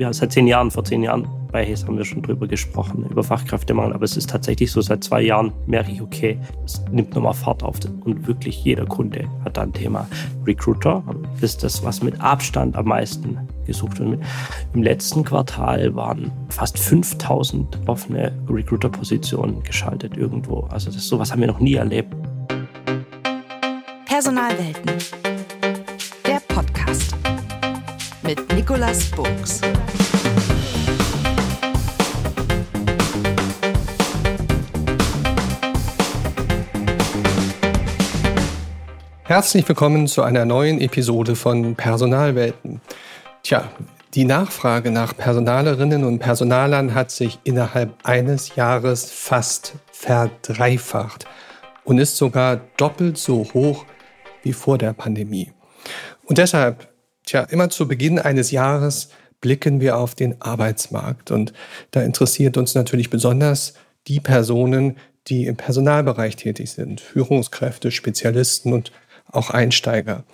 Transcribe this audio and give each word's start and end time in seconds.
ja, 0.00 0.10
seit 0.14 0.32
zehn 0.32 0.46
Jahren, 0.46 0.70
vor 0.70 0.82
zehn 0.82 1.02
Jahren 1.02 1.28
bei 1.52 1.64
Hayes 1.64 1.84
haben 1.84 1.98
wir 1.98 2.06
schon 2.06 2.22
drüber 2.22 2.46
gesprochen, 2.46 3.04
über 3.10 3.22
Fachkräftemangel. 3.22 3.92
Aber 3.92 4.04
es 4.04 4.16
ist 4.16 4.30
tatsächlich 4.30 4.72
so, 4.72 4.80
seit 4.80 5.04
zwei 5.04 5.20
Jahren 5.20 5.52
merke 5.66 5.92
ich, 5.92 6.00
okay, 6.00 6.38
es 6.64 6.82
nimmt 6.90 7.14
nochmal 7.14 7.34
Fahrt 7.34 7.62
auf. 7.62 7.76
Und 8.04 8.26
wirklich 8.26 8.64
jeder 8.64 8.86
Kunde 8.86 9.28
hat 9.44 9.58
da 9.58 9.62
ein 9.62 9.72
Thema. 9.74 10.08
Recruiter 10.46 11.02
ist 11.42 11.62
das, 11.62 11.84
was 11.84 12.02
mit 12.02 12.18
Abstand 12.20 12.76
am 12.76 12.86
meisten 12.86 13.38
gesucht 13.66 13.98
wird. 14.00 14.20
Im 14.72 14.82
letzten 14.82 15.22
Quartal 15.22 15.94
waren 15.94 16.32
fast 16.48 16.78
5000 16.78 17.80
offene 17.86 18.32
Recruiter-Positionen 18.48 19.62
geschaltet 19.62 20.16
irgendwo. 20.16 20.60
Also 20.70 20.90
das, 20.90 21.06
sowas 21.06 21.30
haben 21.30 21.40
wir 21.40 21.48
noch 21.48 21.60
nie 21.60 21.74
erlebt. 21.74 22.14
Personalwelten. 24.06 25.19
Nicolas 28.60 29.10
Burgs. 29.12 29.62
Herzlich 39.24 39.66
willkommen 39.66 40.06
zu 40.08 40.20
einer 40.20 40.44
neuen 40.44 40.78
Episode 40.78 41.36
von 41.36 41.74
Personalwelten. 41.74 42.82
Tja, 43.42 43.66
die 44.12 44.26
Nachfrage 44.26 44.90
nach 44.90 45.16
Personalerinnen 45.16 46.04
und 46.04 46.18
Personalern 46.18 46.94
hat 46.94 47.10
sich 47.10 47.38
innerhalb 47.44 47.94
eines 48.06 48.56
Jahres 48.56 49.10
fast 49.10 49.76
verdreifacht 49.90 51.24
und 51.84 51.96
ist 51.96 52.18
sogar 52.18 52.60
doppelt 52.76 53.16
so 53.16 53.46
hoch 53.54 53.86
wie 54.42 54.52
vor 54.52 54.76
der 54.76 54.92
Pandemie. 54.92 55.50
Und 56.26 56.36
deshalb, 56.36 56.89
tja, 57.30 57.42
immer 57.42 57.70
zu 57.70 57.88
Beginn 57.88 58.18
eines 58.18 58.50
Jahres 58.50 59.08
blicken 59.40 59.80
wir 59.80 59.96
auf 59.96 60.14
den 60.14 60.40
Arbeitsmarkt. 60.40 61.30
Und 61.30 61.52
da 61.92 62.02
interessiert 62.02 62.56
uns 62.56 62.74
natürlich 62.74 63.10
besonders 63.10 63.74
die 64.06 64.20
Personen, 64.20 64.96
die 65.28 65.46
im 65.46 65.56
Personalbereich 65.56 66.36
tätig 66.36 66.72
sind, 66.72 67.00
Führungskräfte, 67.00 67.90
Spezialisten 67.90 68.72
und 68.72 68.92
auch 69.30 69.50
Einsteiger. 69.50 70.24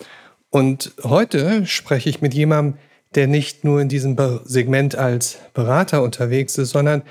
Und 0.50 0.92
heute 1.02 1.66
spreche 1.66 2.08
ich 2.08 2.22
mit 2.22 2.34
jemandem, 2.34 2.78
der 3.14 3.26
nicht 3.26 3.64
nur 3.64 3.80
in 3.80 3.88
diesem 3.88 4.16
Segment 4.44 4.96
als 4.96 5.38
Berater 5.54 6.02
unterwegs 6.02 6.56
ist, 6.58 6.70
sondern 6.70 7.02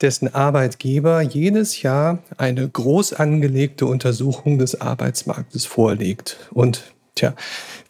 dessen 0.00 0.34
Arbeitgeber 0.34 1.20
jedes 1.20 1.82
Jahr 1.82 2.18
eine 2.36 2.68
groß 2.68 3.14
angelegte 3.14 3.86
Untersuchung 3.86 4.58
des 4.58 4.80
Arbeitsmarktes 4.80 5.64
vorlegt. 5.64 6.36
Und 6.50 6.91
tja, 7.14 7.34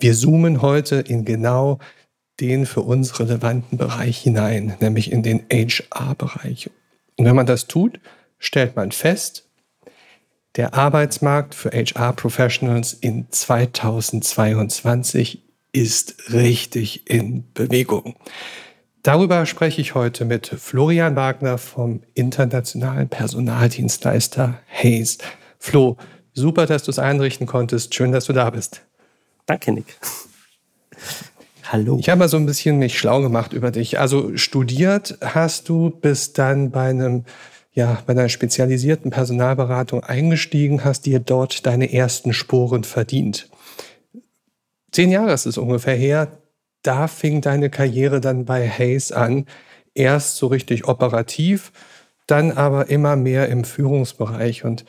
wir 0.01 0.15
zoomen 0.15 0.63
heute 0.63 0.97
in 0.97 1.25
genau 1.25 1.79
den 2.41 2.67
für 2.67 2.81
uns 2.81 3.21
relevanten 3.21 3.79
Bereich 3.79 4.19
hinein, 4.19 4.75
nämlich 4.81 5.13
in 5.13 5.23
den 5.23 5.45
HR-Bereich. 5.51 6.71
Und 7.17 7.27
wenn 7.27 7.37
man 7.37 7.47
das 7.47 7.67
tut, 7.67 8.01
stellt 8.39 8.77
man 8.77 8.93
fest, 8.93 9.49
der 10.57 10.75
Arbeitsmarkt 10.75 11.55
für 11.55 11.71
HR-Professionals 11.71 12.93
in 12.93 13.27
2022 13.31 15.43
ist 15.73 16.33
richtig 16.33 17.09
in 17.09 17.51
Bewegung. 17.55 18.17
Darüber 19.03 19.47
spreche 19.47 19.81
ich 19.81 19.95
heute 19.95 20.25
mit 20.25 20.47
Florian 20.47 21.17
Wagner 21.17 21.59
vom 21.59 22.03
internationalen 22.15 23.09
Personaldienstleister 23.09 24.61
Hayes. 24.69 25.19
Flo, 25.59 25.97
super, 26.35 26.67
dass 26.67 26.85
du 26.85 26.91
es 26.91 26.99
einrichten 26.99 27.47
konntest. 27.47 27.95
Schön, 27.95 28.13
dass 28.13 28.27
du 28.27 28.33
da 28.33 28.51
bist. 28.51 28.83
Danke, 29.53 29.71
Nick. 29.73 29.99
Hallo. 31.65 31.99
Ich 32.01 32.09
habe 32.09 32.21
mal 32.21 32.29
so 32.29 32.39
ein 32.39 32.47
bisschen 32.47 32.79
mich 32.79 32.99
schlau 32.99 33.21
gemacht 33.21 33.53
über 33.53 33.71
dich. 33.71 34.01
Also 34.01 34.35
studiert 34.39 35.19
hast 35.21 35.69
du, 35.69 35.91
bis 35.91 36.33
dann 36.33 36.71
bei 36.71 36.89
einem 36.89 37.25
ja, 37.75 38.03
bei 38.07 38.15
einer 38.15 38.31
spezialisierten 38.31 39.11
Personalberatung 39.11 40.03
eingestiegen, 40.05 40.85
hast 40.85 41.05
dir 41.05 41.21
dort 41.21 41.67
deine 41.67 41.93
ersten 41.93 42.33
Sporen 42.33 42.83
verdient. 42.83 43.51
Zehn 44.91 45.11
Jahre 45.11 45.35
ist 45.35 45.45
es 45.45 45.59
ungefähr 45.59 45.97
her. 45.97 46.29
Da 46.83 47.07
fing 47.07 47.43
deine 47.43 47.69
Karriere 47.69 48.23
dann 48.23 48.47
bei 48.47 48.67
Hayes 48.67 49.13
an. 49.13 49.45
Erst 49.93 50.37
so 50.37 50.47
richtig 50.47 50.89
operativ, 50.89 51.73
dann 52.27 52.53
aber 52.53 52.89
immer 52.89 53.17
mehr 53.17 53.51
im 53.51 53.65
Führungsbereich. 53.65 54.65
Und 54.65 54.87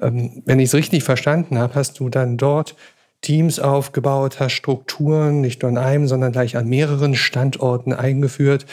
ähm, 0.00 0.42
wenn 0.46 0.60
ich 0.60 0.66
es 0.66 0.74
richtig 0.74 1.02
verstanden 1.02 1.58
habe, 1.58 1.74
hast 1.74 1.98
du 1.98 2.08
dann 2.08 2.36
dort 2.36 2.76
Teams 3.24 3.58
aufgebaut, 3.58 4.38
hast 4.38 4.52
Strukturen 4.52 5.40
nicht 5.40 5.62
nur 5.62 5.70
an 5.70 5.78
einem, 5.78 6.06
sondern 6.06 6.32
gleich 6.32 6.56
an 6.56 6.68
mehreren 6.68 7.14
Standorten 7.14 7.92
eingeführt, 7.92 8.66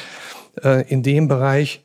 äh, 0.64 0.88
in 0.90 1.04
dem 1.04 1.28
Bereich, 1.28 1.84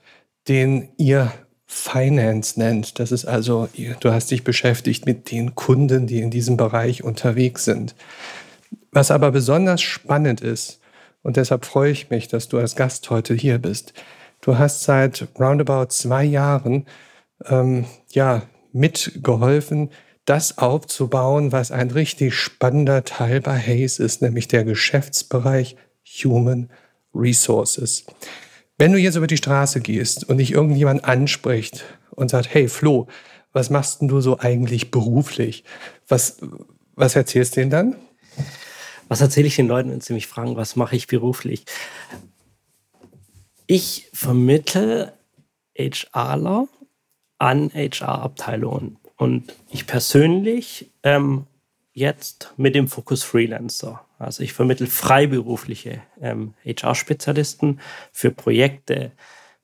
den 0.49 0.89
ihr 0.97 1.33
Finance 1.65 2.59
nennt. 2.59 2.99
Das 2.99 3.13
ist 3.13 3.25
also, 3.25 3.69
du 4.01 4.13
hast 4.13 4.31
dich 4.31 4.45
beschäftigt 4.45 5.07
mit 5.07 5.31
den 5.31 5.55
Kunden, 5.55 6.07
die 6.07 6.21
in 6.21 6.31
diesem 6.31 6.57
Bereich 6.57 7.05
unterwegs 7.05 7.65
sind. 7.65 7.95
Was 8.91 9.11
aber 9.11 9.31
besonders 9.31 9.81
spannend 9.83 10.41
ist, 10.41 10.81
und 11.23 11.37
deshalb 11.37 11.65
freue 11.65 11.91
ich 11.91 12.11
mich, 12.11 12.29
dass 12.29 12.49
du 12.49 12.59
als 12.59 12.77
Gast 12.77 13.11
heute 13.11 13.35
hier 13.35 13.59
bist. 13.59 13.95
Du 14.41 14.59
hast 14.59 14.83
seit 14.83 15.27
roundabout 15.39 15.87
zwei 15.87 16.25
Jahren 16.25 16.87
ähm, 17.47 17.85
ja, 18.13 18.43
mitgeholfen, 18.73 19.91
das 20.27 20.59
aufzubauen, 20.59 21.53
was 21.53 21.71
ein 21.71 21.91
richtig 21.91 22.35
spannender 22.35 23.05
Teil 23.05 23.41
bei 23.41 23.59
Hayes 23.59 23.99
ist, 23.99 24.23
nämlich 24.23 24.49
der 24.49 24.65
Geschäftsbereich 24.65 25.77
Human 26.23 26.71
Resources. 27.15 28.05
Wenn 28.77 28.93
du 28.93 28.99
jetzt 28.99 29.17
über 29.17 29.29
die 29.29 29.39
Straße 29.39 29.81
gehst 29.81 30.29
und 30.29 30.39
dich 30.39 30.53
irgendjemand 30.53 31.05
anspricht 31.05 31.85
und 32.11 32.31
sagt, 32.31 32.53
hey 32.53 32.69
Flo, 32.69 33.07
was 33.53 33.71
machst 33.71 34.03
denn 34.03 34.09
du 34.09 34.21
so 34.21 34.39
eigentlich 34.39 34.91
beruflich? 34.91 35.65
Was, 36.09 36.39
was 36.95 37.17
erzählst 37.17 37.57
du 37.57 37.61
denen 37.61 37.71
dann? 37.71 37.97
Was 39.09 39.21
erzähle 39.21 39.47
ich 39.47 39.57
den 39.57 39.69
Leuten, 39.69 39.91
wenn 39.91 40.01
sie 40.01 40.13
mich 40.13 40.27
fragen, 40.27 40.57
was 40.57 40.77
mache 40.77 40.97
ich 40.97 41.07
beruflich? 41.07 41.65
Ich 43.67 44.11
vermittle 44.13 45.15
HRler 45.79 46.69
an 47.39 47.71
HR-Abteilungen. 47.73 48.99
Und 49.17 49.55
ich 49.71 49.87
persönlich 49.87 50.91
ähm, 51.03 51.47
jetzt 51.93 52.53
mit 52.57 52.75
dem 52.75 52.89
Fokus 52.89 53.23
Freelancer. 53.23 54.05
Also 54.19 54.43
ich 54.43 54.53
vermittle 54.53 54.87
freiberufliche 54.87 56.03
ähm, 56.21 56.55
HR-Spezialisten 56.65 57.81
für 58.13 58.31
Projekte, 58.31 59.13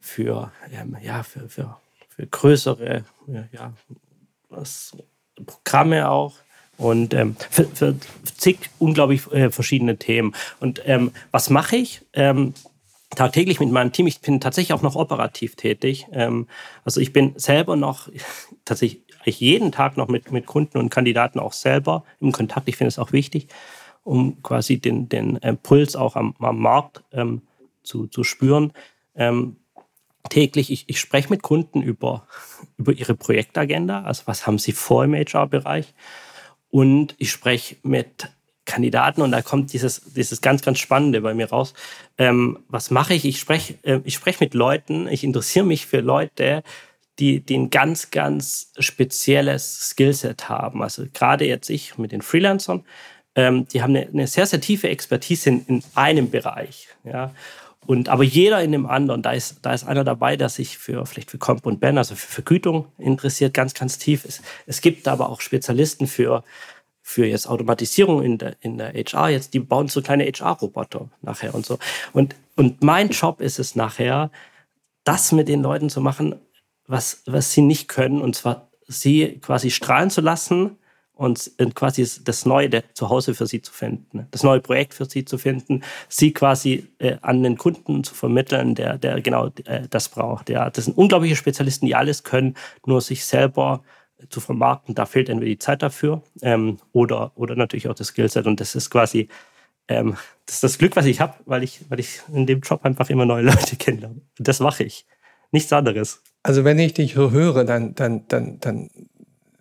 für, 0.01 0.53
ähm, 0.73 0.97
ja, 1.03 1.23
für, 1.23 1.49
für, 1.49 1.77
für 2.09 2.27
größere 2.27 3.05
ja, 3.53 3.73
was, 4.49 4.97
Programme 5.47 6.11
auch 6.11 6.35
und 6.79 7.15
ähm, 7.15 7.37
für, 7.51 7.65
für, 7.65 7.97
zig 8.37 8.59
unglaublich 8.79 9.31
äh, 9.33 9.51
verschiedene 9.51 9.99
Themen. 9.99 10.35
Und 10.61 10.83
ähm, 10.87 11.13
was 11.31 11.51
mache 11.51 11.77
ich? 11.77 12.03
Ähm, 12.13 12.55
tagtäglich 13.11 13.61
mit 13.61 13.71
meinem 13.71 13.93
Team. 13.93 14.07
Ich 14.07 14.21
bin 14.21 14.41
tatsächlich 14.41 14.73
auch 14.73 14.83
noch 14.83 14.97
operativ 14.97 15.57
tätig. 15.57 16.07
Ähm, 16.13 16.49
also 16.85 17.01
ich 17.01 17.13
bin 17.13 17.35
selber 17.37 17.77
noch 17.77 18.09
tatsächlich 18.65 19.02
jeden 19.31 19.73
Tag 19.73 19.97
noch 19.97 20.09
mit, 20.09 20.33
mit 20.33 20.47
Kunden 20.47 20.79
und 20.79 20.91
Kandidaten 20.91 21.39
auch 21.39 21.53
selber 21.53 22.05
im 22.21 22.33
Kontakt. 22.33 22.69
Ich 22.69 22.77
finde 22.77 22.89
es 22.89 22.99
auch 22.99 23.13
wichtig 23.13 23.49
um 24.05 24.43
quasi 24.43 24.79
den, 24.79 25.09
den 25.09 25.37
Impuls 25.37 25.97
auch 25.97 26.17
am, 26.17 26.35
am 26.39 26.59
Markt 26.59 27.03
ähm, 27.13 27.43
zu, 27.83 28.07
zu 28.07 28.25
spüren. 28.25 28.73
Ähm, 29.15 29.57
täglich, 30.29 30.71
ich, 30.71 30.85
ich 30.89 31.01
spreche 31.01 31.31
mit 31.31 31.43
Kunden 31.43 31.83
über, 31.83 32.27
über 32.77 32.93
ihre 32.93 33.15
Projektagenda, 33.15 34.03
also 34.03 34.23
was 34.27 34.47
haben 34.47 34.59
sie 34.59 34.73
vor 34.73 35.05
im 35.05 35.15
HR-Bereich. 35.15 35.95
Und 36.71 37.15
ich 37.19 37.31
spreche 37.31 37.77
mit 37.83 38.29
Kandidaten 38.65 39.23
und 39.23 39.33
da 39.33 39.43
kommt 39.43 39.73
dieses, 39.73 40.01
dieses 40.15 40.41
ganz, 40.41 40.63
ganz 40.63 40.79
Spannende 40.79 41.21
bei 41.21 41.35
mir 41.35 41.51
raus. 41.51 41.75
Ähm, 42.17 42.61
was 42.69 42.91
mache 42.91 43.13
ich? 43.13 43.25
Ich 43.25 43.41
spreche 43.41 43.75
äh, 43.83 44.01
ich 44.05 44.15
sprech 44.15 44.41
mit 44.41 44.55
Leuten, 44.55 45.09
ich 45.09 45.25
interessiere 45.25 45.67
mich 45.67 45.87
für 45.87 46.01
Leute, 46.01 46.63
die, 47.23 47.39
die 47.39 47.57
ein 47.57 47.71
ganz, 47.71 48.11
ganz 48.11 48.73
spezielles 48.81 49.91
Skillset 49.91 50.49
haben. 50.49 50.83
Also 50.83 51.05
gerade 51.15 51.47
jetzt 51.47 51.71
ich 51.71 51.97
mit 51.97 52.11
den 52.11 52.21
Freelancern, 52.21 52.85
ähm, 53.37 53.69
die 53.69 53.81
haben 53.81 53.95
eine, 53.95 54.09
eine, 54.09 54.27
sehr, 54.27 54.45
sehr 54.45 54.61
tiefe 54.61 54.89
Expertise 54.89 55.49
in, 55.49 55.65
in 55.67 55.85
einem 55.95 56.31
Bereich. 56.31 56.89
Ja. 57.05 57.33
Und 57.87 58.09
aber 58.09 58.25
jeder 58.25 58.61
in 58.61 58.73
dem 58.73 58.87
anderen, 58.87 59.23
da 59.23 59.31
ist, 59.31 59.61
da 59.63 59.73
ist 59.73 59.85
einer 59.85 60.03
dabei, 60.03 60.37
der 60.37 60.49
sich 60.49 60.79
für 60.79 61.07
vielleicht 61.07 61.31
für 61.31 61.39
Comp 61.39 61.65
und 61.65 61.79
Ben, 61.79 61.97
also 61.97 62.17
für 62.17 62.27
Vergütung 62.27 62.87
interessiert, 62.99 63.55
ganz, 63.55 63.73
ganz 63.73 63.99
tief. 63.99 64.25
Es, 64.25 64.43
es 64.67 64.81
gibt 64.81 65.07
aber 65.07 65.31
auch 65.31 65.41
Spezialisten 65.41 66.09
für, 66.09 66.43
für 67.03 67.25
jetzt 67.25 67.47
Automatisierung 67.47 68.21
in 68.25 68.39
der, 68.39 68.57
in 68.61 68.79
der 68.79 68.93
HR. 68.95 69.29
Jetzt, 69.29 69.55
die 69.55 69.61
bauen 69.61 69.87
so 69.87 70.03
kleine 70.03 70.25
HR-Roboter 70.25 71.09
nachher 71.21 71.55
und 71.55 71.65
so. 71.65 71.79
Und, 72.13 72.35
und 72.57 72.83
mein 72.83 73.11
Job 73.11 73.41
ist 73.41 73.61
es 73.61 73.77
nachher, 73.77 74.33
das 75.05 75.31
mit 75.31 75.47
den 75.47 75.63
Leuten 75.63 75.89
zu 75.89 76.01
machen, 76.01 76.41
was, 76.87 77.23
was 77.27 77.53
sie 77.53 77.63
nicht 77.63 77.89
können, 77.89 78.21
und 78.21 78.35
zwar 78.37 78.71
sie 78.87 79.39
quasi 79.41 79.71
strahlen 79.71 80.11
zu 80.11 80.21
lassen 80.21 80.79
und 81.15 81.53
quasi 81.75 82.07
das 82.25 82.47
neue 82.47 82.83
Zuhause 82.95 83.35
für 83.35 83.47
sie 83.47 83.63
zu 83.63 83.73
finden, 83.73 84.27
das 84.31 84.43
neue 84.43 84.61
Projekt 84.61 84.95
für 84.95 85.05
sie 85.05 85.25
zu 85.25 85.39
finden, 85.39 85.83
sie 86.09 86.33
quasi 86.33 86.89
äh, 86.99 87.17
an 87.23 87.43
den 87.43 87.59
Kunden 87.59 88.03
zu 88.03 88.15
vermitteln, 88.15 88.75
der, 88.75 88.99
der 88.99 89.21
genau 89.21 89.51
äh, 89.65 89.87
das 89.89 90.09
braucht. 90.09 90.51
Ja, 90.51 90.71
das 90.71 90.87
sind 90.87 90.97
unglaubliche 90.99 91.37
Spezialisten, 91.37 91.87
die 91.87 91.95
alles 91.95 92.25
können, 92.25 92.57
nur 92.87 93.01
sich 93.01 93.25
selber 93.25 93.83
zu 94.31 94.41
vermarkten. 94.41 94.95
Da 94.95 95.07
fehlt 95.07 95.29
entweder 95.29 95.51
die 95.51 95.59
Zeit 95.59 95.83
dafür 95.83 96.23
ähm, 96.43 96.79
oder, 96.93 97.33
oder 97.37 97.57
natürlich 97.57 97.89
auch 97.89 97.95
das 97.95 98.09
Skillset. 98.09 98.47
Und 98.47 98.61
das 98.61 98.75
ist 98.75 98.91
quasi 98.91 99.29
ähm, 99.89 100.17
das, 100.47 100.57
ist 100.57 100.65
das 100.65 100.79
Glück, 100.79 100.97
was 100.97 101.07
ich 101.07 101.21
habe, 101.21 101.35
weil 101.45 101.63
ich, 101.63 101.81
weil 101.89 102.01
ich 102.01 102.21
in 102.33 102.47
dem 102.47 102.61
Job 102.61 102.85
einfach 102.85 103.11
immer 103.11 103.27
neue 103.27 103.43
Leute 103.51 103.77
kennenlerne. 103.77 104.23
Das 104.39 104.61
mache 104.61 104.85
ich. 104.85 105.07
Nichts 105.51 105.73
anderes. 105.73 106.23
Also 106.43 106.65
wenn 106.65 106.79
ich 106.79 106.95
dich 106.95 107.15
so 107.15 107.31
höre, 107.31 107.65
dann, 107.65 107.95
dann, 107.95 108.25
dann, 108.29 108.59
dann 108.61 108.91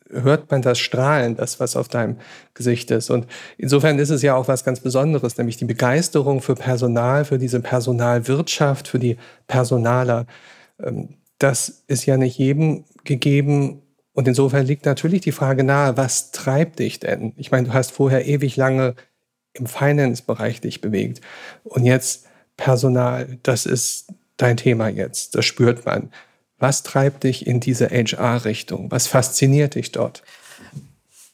hört 0.10 0.52
man 0.52 0.62
das 0.62 0.80
Strahlen, 0.80 1.36
das, 1.36 1.60
was 1.60 1.76
auf 1.76 1.88
deinem 1.88 2.18
Gesicht 2.54 2.92
ist. 2.92 3.10
Und 3.10 3.28
insofern 3.58 4.00
ist 4.00 4.10
es 4.10 4.22
ja 4.22 4.36
auch 4.36 4.48
was 4.48 4.64
ganz 4.64 4.80
Besonderes, 4.80 5.38
nämlich 5.38 5.58
die 5.58 5.66
Begeisterung 5.66 6.42
für 6.42 6.56
Personal, 6.56 7.26
für 7.26 7.38
diese 7.38 7.62
Personalwirtschaft, 7.62 8.88
für 8.88 9.00
die 9.00 9.18
Personaler. 9.48 10.26
Ähm, 10.82 11.16
das 11.40 11.84
ist 11.88 12.06
ja 12.06 12.18
nicht 12.18 12.38
jedem 12.38 12.86
gegeben. 13.04 13.82
Und 14.14 14.28
insofern 14.28 14.66
liegt 14.66 14.86
natürlich 14.86 15.22
die 15.22 15.32
Frage 15.32 15.64
nahe, 15.64 15.98
was 15.98 16.32
treibt 16.32 16.80
dich 16.80 17.00
denn? 17.00 17.34
Ich 17.38 17.52
meine, 17.52 17.68
du 17.68 17.74
hast 17.74 17.92
vorher 17.92 18.28
ewig 18.28 18.58
lange 18.58 18.96
im 19.54 19.66
Finance-Bereich 19.66 20.62
dich 20.62 20.82
bewegt. 20.82 21.22
Und 21.64 21.86
jetzt 21.86 22.28
Personal, 22.58 23.40
das 23.44 23.66
ist 23.66 24.14
dein 24.38 24.58
Thema 24.58 24.90
jetzt, 24.90 25.36
das 25.36 25.46
spürt 25.46 25.86
man. 25.86 26.12
Was 26.62 26.84
treibt 26.84 27.24
dich 27.24 27.48
in 27.48 27.60
diese 27.60 27.90
HR-Richtung? 27.90 28.92
Was 28.92 29.08
fasziniert 29.08 29.74
dich 29.74 29.92
dort? 29.92 30.22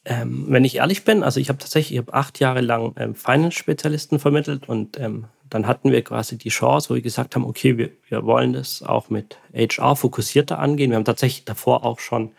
Ähm, 0.06 0.46
wenn 0.48 0.64
ich 0.64 0.76
ehrlich 0.76 1.04
bin, 1.04 1.22
also 1.22 1.38
ich 1.38 1.50
habe 1.50 1.58
tatsächlich, 1.58 1.92
ich 1.92 1.98
habe 1.98 2.14
acht 2.14 2.40
Jahre 2.40 2.62
lang 2.62 2.94
ähm, 2.96 3.14
Finance-Spezialisten 3.14 4.20
vermittelt 4.20 4.70
und 4.70 4.98
ähm, 4.98 5.26
dann 5.50 5.66
hatten 5.66 5.92
wir 5.92 6.02
quasi 6.02 6.38
die 6.38 6.48
Chance, 6.48 6.88
wo 6.88 6.94
wir 6.94 7.02
gesagt 7.02 7.34
haben, 7.34 7.44
okay, 7.44 7.76
wir, 7.76 7.90
wir 8.08 8.24
wollen 8.24 8.54
das 8.54 8.82
auch 8.82 9.10
mit 9.10 9.36
HR 9.52 9.96
fokussierter 9.96 10.58
angehen. 10.58 10.90
Wir 10.90 10.96
haben 10.96 11.04
tatsächlich 11.04 11.44
davor 11.44 11.84
auch 11.84 12.00
schon 12.00 12.32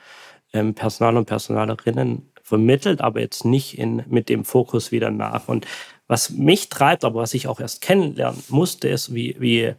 ähm, 0.54 0.74
Personal 0.74 1.16
und 1.16 1.26
Personalerinnen 1.26 2.32
vermittelt, 2.42 3.02
aber 3.02 3.20
jetzt 3.20 3.46
nicht 3.46 3.78
in, 3.78 4.04
mit 4.08 4.30
dem 4.30 4.46
Fokus 4.46 4.92
wieder 4.92 5.12
nach. 5.12 5.48
Und 5.48 5.68
was 6.08 6.32
mich 6.32 6.70
treibt, 6.70 7.06
aber 7.06 7.22
was 7.22 7.36
ich 7.36 7.46
auch 7.46 7.60
erst 7.60 7.82
kennenlernen 7.82 8.42
musste, 8.50 8.90
ist, 8.90 9.14
wie, 9.14 9.36
wie 9.40 9.76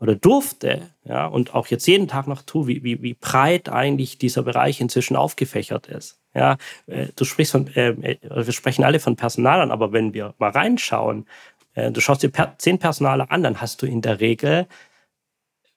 oder 0.00 0.16
durfte, 0.16 0.90
ja, 1.04 1.26
und 1.26 1.54
auch 1.54 1.66
jetzt 1.66 1.86
jeden 1.86 2.08
Tag 2.08 2.26
noch 2.26 2.42
tue, 2.42 2.66
wie, 2.66 2.82
wie, 2.82 3.02
wie 3.02 3.14
breit 3.14 3.68
eigentlich 3.68 4.16
dieser 4.16 4.42
Bereich 4.42 4.80
inzwischen 4.80 5.14
aufgefächert 5.14 5.88
ist. 5.88 6.18
Ja, 6.34 6.56
äh, 6.86 7.08
du 7.14 7.24
sprichst 7.24 7.52
von, 7.52 7.70
ähm, 7.74 8.02
äh, 8.02 8.16
wir 8.22 8.52
sprechen 8.52 8.82
alle 8.82 8.98
von 8.98 9.16
Personalern, 9.16 9.70
aber 9.70 9.92
wenn 9.92 10.14
wir 10.14 10.34
mal 10.38 10.50
reinschauen, 10.50 11.26
äh, 11.74 11.90
du 11.90 12.00
schaust 12.00 12.22
dir 12.22 12.30
per, 12.30 12.54
zehn 12.58 12.78
Personaler 12.78 13.30
an, 13.30 13.42
dann 13.42 13.60
hast 13.60 13.82
du 13.82 13.86
in 13.86 14.00
der 14.00 14.20
Regel 14.20 14.66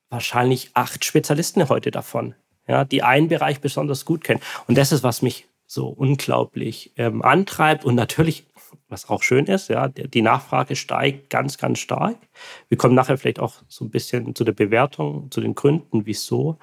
wahrscheinlich 0.10 0.72
acht 0.74 1.04
Spezialisten 1.04 1.68
heute 1.68 1.92
davon, 1.92 2.34
ja, 2.68 2.86
die 2.86 3.04
einen 3.04 3.28
Bereich 3.28 3.60
besonders 3.60 4.06
gut 4.06 4.24
kennen. 4.24 4.42
Und 4.68 4.78
das 4.78 4.94
ist, 4.94 5.04
was 5.04 5.22
mich 5.22 5.48
so 5.66 5.88
unglaublich 5.88 6.94
ähm, 6.98 7.24
antreibt 7.24 7.84
und 7.84 7.96
natürlich 7.96 8.46
was 8.90 9.10
auch 9.10 9.24
schön 9.24 9.46
ist. 9.46 9.70
Ja, 9.70 9.88
die 9.88 10.22
Nachfrage 10.22 10.76
steigt 10.76 11.30
ganz, 11.30 11.58
ganz 11.58 11.80
stark. 11.80 12.18
Wir 12.70 12.78
kommen 12.78 12.96
nachher 12.96 13.18
vielleicht 13.18 13.40
auch 13.40 13.56
so 13.68 13.86
ein 13.86 13.90
bisschen 13.90 14.36
zu 14.36 14.44
der 14.44 14.54
Bewertung, 14.54 15.30
zu 15.32 15.42
den 15.42 15.56
Gründen, 15.56 16.06
wieso 16.06 16.58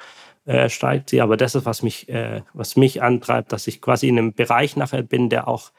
äh, 0.45 0.69
steigt 0.69 1.11
sie. 1.11 1.21
Aber 1.21 1.37
das 1.37 1.55
ist, 1.55 1.67
was 1.67 1.83
mich, 1.83 2.09
äh, 2.09 2.43
was 2.55 2.77
mich 2.77 3.03
antreibt, 3.03 3.53
dass 3.53 3.67
ich 3.67 3.81
quasi 3.81 4.09
in 4.09 4.19
einem 4.19 4.33
Bereich 4.33 4.77
nachher 4.77 5.03
bin, 5.03 5.29
der 5.29 5.49
auch 5.49 5.73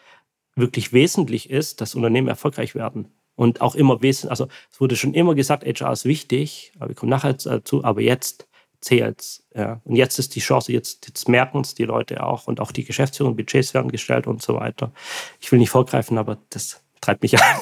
wirklich 0.56 0.94
wesentlich 0.94 1.50
ist, 1.50 1.82
dass 1.82 1.96
Unternehmen 1.96 2.28
erfolgreich 2.28 2.76
werden. 2.76 3.08
Und 3.36 3.62
auch 3.62 3.76
immer 3.76 4.02
wesentlich, 4.02 4.30
also 4.30 4.48
es 4.72 4.80
wurde 4.80 4.96
schon 4.96 5.14
immer 5.14 5.36
gesagt, 5.36 5.66
HR 5.66 5.94
ist 5.94 6.06
wichtig, 6.06 6.74
aber 6.78 6.90
wir 6.90 6.96
kommen 6.96 7.10
nachher 7.10 7.34
dazu, 7.34 7.84
aber 7.84 8.02
jetzt 8.02 8.48
zählt 8.82 9.42
ja. 9.56 9.82
Und 9.84 9.96
jetzt 9.96 10.18
ist 10.18 10.36
die 10.36 10.40
Chance, 10.40 10.72
jetzt, 10.72 11.08
jetzt 11.08 11.28
merken 11.28 11.62
es 11.62 11.76
die 11.76 11.84
Leute 11.84 12.24
auch 12.24 12.48
und 12.48 12.60
auch 12.60 12.72
die 12.72 12.86
Geschäftsführung, 12.86 13.36
Budgets 13.36 13.74
werden 13.74 13.92
gestellt 13.92 14.28
und 14.28 14.42
so 14.42 14.56
weiter. 14.56 14.92
Ich 15.40 15.52
will 15.52 15.60
nicht 15.60 15.70
vorgreifen, 15.70 16.18
aber 16.18 16.38
das 16.50 16.82
treibt 17.02 17.22
mich 17.22 17.38
an. 17.42 17.60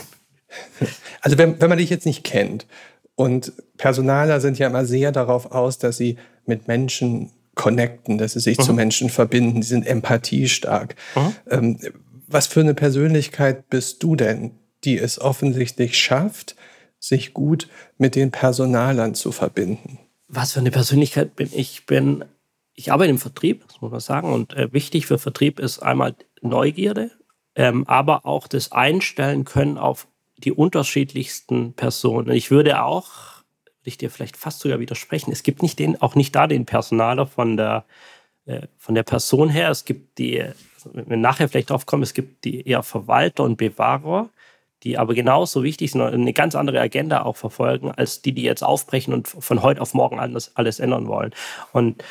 Also 1.21 1.37
wenn, 1.37 1.59
wenn 1.61 1.69
man 1.69 1.77
dich 1.77 1.89
jetzt 1.89 2.05
nicht 2.05 2.23
kennt 2.23 2.67
und 3.15 3.53
Personaler 3.77 4.39
sind 4.39 4.59
ja 4.59 4.67
immer 4.67 4.85
sehr 4.85 5.11
darauf 5.11 5.51
aus, 5.51 5.77
dass 5.77 5.97
sie 5.97 6.17
mit 6.45 6.67
Menschen 6.67 7.31
connecten, 7.55 8.17
dass 8.17 8.33
sie 8.33 8.39
sich 8.39 8.57
mhm. 8.57 8.63
zu 8.63 8.73
Menschen 8.73 9.09
verbinden, 9.09 9.61
die 9.61 9.67
sind 9.67 9.85
empathiestark. 9.85 10.95
Mhm. 11.15 11.35
Ähm, 11.49 11.79
was 12.27 12.47
für 12.47 12.61
eine 12.61 12.75
Persönlichkeit 12.75 13.69
bist 13.69 14.03
du 14.03 14.15
denn, 14.15 14.51
die 14.83 14.97
es 14.97 15.19
offensichtlich 15.19 15.97
schafft, 15.97 16.55
sich 16.99 17.33
gut 17.33 17.67
mit 17.97 18.15
den 18.15 18.31
Personalern 18.31 19.15
zu 19.15 19.31
verbinden? 19.31 19.99
Was 20.29 20.53
für 20.53 20.59
eine 20.59 20.71
Persönlichkeit 20.71 21.35
bin 21.35 21.49
ich? 21.53 21.85
Bin 21.85 22.23
ich 22.73 22.93
arbeite 22.93 23.09
im 23.09 23.17
Vertrieb, 23.17 23.65
das 23.67 23.81
muss 23.81 23.91
man 23.91 23.99
sagen. 23.99 24.31
Und 24.31 24.53
äh, 24.53 24.71
wichtig 24.71 25.05
für 25.05 25.17
Vertrieb 25.17 25.59
ist 25.59 25.79
einmal 25.79 26.15
Neugierde, 26.41 27.11
ähm, 27.55 27.85
aber 27.87 28.25
auch 28.25 28.47
das 28.47 28.71
Einstellen 28.71 29.43
können 29.43 29.77
auf 29.77 30.07
die 30.37 30.53
unterschiedlichsten 30.53 31.73
Personen. 31.73 32.31
Ich 32.31 32.51
würde 32.51 32.81
auch, 32.81 33.43
würde 33.65 33.89
ich 33.89 33.97
dir 33.97 34.09
vielleicht 34.09 34.37
fast 34.37 34.61
sogar 34.61 34.79
widersprechen, 34.79 35.33
es 35.33 35.43
gibt 35.43 35.61
nicht 35.61 35.77
den, 35.77 36.01
auch 36.01 36.15
nicht 36.15 36.33
da 36.33 36.47
den 36.47 36.65
Personaler 36.65 37.27
von 37.27 37.57
der, 37.57 37.83
äh, 38.45 38.67
von 38.77 38.95
der 38.95 39.03
Person 39.03 39.49
her. 39.49 39.69
Es 39.69 39.83
gibt 39.83 40.17
die, 40.17 40.45
wenn 40.85 41.09
wir 41.09 41.17
nachher 41.17 41.49
vielleicht 41.49 41.71
drauf 41.71 41.85
kommen, 41.85 42.03
es 42.03 42.13
gibt 42.13 42.45
die 42.45 42.65
eher 42.65 42.83
Verwalter 42.83 43.43
und 43.43 43.57
Bewahrer 43.57 44.29
die 44.83 44.97
aber 44.97 45.13
genauso 45.13 45.63
wichtig 45.63 45.91
sind 45.91 46.01
und 46.01 46.13
eine 46.13 46.33
ganz 46.33 46.55
andere 46.55 46.79
Agenda 46.79 47.23
auch 47.23 47.35
verfolgen, 47.35 47.91
als 47.91 48.21
die, 48.21 48.31
die 48.31 48.43
jetzt 48.43 48.63
aufbrechen 48.63 49.13
und 49.13 49.27
von 49.27 49.61
heute 49.61 49.81
auf 49.81 49.93
morgen 49.93 50.19
alles, 50.19 50.55
alles 50.55 50.79
ändern 50.79 51.07
wollen. 51.07 51.33
Und 51.73 52.03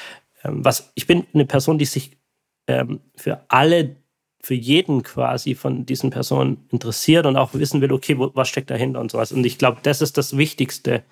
ähm, 0.44 0.64
was, 0.64 0.92
ich 0.94 1.06
bin 1.06 1.26
eine 1.32 1.46
Person, 1.46 1.78
die 1.78 1.86
sich 1.86 2.18
ähm, 2.66 3.00
für 3.16 3.44
alle, 3.48 3.96
für 4.42 4.54
jeden 4.54 5.02
quasi 5.02 5.54
von 5.54 5.86
diesen 5.86 6.10
Personen 6.10 6.66
interessiert 6.70 7.26
und 7.26 7.36
auch 7.36 7.54
wissen 7.54 7.80
will, 7.80 7.92
okay, 7.92 8.18
wo, 8.18 8.30
was 8.34 8.48
steckt 8.48 8.70
dahinter 8.70 9.00
und 9.00 9.10
sowas. 9.10 9.32
Und 9.32 9.44
ich 9.44 9.58
glaube, 9.58 9.78
das 9.82 10.02
ist 10.02 10.18
das 10.18 10.36
Wichtigste 10.36 11.02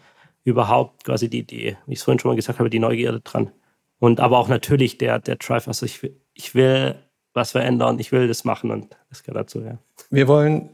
überhaupt, 0.44 1.04
quasi 1.04 1.28
die, 1.28 1.44
die, 1.44 1.76
wie 1.86 1.92
ich 1.92 1.98
es 1.98 2.04
vorhin 2.04 2.20
schon 2.20 2.30
mal 2.30 2.36
gesagt 2.36 2.58
habe, 2.58 2.70
die 2.70 2.78
Neugierde 2.78 3.20
dran. 3.20 3.50
Und 3.98 4.20
aber 4.20 4.38
auch 4.38 4.48
natürlich 4.48 4.98
der, 4.98 5.18
der 5.18 5.36
Drive, 5.36 5.66
also 5.66 5.86
ich, 5.86 6.00
ich 6.34 6.54
will 6.54 6.96
was 7.32 7.52
verändern, 7.52 7.98
ich 7.98 8.12
will 8.12 8.28
das 8.28 8.44
machen 8.44 8.70
und 8.70 8.96
das 9.08 9.22
gehört 9.22 9.46
dazu, 9.46 9.60
ja. 9.60 9.78
Wir 10.10 10.28
wollen 10.28 10.70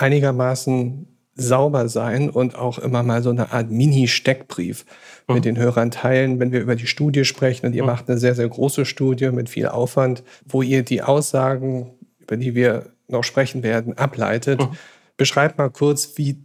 einigermaßen 0.00 1.06
sauber 1.34 1.88
sein 1.88 2.28
und 2.28 2.54
auch 2.56 2.78
immer 2.78 3.02
mal 3.02 3.22
so 3.22 3.30
eine 3.30 3.52
Art 3.52 3.70
Mini-Steckbrief 3.70 4.84
mhm. 5.26 5.34
mit 5.34 5.44
den 5.44 5.56
Hörern 5.56 5.90
teilen, 5.90 6.38
wenn 6.38 6.52
wir 6.52 6.60
über 6.60 6.76
die 6.76 6.86
Studie 6.86 7.24
sprechen. 7.24 7.66
Und 7.66 7.74
ihr 7.74 7.82
mhm. 7.82 7.88
macht 7.88 8.08
eine 8.08 8.18
sehr, 8.18 8.34
sehr 8.34 8.48
große 8.48 8.84
Studie 8.84 9.30
mit 9.30 9.48
viel 9.48 9.68
Aufwand, 9.68 10.22
wo 10.44 10.62
ihr 10.62 10.82
die 10.82 11.02
Aussagen, 11.02 11.92
über 12.18 12.36
die 12.36 12.54
wir 12.54 12.90
noch 13.08 13.24
sprechen 13.24 13.62
werden, 13.62 13.96
ableitet. 13.96 14.60
Mhm. 14.60 14.76
Beschreibt 15.16 15.58
mal 15.58 15.70
kurz, 15.70 16.16
wie 16.16 16.38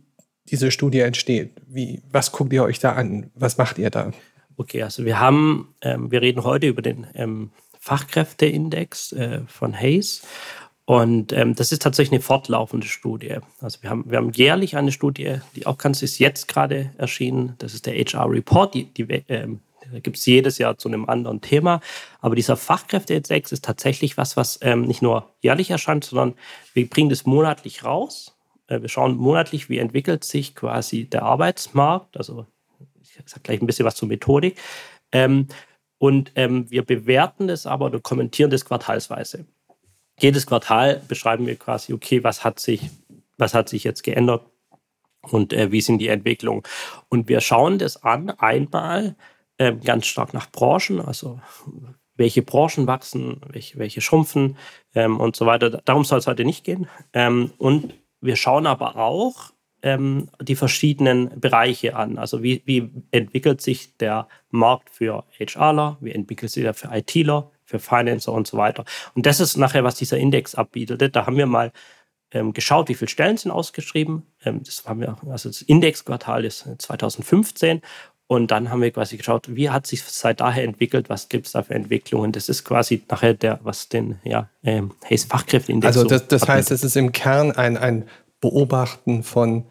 diese 0.49 0.71
Studie 0.71 0.99
entsteht. 0.99 1.61
Wie, 1.67 2.01
was 2.11 2.31
guckt 2.31 2.53
ihr 2.53 2.63
euch 2.63 2.79
da 2.79 2.93
an? 2.93 3.31
Was 3.35 3.57
macht 3.57 3.77
ihr 3.77 3.89
da? 3.89 4.11
Okay, 4.57 4.83
also 4.83 5.03
wir 5.03 5.19
haben, 5.19 5.73
ähm, 5.81 6.11
wir 6.11 6.21
reden 6.21 6.43
heute 6.43 6.67
über 6.67 6.81
den 6.81 7.07
ähm, 7.13 7.51
Fachkräfteindex 7.79 9.11
äh, 9.11 9.41
von 9.47 9.73
Hayes. 9.73 10.21
Und 10.85 11.33
ähm, 11.33 11.55
das 11.55 11.71
ist 11.71 11.81
tatsächlich 11.81 12.13
eine 12.13 12.21
fortlaufende 12.21 12.85
Studie. 12.85 13.37
Also 13.59 13.81
wir 13.81 13.89
haben, 13.89 14.05
wir 14.07 14.19
haben 14.19 14.31
jährlich 14.31 14.77
eine 14.77 14.91
Studie, 14.91 15.37
die 15.55 15.65
auch 15.65 15.79
ganz 15.79 16.03
ist 16.03 16.19
jetzt 16.19 16.47
gerade 16.47 16.91
erschienen. 16.97 17.55
Das 17.57 17.73
ist 17.73 17.87
der 17.87 17.95
HR 17.95 18.29
Report. 18.29 18.75
Die, 18.75 18.85
die 18.85 19.03
ähm, 19.27 19.61
gibt 20.03 20.17
es 20.17 20.25
jedes 20.27 20.59
Jahr 20.59 20.77
zu 20.77 20.87
einem 20.87 21.09
anderen 21.09 21.41
Thema. 21.41 21.81
Aber 22.21 22.35
dieser 22.35 22.55
Fachkräfteindex 22.55 23.51
ist 23.51 23.65
tatsächlich 23.65 24.15
was, 24.15 24.37
was 24.37 24.59
ähm, 24.61 24.83
nicht 24.83 25.01
nur 25.01 25.27
jährlich 25.41 25.71
erscheint, 25.71 26.03
sondern 26.03 26.35
wir 26.75 26.87
bringen 26.87 27.09
das 27.09 27.25
monatlich 27.25 27.83
raus. 27.83 28.37
Äh, 28.67 28.81
wir 28.81 28.89
schauen 28.89 29.17
monatlich, 29.17 29.69
wie 29.69 29.79
entwickelt 29.79 30.23
sich 30.23 30.53
quasi 30.53 31.05
der 31.05 31.23
Arbeitsmarkt. 31.23 32.15
Also 32.15 32.45
ich 33.01 33.13
sage 33.25 33.41
gleich 33.41 33.59
ein 33.59 33.65
bisschen 33.65 33.87
was 33.87 33.95
zur 33.95 34.07
Methodik. 34.07 34.59
Ähm, 35.11 35.47
und 35.97 36.31
ähm, 36.35 36.69
wir 36.69 36.85
bewerten 36.85 37.47
das 37.47 37.65
aber 37.65 37.87
oder 37.87 37.99
kommentieren 37.99 38.51
das 38.51 38.65
quartalsweise 38.65 39.45
jedes 40.19 40.47
Quartal 40.47 41.01
beschreiben 41.07 41.45
wir 41.45 41.55
quasi, 41.55 41.93
okay, 41.93 42.23
was 42.23 42.43
hat 42.43 42.59
sich, 42.59 42.89
was 43.37 43.53
hat 43.53 43.69
sich 43.69 43.83
jetzt 43.83 44.03
geändert 44.03 44.45
und 45.21 45.53
äh, 45.53 45.71
wie 45.71 45.81
sind 45.81 45.99
die 45.99 46.07
Entwicklungen. 46.07 46.63
Und 47.09 47.27
wir 47.27 47.41
schauen 47.41 47.79
das 47.79 48.03
an, 48.03 48.29
einmal 48.29 49.15
äh, 49.57 49.73
ganz 49.73 50.05
stark 50.05 50.33
nach 50.33 50.51
Branchen, 50.51 51.01
also 51.01 51.39
welche 52.15 52.41
Branchen 52.41 52.87
wachsen, 52.87 53.41
welche, 53.49 53.77
welche 53.77 54.01
schrumpfen 54.01 54.57
ähm, 54.93 55.19
und 55.19 55.35
so 55.35 55.45
weiter. 55.45 55.81
Darum 55.83 56.05
soll 56.05 56.19
es 56.19 56.27
heute 56.27 56.45
nicht 56.45 56.63
gehen. 56.63 56.87
Ähm, 57.13 57.51
und 57.57 57.93
wir 58.21 58.37
schauen 58.37 58.67
aber 58.67 58.95
auch 58.95 59.51
ähm, 59.81 60.29
die 60.41 60.55
verschiedenen 60.55 61.39
Bereiche 61.39 61.95
an. 61.95 62.17
Also 62.17 62.41
wie, 62.41 62.61
wie 62.65 62.89
entwickelt 63.11 63.61
sich 63.61 63.97
der 63.97 64.27
Markt 64.49 64.89
für 64.89 65.25
HRler, 65.37 65.97
wie 65.99 66.11
entwickelt 66.11 66.51
sich 66.51 66.63
der 66.63 66.73
für 66.73 66.89
ITler, 66.93 67.51
für 67.79 67.95
Financer 67.97 68.31
und 68.31 68.47
so 68.47 68.57
weiter. 68.57 68.85
Und 69.13 69.25
das 69.25 69.39
ist 69.39 69.57
nachher, 69.57 69.83
was 69.83 69.95
dieser 69.95 70.17
Index 70.17 70.55
abbietet. 70.55 71.15
Da 71.15 71.25
haben 71.25 71.37
wir 71.37 71.45
mal 71.45 71.71
ähm, 72.31 72.53
geschaut, 72.53 72.89
wie 72.89 72.95
viele 72.95 73.09
Stellen 73.09 73.37
sind 73.37 73.51
ausgeschrieben. 73.51 74.23
Ähm, 74.43 74.61
das 74.63 74.83
haben 74.85 75.01
wir, 75.01 75.17
also 75.29 75.49
das 75.49 75.61
Indexquartal 75.61 76.45
ist 76.45 76.67
2015 76.77 77.81
und 78.27 78.49
dann 78.49 78.71
haben 78.71 78.81
wir 78.81 78.91
quasi 78.91 79.17
geschaut, 79.17 79.55
wie 79.55 79.69
hat 79.69 79.85
sich 79.85 80.03
seit 80.03 80.41
daher 80.41 80.63
entwickelt, 80.63 81.09
was 81.09 81.29
gibt 81.29 81.45
es 81.45 81.51
da 81.51 81.61
für 81.61 81.75
Entwicklungen. 81.75 82.31
Das 82.31 82.49
ist 82.49 82.63
quasi 82.63 83.03
nachher 83.09 83.35
der, 83.35 83.59
was 83.63 83.87
den 83.87 84.19
ja, 84.23 84.49
ähm, 84.63 84.91
Hayes 85.07 85.25
Fachkräfteindex. 85.25 85.95
Also 85.95 86.07
das, 86.07 86.27
das 86.27 86.47
heißt, 86.47 86.71
es 86.71 86.83
ist 86.83 86.95
im 86.95 87.11
Kern 87.11 87.51
ein, 87.51 87.77
ein 87.77 88.05
Beobachten 88.41 89.23
von 89.23 89.65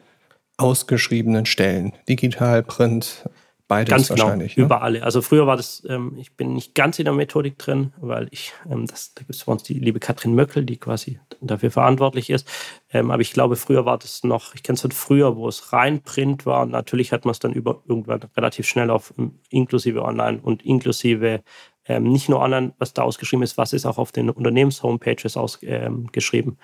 ausgeschriebenen 0.57 1.47
Stellen, 1.47 1.93
digital, 2.09 2.63
Print, 2.63 3.29
Beides 3.75 3.91
ganz 3.91 4.09
genau, 4.09 4.23
wahrscheinlich. 4.23 4.57
Ne? 4.57 4.65
Über 4.65 4.83
alle. 4.83 5.03
Also 5.03 5.21
früher 5.21 5.49
war 5.49 5.57
das, 5.57 5.83
ähm, 5.89 6.17
ich 6.17 6.37
bin 6.37 6.53
nicht 6.53 6.77
ganz 6.77 7.01
in 7.01 7.07
der 7.07 7.15
Methodik 7.15 7.59
drin, 7.59 7.93
weil 7.97 8.29
ich, 8.31 8.53
ähm, 8.71 8.87
das, 8.87 9.15
da 9.15 9.23
gibt 9.23 9.35
es 9.35 9.45
bei 9.45 9.53
uns 9.53 9.65
die 9.65 9.75
liebe 9.75 9.99
Katrin 9.99 10.35
Möckel, 10.37 10.65
die 10.65 10.77
quasi 10.77 11.19
dafür 11.41 11.73
verantwortlich 11.73 12.31
ist. 12.31 12.49
Ähm, 12.93 13.11
aber 13.11 13.21
ich 13.21 13.33
glaube, 13.33 13.57
früher 13.57 13.85
war 13.85 13.99
das 13.99 14.23
noch, 14.23 14.55
ich 14.55 14.63
kenne 14.63 14.75
es 14.75 14.83
von 14.83 14.93
früher, 14.93 15.37
wo 15.37 15.49
es 15.49 15.73
rein 15.73 16.03
Print 16.03 16.47
war. 16.47 16.63
Und 16.63 16.71
natürlich 16.71 17.11
hat 17.11 17.25
man 17.25 17.33
es 17.33 17.41
dann 17.41 17.53
über, 17.53 17.83
irgendwann 17.89 18.21
relativ 18.37 18.69
schnell 18.69 18.91
auf 18.91 19.13
ähm, 19.19 19.41
inklusive 19.51 20.03
Online 20.03 20.39
und 20.41 20.65
inklusive 20.65 21.43
ähm, 21.87 22.05
nicht 22.05 22.29
nur 22.29 22.39
online, 22.39 22.75
was 22.79 22.95
da 22.95 23.03
ausgeschrieben 23.03 23.43
ist, 23.43 23.59
was 23.59 23.73
ist 23.73 23.87
auch 23.87 23.99
auf 23.99 24.13
den 24.13 24.31
Unternehmens-Homepages 24.31 25.37
ausgeschrieben. 25.37 26.59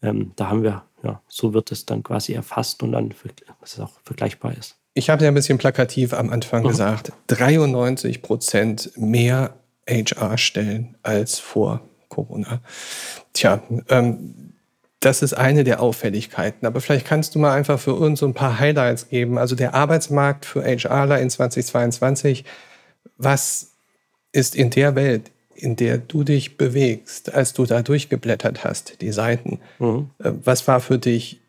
Ähm, 0.00 0.30
da 0.36 0.48
haben 0.48 0.62
wir, 0.62 0.84
ja, 1.02 1.20
so 1.26 1.54
wird 1.54 1.72
es 1.72 1.86
dann 1.86 2.04
quasi 2.04 2.34
erfasst 2.34 2.84
und 2.84 2.92
dann, 2.92 3.12
dass 3.60 3.74
es 3.74 3.80
auch 3.80 3.92
vergleichbar 4.04 4.56
ist 4.56 4.81
ich 4.94 5.10
habe 5.10 5.24
ja 5.24 5.30
ein 5.30 5.34
bisschen 5.34 5.58
plakativ 5.58 6.12
am 6.12 6.30
Anfang 6.30 6.62
mhm. 6.62 6.68
gesagt, 6.68 7.12
93 7.28 8.22
Prozent 8.22 8.92
mehr 8.96 9.54
HR-Stellen 9.88 10.96
als 11.02 11.38
vor 11.38 11.80
Corona. 12.08 12.60
Tja, 13.32 13.62
ähm, 13.88 14.52
das 15.00 15.22
ist 15.22 15.34
eine 15.34 15.64
der 15.64 15.80
Auffälligkeiten. 15.80 16.66
Aber 16.66 16.80
vielleicht 16.80 17.06
kannst 17.06 17.34
du 17.34 17.38
mal 17.38 17.54
einfach 17.54 17.80
für 17.80 17.94
uns 17.94 18.20
so 18.20 18.26
ein 18.26 18.34
paar 18.34 18.60
Highlights 18.60 19.08
geben. 19.08 19.36
Also 19.36 19.56
der 19.56 19.74
Arbeitsmarkt 19.74 20.44
für 20.44 20.62
HRler 20.62 21.20
in 21.20 21.28
2022. 21.28 22.44
Was 23.16 23.72
ist 24.30 24.54
in 24.54 24.70
der 24.70 24.94
Welt, 24.94 25.30
in 25.54 25.74
der 25.76 25.98
du 25.98 26.22
dich 26.22 26.56
bewegst, 26.56 27.34
als 27.34 27.52
du 27.52 27.66
da 27.66 27.82
durchgeblättert 27.82 28.64
hast, 28.64 29.00
die 29.00 29.12
Seiten, 29.12 29.60
mhm. 29.78 30.10
Äh, 30.18 30.32
was 30.44 30.68
war 30.68 30.80
für 30.80 30.98
dich 30.98 31.40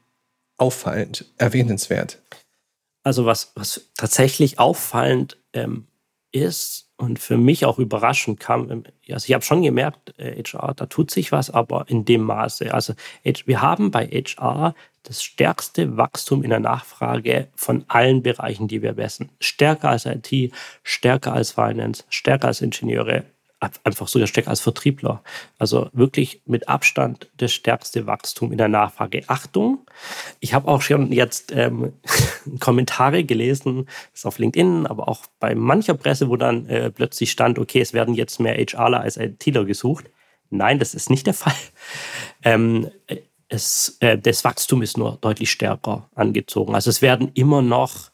auffallend, 0.58 1.26
erwähnenswert? 1.38 2.20
Also 3.04 3.26
was, 3.26 3.52
was 3.56 3.90
tatsächlich 3.98 4.60
auffallend 4.60 5.38
ähm, 5.54 5.88
ist 6.32 6.90
und 6.98 7.20
für 7.20 7.38
mich 7.38 7.66
auch 7.66 7.80
überraschend 7.80 8.40
kam, 8.40 8.70
ähm, 8.72 8.84
also 9.10 9.26
ich 9.26 9.34
habe 9.34 9.44
schon 9.44 9.62
gemerkt, 9.62 10.18
äh, 10.18 10.42
HR, 10.42 10.74
da 10.74 10.86
tut 10.86 11.12
sich 11.12 11.32
was, 11.32 11.50
aber 11.50 11.86
in 11.90 12.06
dem 12.06 12.22
Maße. 12.24 12.74
Also 12.74 12.94
wir 13.24 13.62
haben 13.62 13.92
bei 13.92 14.08
HR 14.08 14.74
das 15.04 15.22
stärkste 15.22 15.98
Wachstum 15.98 16.44
in 16.44 16.50
der 16.50 16.62
Nachfrage 16.62 17.50
von 17.56 17.84
allen 17.90 18.24
Bereichen, 18.24 18.68
die 18.68 18.82
wir 18.82 18.94
messen. 18.94 19.30
Stärker 19.40 19.90
als 19.90 20.06
IT, 20.06 20.54
stärker 20.84 21.34
als 21.34 21.52
Finance, 21.52 22.06
stärker 22.10 22.48
als 22.48 22.62
Ingenieure, 22.62 23.26
einfach 23.84 24.08
sogar 24.08 24.28
stärker 24.28 24.50
als 24.50 24.62
Vertriebler. 24.62 25.24
Also 25.58 25.90
wirklich 25.94 26.42
mit 26.46 26.68
Abstand 26.68 27.30
das 27.38 27.52
stärkste 27.54 28.08
Wachstum 28.08 28.52
in 28.52 28.58
der 28.58 28.68
Nachfrage. 28.68 29.24
Achtung, 29.28 29.80
ich 30.40 30.54
habe 30.54 30.68
auch 30.68 30.82
schon 30.82 31.12
jetzt 31.12 31.52
ähm, 31.52 31.94
Kommentare 32.60 33.24
gelesen, 33.24 33.86
das 34.12 34.22
ist 34.22 34.26
auf 34.26 34.40
LinkedIn, 34.40 34.88
aber 34.88 35.08
auch 35.08 35.22
bei 35.40 35.56
mancher 35.56 35.94
Presse, 35.94 36.30
wo 36.30 36.36
dann 36.36 36.68
äh, 36.68 36.92
plötzlich 36.92 37.32
stand, 37.32 37.60
okay, 37.60 37.82
es 37.82 37.94
werden 37.94 38.16
jetzt 38.16 38.40
mehr 38.40 38.56
HRler 38.56 39.02
als 39.02 39.18
ITler 39.18 39.66
gesucht. 39.66 40.06
Nein, 40.50 40.80
das 40.80 40.94
ist 40.94 41.10
nicht 41.10 41.28
der 41.28 41.34
Fall. 41.34 41.54
Ähm, 42.44 42.90
es, 43.48 43.98
äh, 44.00 44.18
das 44.18 44.44
Wachstum 44.44 44.82
ist 44.82 44.98
nur 44.98 45.18
deutlich 45.22 45.52
stärker 45.52 46.10
angezogen. 46.16 46.76
Also 46.76 46.90
es 46.90 47.02
werden 47.02 47.32
immer 47.34 47.62
noch 47.62 48.12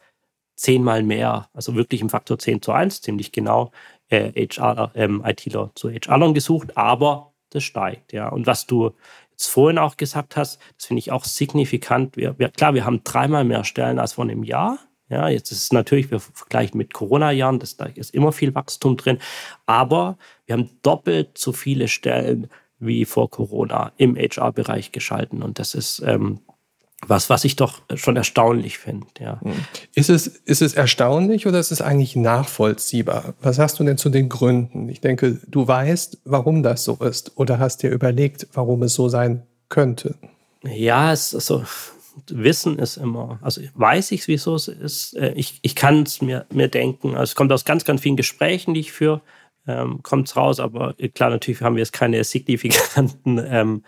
zehnmal 0.60 1.02
mehr, 1.02 1.48
also 1.54 1.74
wirklich 1.74 2.02
im 2.02 2.10
Faktor 2.10 2.38
10 2.38 2.60
zu 2.60 2.72
1, 2.72 3.00
ziemlich 3.00 3.32
genau, 3.32 3.72
äh, 4.10 4.46
HR, 4.46 4.92
ähm, 4.94 5.22
ITler 5.24 5.70
zu 5.74 5.90
HRlern 5.90 6.34
gesucht, 6.34 6.76
aber 6.76 7.32
das 7.50 7.64
steigt, 7.64 8.12
ja. 8.12 8.28
Und 8.28 8.46
was 8.46 8.66
du 8.66 8.92
jetzt 9.30 9.46
vorhin 9.46 9.78
auch 9.78 9.96
gesagt 9.96 10.36
hast, 10.36 10.60
das 10.76 10.86
finde 10.86 10.98
ich 10.98 11.12
auch 11.12 11.24
signifikant. 11.24 12.16
Wir, 12.16 12.38
wir, 12.38 12.50
klar, 12.50 12.74
wir 12.74 12.84
haben 12.84 13.02
dreimal 13.04 13.44
mehr 13.44 13.64
Stellen 13.64 13.98
als 13.98 14.14
vor 14.14 14.24
einem 14.24 14.44
Jahr. 14.44 14.78
Ja, 15.08 15.28
jetzt 15.28 15.50
ist 15.50 15.62
es 15.64 15.72
natürlich, 15.72 16.10
wir 16.12 16.20
vergleichen 16.20 16.78
mit 16.78 16.92
Corona-Jahren, 16.94 17.58
da 17.58 17.86
ist 17.86 18.14
immer 18.14 18.30
viel 18.30 18.54
Wachstum 18.54 18.96
drin, 18.96 19.18
aber 19.66 20.16
wir 20.46 20.52
haben 20.52 20.70
doppelt 20.82 21.36
so 21.36 21.52
viele 21.52 21.88
Stellen 21.88 22.48
wie 22.78 23.04
vor 23.04 23.28
Corona 23.28 23.92
im 23.96 24.16
HR-Bereich 24.16 24.92
geschalten. 24.92 25.42
Und 25.42 25.58
das 25.58 25.74
ist 25.74 26.00
ähm, 26.06 26.40
was, 27.10 27.28
was 27.28 27.44
ich 27.44 27.56
doch 27.56 27.82
schon 27.94 28.16
erstaunlich 28.16 28.78
finde. 28.78 29.06
Ja. 29.18 29.40
Hm. 29.42 29.52
Ist, 29.94 30.08
es, 30.08 30.28
ist 30.28 30.62
es 30.62 30.74
erstaunlich 30.74 31.46
oder 31.46 31.58
ist 31.58 31.72
es 31.72 31.82
eigentlich 31.82 32.14
nachvollziehbar? 32.14 33.34
Was 33.42 33.58
hast 33.58 33.80
du 33.80 33.84
denn 33.84 33.98
zu 33.98 34.10
den 34.10 34.28
Gründen? 34.28 34.88
Ich 34.88 35.00
denke, 35.00 35.40
du 35.48 35.66
weißt, 35.66 36.20
warum 36.24 36.62
das 36.62 36.84
so 36.84 36.94
ist 36.94 37.36
oder 37.36 37.58
hast 37.58 37.82
dir 37.82 37.90
überlegt, 37.90 38.46
warum 38.52 38.84
es 38.84 38.94
so 38.94 39.08
sein 39.08 39.42
könnte. 39.68 40.14
Ja, 40.62 41.12
es 41.12 41.32
ist 41.32 41.46
so. 41.46 41.64
Wissen 42.28 42.78
ist 42.78 42.96
immer, 42.96 43.38
also 43.40 43.60
weiß 43.74 44.12
ich, 44.12 44.28
wieso 44.28 44.54
es 44.54 44.68
ist. 44.68 45.16
Äh, 45.16 45.32
ich, 45.32 45.58
ich 45.62 45.74
kann 45.74 46.02
es 46.02 46.22
mir, 46.22 46.46
mir 46.52 46.68
denken. 46.68 47.10
Also 47.10 47.22
es 47.22 47.34
kommt 47.34 47.50
aus 47.50 47.64
ganz, 47.64 47.84
ganz 47.84 48.02
vielen 48.02 48.16
Gesprächen, 48.16 48.74
die 48.74 48.80
ich 48.80 48.92
führe, 48.92 49.20
ähm, 49.66 50.02
kommt 50.02 50.28
es 50.28 50.36
raus, 50.36 50.60
aber 50.60 50.94
klar, 51.14 51.30
natürlich 51.30 51.60
haben 51.60 51.76
wir 51.76 51.80
jetzt 51.80 51.92
keine 51.92 52.22
signifikanten 52.24 53.40
ähm, 53.44 53.84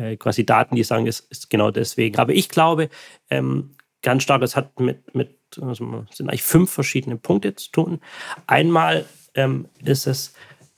äh, 0.00 0.16
quasi 0.16 0.46
Daten, 0.46 0.76
die 0.76 0.82
sagen, 0.82 1.06
es 1.06 1.20
ist 1.20 1.50
genau 1.50 1.70
deswegen. 1.70 2.18
Aber 2.18 2.32
ich 2.32 2.48
glaube, 2.48 2.88
ähm, 3.28 3.76
ganz 4.02 4.22
stark, 4.22 4.42
es 4.42 4.56
hat 4.56 4.80
mit, 4.80 5.14
mit 5.14 5.36
also 5.60 6.06
sind 6.10 6.28
eigentlich 6.28 6.42
fünf 6.42 6.70
verschiedene 6.70 7.16
Punkte 7.16 7.54
zu 7.54 7.70
tun. 7.70 8.00
Einmal 8.46 9.04
ähm, 9.34 9.68
ist 9.84 10.06
es, 10.06 10.32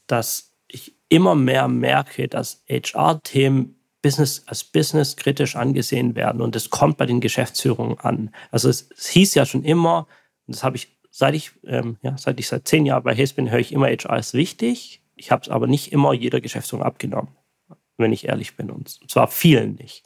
dass 0.06 0.52
ich 0.66 0.94
immer 1.08 1.34
mehr 1.34 1.68
merke, 1.68 2.28
dass 2.28 2.64
HR-Themen 2.68 3.76
Business, 4.00 4.42
als 4.46 4.64
Business 4.64 5.16
kritisch 5.16 5.54
angesehen 5.54 6.16
werden 6.16 6.40
und 6.40 6.56
das 6.56 6.70
kommt 6.70 6.96
bei 6.96 7.06
den 7.06 7.20
Geschäftsführungen 7.20 8.00
an. 8.00 8.34
Also 8.50 8.68
es, 8.68 8.88
es 8.96 9.06
hieß 9.08 9.34
ja 9.34 9.46
schon 9.46 9.62
immer, 9.62 10.08
und 10.46 10.56
das 10.56 10.64
habe 10.64 10.76
ich, 10.76 10.98
seit 11.10 11.36
ich, 11.36 11.52
ähm, 11.66 11.98
ja, 12.02 12.16
seit 12.18 12.40
ich 12.40 12.48
seit 12.48 12.66
zehn 12.66 12.84
Jahren 12.84 13.04
bei 13.04 13.14
Hayes 13.14 13.34
bin, 13.34 13.50
höre 13.50 13.60
ich 13.60 13.70
immer, 13.70 13.86
HR 13.86 14.18
ist 14.18 14.34
wichtig. 14.34 15.02
Ich 15.14 15.30
habe 15.30 15.42
es 15.42 15.48
aber 15.50 15.68
nicht 15.68 15.92
immer 15.92 16.12
jeder 16.14 16.40
Geschäftsführung 16.40 16.84
abgenommen 16.84 17.28
wenn 18.02 18.12
ich 18.12 18.28
ehrlich 18.28 18.56
bin. 18.56 18.71
Und 18.71 19.00
zwar 19.11 19.28
vielen 19.28 19.76
nicht. 19.76 20.04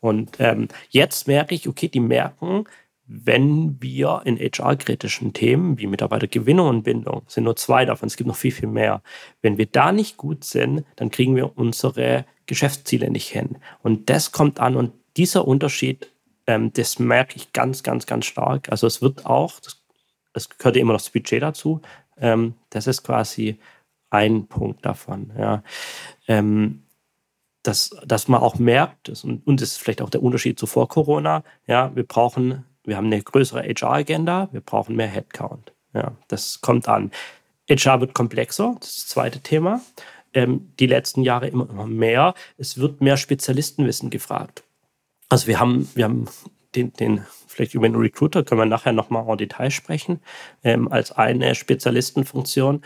Und 0.00 0.36
ähm, 0.38 0.68
jetzt 0.90 1.26
merke 1.26 1.54
ich, 1.54 1.68
okay, 1.68 1.88
die 1.88 2.00
merken, 2.00 2.64
wenn 3.06 3.80
wir 3.80 4.22
in 4.24 4.36
HR-kritischen 4.36 5.32
Themen 5.32 5.78
wie 5.78 5.86
Mitarbeitergewinnung 5.86 6.68
und 6.68 6.82
Bindung, 6.82 7.22
sind 7.28 7.44
nur 7.44 7.56
zwei 7.56 7.84
davon, 7.84 8.08
es 8.08 8.16
gibt 8.16 8.26
noch 8.26 8.36
viel, 8.36 8.50
viel 8.50 8.68
mehr, 8.68 9.02
wenn 9.42 9.58
wir 9.58 9.66
da 9.66 9.92
nicht 9.92 10.16
gut 10.16 10.44
sind, 10.44 10.84
dann 10.96 11.10
kriegen 11.10 11.36
wir 11.36 11.56
unsere 11.56 12.24
Geschäftsziele 12.46 13.10
nicht 13.10 13.28
hin. 13.28 13.58
Und 13.82 14.10
das 14.10 14.32
kommt 14.32 14.58
an 14.58 14.76
und 14.76 14.92
dieser 15.16 15.46
Unterschied, 15.46 16.12
ähm, 16.46 16.72
das 16.72 16.98
merke 16.98 17.36
ich 17.36 17.52
ganz, 17.52 17.82
ganz, 17.82 18.06
ganz 18.06 18.26
stark. 18.26 18.70
Also 18.70 18.86
es 18.86 19.00
wird 19.02 19.24
auch, 19.24 19.60
es 20.32 20.48
gehört 20.48 20.76
ja 20.76 20.82
immer 20.82 20.92
noch 20.92 21.00
das 21.00 21.10
Budget 21.10 21.42
dazu, 21.42 21.80
ähm, 22.18 22.54
das 22.70 22.86
ist 22.86 23.04
quasi 23.04 23.58
ein 24.10 24.46
Punkt 24.46 24.84
davon. 24.84 25.32
Ja. 25.38 25.62
Ähm, 26.28 26.85
dass, 27.66 27.90
dass 28.04 28.28
man 28.28 28.40
auch 28.40 28.58
merkt, 28.58 29.08
das, 29.08 29.24
und, 29.24 29.46
und 29.46 29.60
das 29.60 29.72
ist 29.72 29.78
vielleicht 29.78 30.02
auch 30.02 30.10
der 30.10 30.22
Unterschied 30.22 30.58
zu 30.58 30.66
vor 30.66 30.88
Corona, 30.88 31.42
ja, 31.66 31.94
wir 31.94 32.04
brauchen, 32.04 32.64
wir 32.84 32.96
haben 32.96 33.06
eine 33.06 33.22
größere 33.22 33.62
HR-Agenda, 33.62 34.48
wir 34.52 34.60
brauchen 34.60 34.96
mehr 34.96 35.08
Headcount. 35.08 35.72
Ja, 35.94 36.12
das 36.28 36.60
kommt 36.60 36.88
an. 36.88 37.10
HR 37.68 38.00
wird 38.00 38.14
komplexer, 38.14 38.76
das 38.78 38.96
das 38.96 39.06
zweite 39.08 39.40
Thema. 39.40 39.80
Ähm, 40.34 40.72
die 40.78 40.86
letzten 40.86 41.22
Jahre 41.22 41.48
immer, 41.48 41.68
immer 41.68 41.86
mehr. 41.86 42.34
Es 42.58 42.78
wird 42.78 43.00
mehr 43.00 43.16
Spezialistenwissen 43.16 44.10
gefragt. 44.10 44.62
Also 45.28 45.46
wir 45.46 45.58
haben, 45.58 45.88
wir 45.94 46.04
haben 46.04 46.26
den, 46.74 46.92
den 46.92 47.24
vielleicht 47.46 47.74
über 47.74 47.88
den 47.88 47.96
Recruiter 47.96 48.44
können 48.44 48.60
wir 48.60 48.66
nachher 48.66 48.92
nochmal 48.92 49.26
en 49.28 49.38
Detail 49.38 49.70
sprechen, 49.70 50.20
ähm, 50.62 50.92
als 50.92 51.12
eine 51.12 51.54
Spezialistenfunktion. 51.54 52.82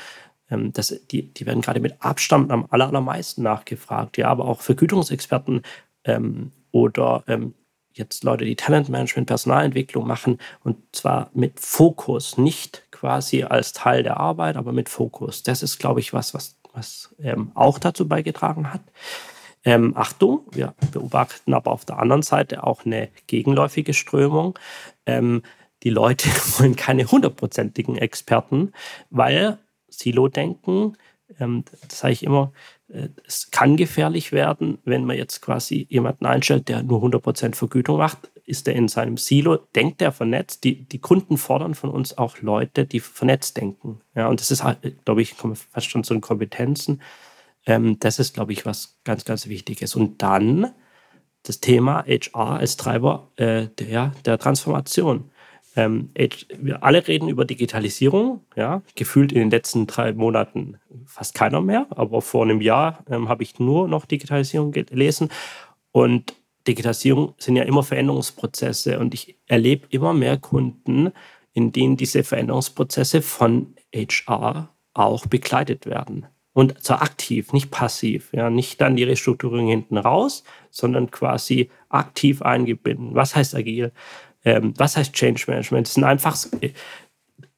Ähm, 0.51 0.73
das, 0.73 0.95
die, 1.11 1.33
die 1.33 1.47
werden 1.47 1.63
gerade 1.63 1.81
mit 1.81 1.97
Abstand 2.01 2.51
am 2.51 2.67
allermeisten 2.71 3.43
nachgefragt. 3.43 4.17
Ja, 4.17 4.29
aber 4.29 4.47
auch 4.47 4.61
Vergütungsexperten 4.61 5.63
ähm, 6.05 6.53
oder 6.73 7.25
ähm, 7.27 7.55
jetzt 7.93 8.25
Leute, 8.25 8.45
die 8.45 8.57
Talentmanagement, 8.57 9.27
Personalentwicklung 9.27 10.07
machen 10.07 10.39
und 10.65 10.77
zwar 10.93 11.31
mit 11.35 11.61
Fokus, 11.61 12.39
nicht 12.39 12.83
quasi 12.91 13.45
als 13.45 13.73
Teil 13.73 14.03
der 14.03 14.19
Arbeit, 14.19 14.57
aber 14.57 14.73
mit 14.73 14.89
Fokus. 14.89 15.43
Das 15.43 15.63
ist, 15.63 15.79
glaube 15.79 16.01
ich, 16.01 16.13
was, 16.13 16.35
was, 16.35 16.57
was 16.73 17.15
ähm, 17.23 17.53
auch 17.55 17.79
dazu 17.79 18.07
beigetragen 18.07 18.73
hat. 18.73 18.83
Ähm, 19.65 19.95
Achtung, 19.97 20.41
wir 20.53 20.75
beobachten 20.93 21.53
aber 21.53 21.71
auf 21.71 21.85
der 21.85 21.99
anderen 21.99 22.23
Seite 22.23 22.65
auch 22.65 22.87
eine 22.87 23.09
gegenläufige 23.27 23.93
Strömung. 23.93 24.59
Ähm, 25.07 25.43
die 25.83 25.91
Leute 25.91 26.29
wollen 26.59 26.77
keine 26.77 27.11
hundertprozentigen 27.11 27.97
Experten, 27.97 28.73
weil 29.11 29.59
Silo-Denken 29.91 30.97
ähm, 31.39 31.65
das 31.89 32.01
sage 32.01 32.13
ich 32.13 32.23
immer, 32.23 32.53
äh, 32.89 33.09
es 33.27 33.51
kann 33.51 33.77
gefährlich 33.77 34.33
werden, 34.33 34.79
wenn 34.85 35.05
man 35.05 35.17
jetzt 35.17 35.43
quasi 35.43 35.87
jemanden 35.91 36.27
einstellt, 36.27 36.69
der 36.69 36.83
nur 36.83 37.03
100% 37.03 37.55
Vergütung 37.55 37.99
macht. 37.99 38.31
Ist 38.45 38.67
der 38.67 38.75
in 38.75 38.89
seinem 38.89 39.17
Silo, 39.17 39.57
denkt 39.57 40.01
der 40.01 40.11
vernetzt? 40.11 40.65
Die, 40.65 40.85
die 40.85 40.99
Kunden 40.99 41.39
fordern 41.39 41.75
von 41.75 41.91
uns 41.91 42.19
auch 42.19 42.41
Leute, 42.41 42.85
die 42.85 43.01
vernetzt 43.01 43.57
denken. 43.57 44.01
Ja, 44.15 44.29
und 44.29 44.41
das 44.41 44.51
ist 44.51 44.65
halt, 44.65 45.05
glaube 45.05 45.23
ich, 45.23 45.35
fast 45.35 45.89
schon 45.89 46.03
zu 46.03 46.15
den 46.15 46.21
Kompetenzen. 46.21 47.01
Ähm, 47.67 47.99
das 48.01 48.19
ist, 48.19 48.35
glaube 48.35 48.53
ich, 48.53 48.67
was 48.67 48.99
ganz, 49.05 49.25
ganz 49.25 49.47
wichtig 49.47 49.83
ist. 49.83 49.95
Und 49.95 50.23
dann 50.23 50.73
das 51.45 51.61
Thema 51.61 52.05
HR 52.07 52.59
als 52.59 52.77
Treiber 52.77 53.31
äh, 53.37 53.69
der, 53.79 54.13
der 54.25 54.39
Transformation. 54.39 55.31
Ähm, 55.81 56.11
wir 56.59 56.83
alle 56.85 57.09
reden 57.09 57.29
über 57.29 57.47
Digitalisierung, 57.47 58.45
ja, 58.55 58.83
gefühlt 58.97 59.33
in 59.33 59.39
den 59.39 59.51
letzten 59.51 59.87
drei 59.87 60.13
Monaten 60.13 60.77
fast 61.07 61.35
keiner 61.35 61.63
mehr, 61.63 61.87
aber 61.91 62.21
vor 62.21 62.45
einem 62.45 62.61
Jahr 62.61 63.03
ähm, 63.11 63.29
habe 63.29 63.43
ich 63.43 63.59
nur 63.59 63.89
noch 63.89 64.05
Digitalisierung 64.05 64.73
gelesen. 64.73 65.31
Und 65.91 66.35
Digitalisierung 66.69 67.35
sind 67.39 67.57
ja 67.57 67.63
immer 67.63 67.83
Veränderungsprozesse 67.83 68.99
und 68.99 69.15
ich 69.15 69.37
erlebe 69.47 69.87
immer 69.89 70.13
mehr 70.13 70.37
Kunden, 70.37 71.13
in 71.55 71.73
denen 71.73 71.97
diese 71.97 72.25
Veränderungsprozesse 72.25 73.23
von 73.23 73.75
HR 73.95 74.69
auch 74.93 75.27
begleitet 75.27 75.87
werden. 75.87 76.27
Und 76.53 76.83
zwar 76.83 77.01
aktiv, 77.01 77.53
nicht 77.53 77.71
passiv. 77.71 78.31
Ja, 78.33 78.51
nicht 78.51 78.81
dann 78.81 78.97
die 78.97 79.05
Restrukturierung 79.05 79.69
hinten 79.69 79.97
raus, 79.97 80.45
sondern 80.71 81.11
quasi 81.11 81.71
aktiv 81.89 82.43
eingebinden. 82.43 83.15
Was 83.15 83.35
heißt 83.35 83.55
agil? 83.55 83.93
Ähm, 84.45 84.75
was 84.77 84.97
heißt 84.97 85.13
Change 85.13 85.45
Management? 85.49 85.87
Das 85.87 85.95
sind 85.95 86.05
einfach 86.05 86.37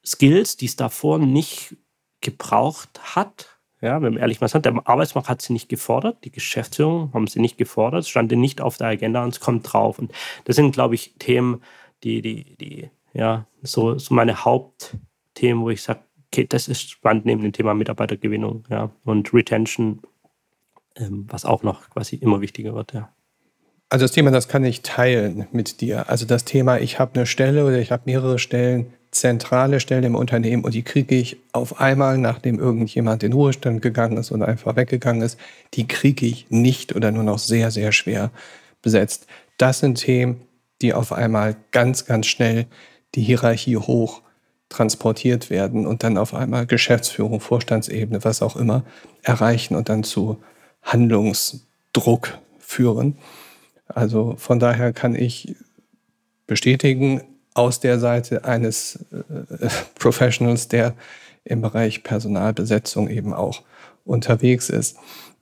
Skills, 0.04 0.56
die 0.56 0.66
es 0.66 0.76
davor 0.76 1.18
nicht 1.18 1.76
gebraucht 2.20 3.00
hat. 3.14 3.48
Ja, 3.80 4.00
wenn 4.00 4.14
man 4.14 4.22
ehrlich 4.22 4.40
mal 4.40 4.46
sagt, 4.48 4.64
der 4.64 4.80
Arbeitsmarkt 4.86 5.28
hat 5.28 5.42
sie 5.42 5.52
nicht 5.52 5.68
gefordert, 5.68 6.24
die 6.24 6.30
Geschäftsführung 6.30 7.12
haben 7.12 7.26
sie 7.26 7.40
nicht 7.40 7.58
gefordert, 7.58 8.02
es 8.02 8.08
stand 8.08 8.30
nicht 8.30 8.60
auf 8.60 8.76
der 8.76 8.86
Agenda 8.88 9.24
und 9.24 9.30
es 9.30 9.40
kommt 9.40 9.72
drauf. 9.72 9.98
Und 9.98 10.12
das 10.44 10.54
sind, 10.54 10.70
glaube 10.70 10.94
ich, 10.94 11.14
Themen, 11.18 11.62
die, 12.04 12.22
die, 12.22 12.56
die, 12.56 12.90
ja, 13.12 13.46
so, 13.62 13.98
so 13.98 14.14
meine 14.14 14.44
Hauptthemen, 14.44 15.64
wo 15.64 15.70
ich 15.70 15.82
sage, 15.82 16.00
okay, 16.28 16.46
das 16.46 16.68
ist 16.68 16.90
spannend 16.90 17.26
neben 17.26 17.42
dem 17.42 17.52
Thema 17.52 17.74
Mitarbeitergewinnung, 17.74 18.64
ja, 18.70 18.90
und 19.04 19.34
Retention, 19.34 20.00
ähm, 20.94 21.26
was 21.28 21.44
auch 21.44 21.64
noch 21.64 21.90
quasi 21.90 22.14
immer 22.16 22.40
wichtiger 22.40 22.74
wird, 22.74 22.92
ja. 22.92 23.12
Also 23.92 24.04
das 24.04 24.12
Thema, 24.12 24.30
das 24.30 24.48
kann 24.48 24.64
ich 24.64 24.80
teilen 24.80 25.46
mit 25.52 25.82
dir. 25.82 26.08
Also 26.08 26.24
das 26.24 26.46
Thema, 26.46 26.78
ich 26.78 26.98
habe 26.98 27.14
eine 27.14 27.26
Stelle 27.26 27.66
oder 27.66 27.78
ich 27.78 27.92
habe 27.92 28.04
mehrere 28.06 28.38
Stellen, 28.38 28.86
zentrale 29.10 29.80
Stellen 29.80 30.04
im 30.04 30.14
Unternehmen 30.14 30.64
und 30.64 30.72
die 30.72 30.82
kriege 30.82 31.14
ich 31.14 31.36
auf 31.52 31.78
einmal, 31.78 32.16
nachdem 32.16 32.58
irgendjemand 32.58 33.22
in 33.22 33.34
Ruhestand 33.34 33.82
gegangen 33.82 34.16
ist 34.16 34.30
und 34.30 34.42
einfach 34.42 34.76
weggegangen 34.76 35.20
ist, 35.20 35.38
die 35.74 35.86
kriege 35.86 36.24
ich 36.24 36.46
nicht 36.48 36.96
oder 36.96 37.12
nur 37.12 37.22
noch 37.22 37.38
sehr, 37.38 37.70
sehr 37.70 37.92
schwer 37.92 38.30
besetzt. 38.80 39.26
Das 39.58 39.80
sind 39.80 39.96
Themen, 39.96 40.40
die 40.80 40.94
auf 40.94 41.12
einmal 41.12 41.56
ganz, 41.70 42.06
ganz 42.06 42.28
schnell 42.28 42.64
die 43.14 43.20
Hierarchie 43.20 43.76
hoch 43.76 44.22
transportiert 44.70 45.50
werden 45.50 45.86
und 45.86 46.02
dann 46.02 46.16
auf 46.16 46.32
einmal 46.32 46.64
Geschäftsführung, 46.64 47.40
Vorstandsebene, 47.40 48.24
was 48.24 48.40
auch 48.40 48.56
immer, 48.56 48.84
erreichen 49.22 49.76
und 49.76 49.90
dann 49.90 50.02
zu 50.02 50.42
Handlungsdruck 50.80 52.38
führen. 52.58 53.18
Also 53.86 54.34
von 54.36 54.58
daher 54.58 54.92
kann 54.92 55.14
ich 55.14 55.54
bestätigen, 56.46 57.22
aus 57.54 57.80
der 57.80 57.98
Seite 57.98 58.44
eines 58.44 59.04
äh, 59.12 59.68
Professionals, 59.94 60.68
der 60.68 60.94
im 61.44 61.60
Bereich 61.60 62.02
Personalbesetzung 62.02 63.08
eben 63.08 63.32
auch 63.32 63.62
unterwegs 64.04 64.70
ist. 64.70 64.96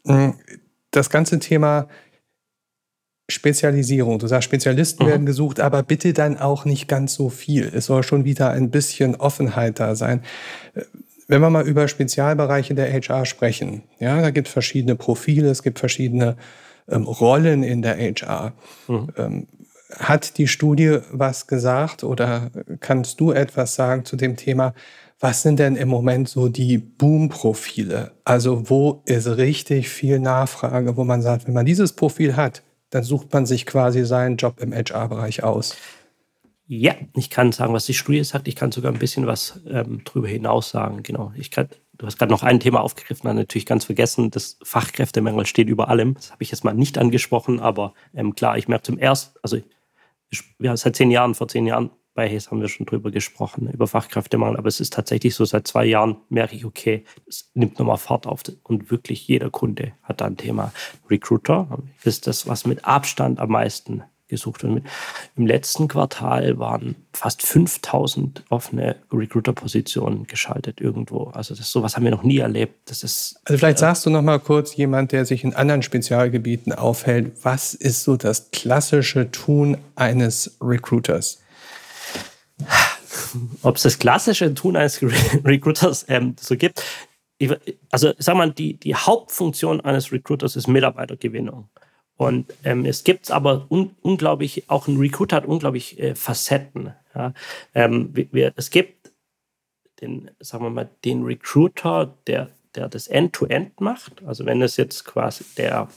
Mm, 0.04 0.30
das 0.90 1.11
ganze 1.11 1.38
Thema 1.38 1.88
Spezialisierung. 3.28 4.18
Du 4.18 4.26
sagst, 4.26 4.47
Spezialisten 4.47 5.04
mhm. 5.04 5.09
werden 5.09 5.26
gesucht, 5.26 5.61
aber 5.61 5.82
bitte 5.82 6.12
dann 6.12 6.37
auch 6.37 6.64
nicht 6.64 6.88
ganz 6.88 7.14
so 7.14 7.28
viel. 7.28 7.70
Es 7.73 7.87
soll 7.87 8.02
schon 8.02 8.25
wieder 8.25 8.50
ein 8.50 8.70
bisschen 8.70 9.14
Offenheit 9.14 9.78
da 9.78 9.94
sein. 9.94 10.23
Wenn 11.29 11.40
wir 11.40 11.50
mal 11.50 11.66
über 11.66 11.87
Spezialbereiche 11.87 12.74
der 12.74 12.92
HR 12.92 13.24
sprechen, 13.24 13.85
ja, 14.00 14.20
da 14.20 14.31
gibt 14.31 14.48
es 14.48 14.53
verschiedene 14.53 14.96
Profile, 14.96 15.48
es 15.48 15.62
gibt 15.62 15.79
verschiedene 15.79 16.37
ähm, 16.90 17.05
Rollen 17.05 17.62
in 17.62 17.83
der 17.83 17.96
HR. 17.96 18.53
Mhm. 18.88 19.09
Ähm, 19.16 19.46
hat 19.98 20.38
die 20.38 20.46
Studie 20.46 20.98
was 21.11 21.46
gesagt 21.46 22.05
oder 22.05 22.50
kannst 22.79 23.20
du 23.20 23.33
etwas 23.33 23.74
sagen 23.74 24.05
zu 24.05 24.16
dem 24.16 24.37
Thema? 24.37 24.74
Was 25.18 25.42
sind 25.42 25.59
denn 25.59 25.76
im 25.76 25.88
Moment 25.88 26.29
so 26.29 26.48
die 26.48 26.79
Boom-Profile? 26.79 28.12
Also 28.24 28.70
wo 28.70 29.03
ist 29.05 29.26
richtig 29.26 29.88
viel 29.88 30.18
Nachfrage, 30.18 30.96
wo 30.96 31.05
man 31.05 31.22
sagt, 31.22 31.46
wenn 31.46 31.55
man 31.55 31.66
dieses 31.66 31.92
Profil 31.92 32.37
hat, 32.37 32.62
dann 32.90 33.03
sucht 33.03 33.33
man 33.33 33.46
sich 33.46 33.66
quasi 33.66 34.05
seinen 34.05 34.37
Job 34.37 34.61
im 34.61 34.72
HR-Bereich 34.72 35.42
aus. 35.42 35.76
Ja, 36.66 36.94
ich 37.16 37.31
kann 37.31 37.53
sagen, 37.53 37.74
was 37.74 37.87
die 37.87 37.94
Studie 37.94 38.22
sagt. 38.24 38.48
Ich 38.48 38.57
kann 38.57 38.72
sogar 38.72 38.92
ein 38.92 38.98
bisschen 38.98 39.26
was 39.26 39.61
ähm, 39.68 40.03
drüber 40.05 40.29
hinaus 40.29 40.70
sagen. 40.70 41.03
Genau. 41.03 41.33
Ich 41.37 41.50
kann, 41.50 41.68
du 42.00 42.06
hast 42.06 42.18
gerade 42.18 42.32
noch 42.32 42.42
ein 42.42 42.60
Thema 42.60 42.80
aufgegriffen, 42.80 43.26
dann 43.26 43.36
natürlich 43.36 43.66
ganz 43.66 43.84
vergessen. 43.84 44.30
Das 44.30 44.58
Fachkräftemangel 44.62 45.44
steht 45.44 45.68
über 45.68 45.88
allem. 45.88 46.14
Das 46.14 46.32
habe 46.32 46.42
ich 46.42 46.50
jetzt 46.50 46.64
mal 46.64 46.72
nicht 46.72 46.96
angesprochen, 46.96 47.60
aber 47.60 47.92
ähm, 48.14 48.34
klar, 48.34 48.56
ich 48.56 48.68
merke 48.68 48.84
zum 48.84 48.98
ersten, 48.98 49.38
also 49.42 49.58
ja, 50.58 50.76
seit 50.76 50.96
zehn 50.96 51.10
Jahren, 51.10 51.34
vor 51.34 51.48
zehn 51.48 51.66
Jahren 51.66 51.90
bei 52.14 52.28
Hayes 52.28 52.50
haben 52.50 52.60
wir 52.60 52.68
schon 52.68 52.86
drüber 52.86 53.10
gesprochen, 53.10 53.70
über 53.70 53.86
Fachkräftemangel, 53.86 54.56
aber 54.56 54.68
es 54.68 54.80
ist 54.80 54.94
tatsächlich 54.94 55.34
so, 55.34 55.44
seit 55.44 55.66
zwei 55.66 55.84
Jahren 55.84 56.16
merke 56.30 56.56
ich, 56.56 56.64
okay, 56.64 57.04
es 57.28 57.50
nimmt 57.54 57.78
nochmal 57.78 57.98
Fahrt 57.98 58.26
auf 58.26 58.42
und 58.64 58.90
wirklich 58.90 59.28
jeder 59.28 59.50
Kunde 59.50 59.92
hat 60.02 60.22
da 60.22 60.24
ein 60.24 60.36
Thema. 60.36 60.72
Recruiter 61.08 61.78
ist 62.02 62.26
das, 62.26 62.46
was 62.48 62.66
mit 62.66 62.84
Abstand 62.86 63.38
am 63.40 63.50
meisten 63.50 64.02
gesucht 64.31 64.62
wird. 64.62 64.83
Im 65.37 65.47
letzten 65.47 65.88
Quartal 65.88 66.59
waren 66.59 66.97
fast 67.12 67.43
5000 67.43 68.45
offene 68.49 68.97
Recruiter-Positionen 69.12 70.27
geschaltet 70.27 70.81
irgendwo. 70.81 71.25
Also 71.25 71.55
das, 71.55 71.71
sowas 71.71 71.97
haben 71.97 72.05
wir 72.05 72.11
noch 72.11 72.23
nie 72.23 72.38
erlebt. 72.38 72.88
Das 72.88 73.03
ist, 73.03 73.40
also 73.45 73.59
vielleicht 73.59 73.79
äh, 73.79 73.81
sagst 73.81 74.07
du 74.07 74.11
noch 74.11 74.23
mal 74.23 74.38
kurz, 74.38 74.75
jemand, 74.77 75.12
der 75.12 75.27
sich 75.27 75.45
in 75.45 75.55
anderen 75.55 75.83
Spezialgebieten 75.83 76.73
aufhält, 76.73 77.33
was 77.43 77.75
ist 77.75 78.05
so 78.05 78.16
das 78.16 78.51
klassische 78.51 79.31
Tun 79.31 79.77
eines 79.97 80.57
Recruiters? 80.62 81.40
ob 83.62 83.77
es 83.77 83.83
das 83.83 83.99
klassische 83.99 84.55
Tun 84.55 84.77
eines 84.77 85.01
Recruiters 85.45 86.05
ähm, 86.09 86.37
so 86.38 86.57
gibt. 86.57 86.83
Ich, 87.38 87.51
also 87.90 88.12
sag 88.19 88.37
mal, 88.37 88.51
die, 88.53 88.75
die 88.75 88.95
Hauptfunktion 88.95 89.81
eines 89.81 90.12
Recruiters 90.12 90.57
ist 90.57 90.69
Mitarbeitergewinnung. 90.69 91.69
Und 92.20 92.52
ähm, 92.64 92.85
es 92.85 93.02
gibt 93.02 93.30
aber 93.30 93.64
un 93.70 93.96
unglaublich, 94.02 94.68
auch 94.68 94.87
ein 94.87 94.98
Recruiter 94.98 95.37
hat 95.37 95.46
unglaublich 95.46 95.98
äh, 95.98 96.14
Facetten. 96.14 96.92
Ja? 97.14 97.33
Ähm, 97.74 98.11
wir, 98.12 98.52
es 98.56 98.68
gibt 98.68 99.11
den, 100.02 100.30
sagen 100.38 100.64
wir 100.64 100.68
mal, 100.68 100.90
den 101.02 101.22
Recruiter, 101.24 102.14
der, 102.26 102.50
der 102.74 102.90
das 102.90 103.06
End-to-End 103.06 103.70
-End 103.70 103.83
macht. 103.83 104.22
Also 104.26 104.44
wenn 104.44 104.61
es 104.61 104.76
jetzt 104.76 105.06
quasi, 105.06 105.44
der 105.56 105.88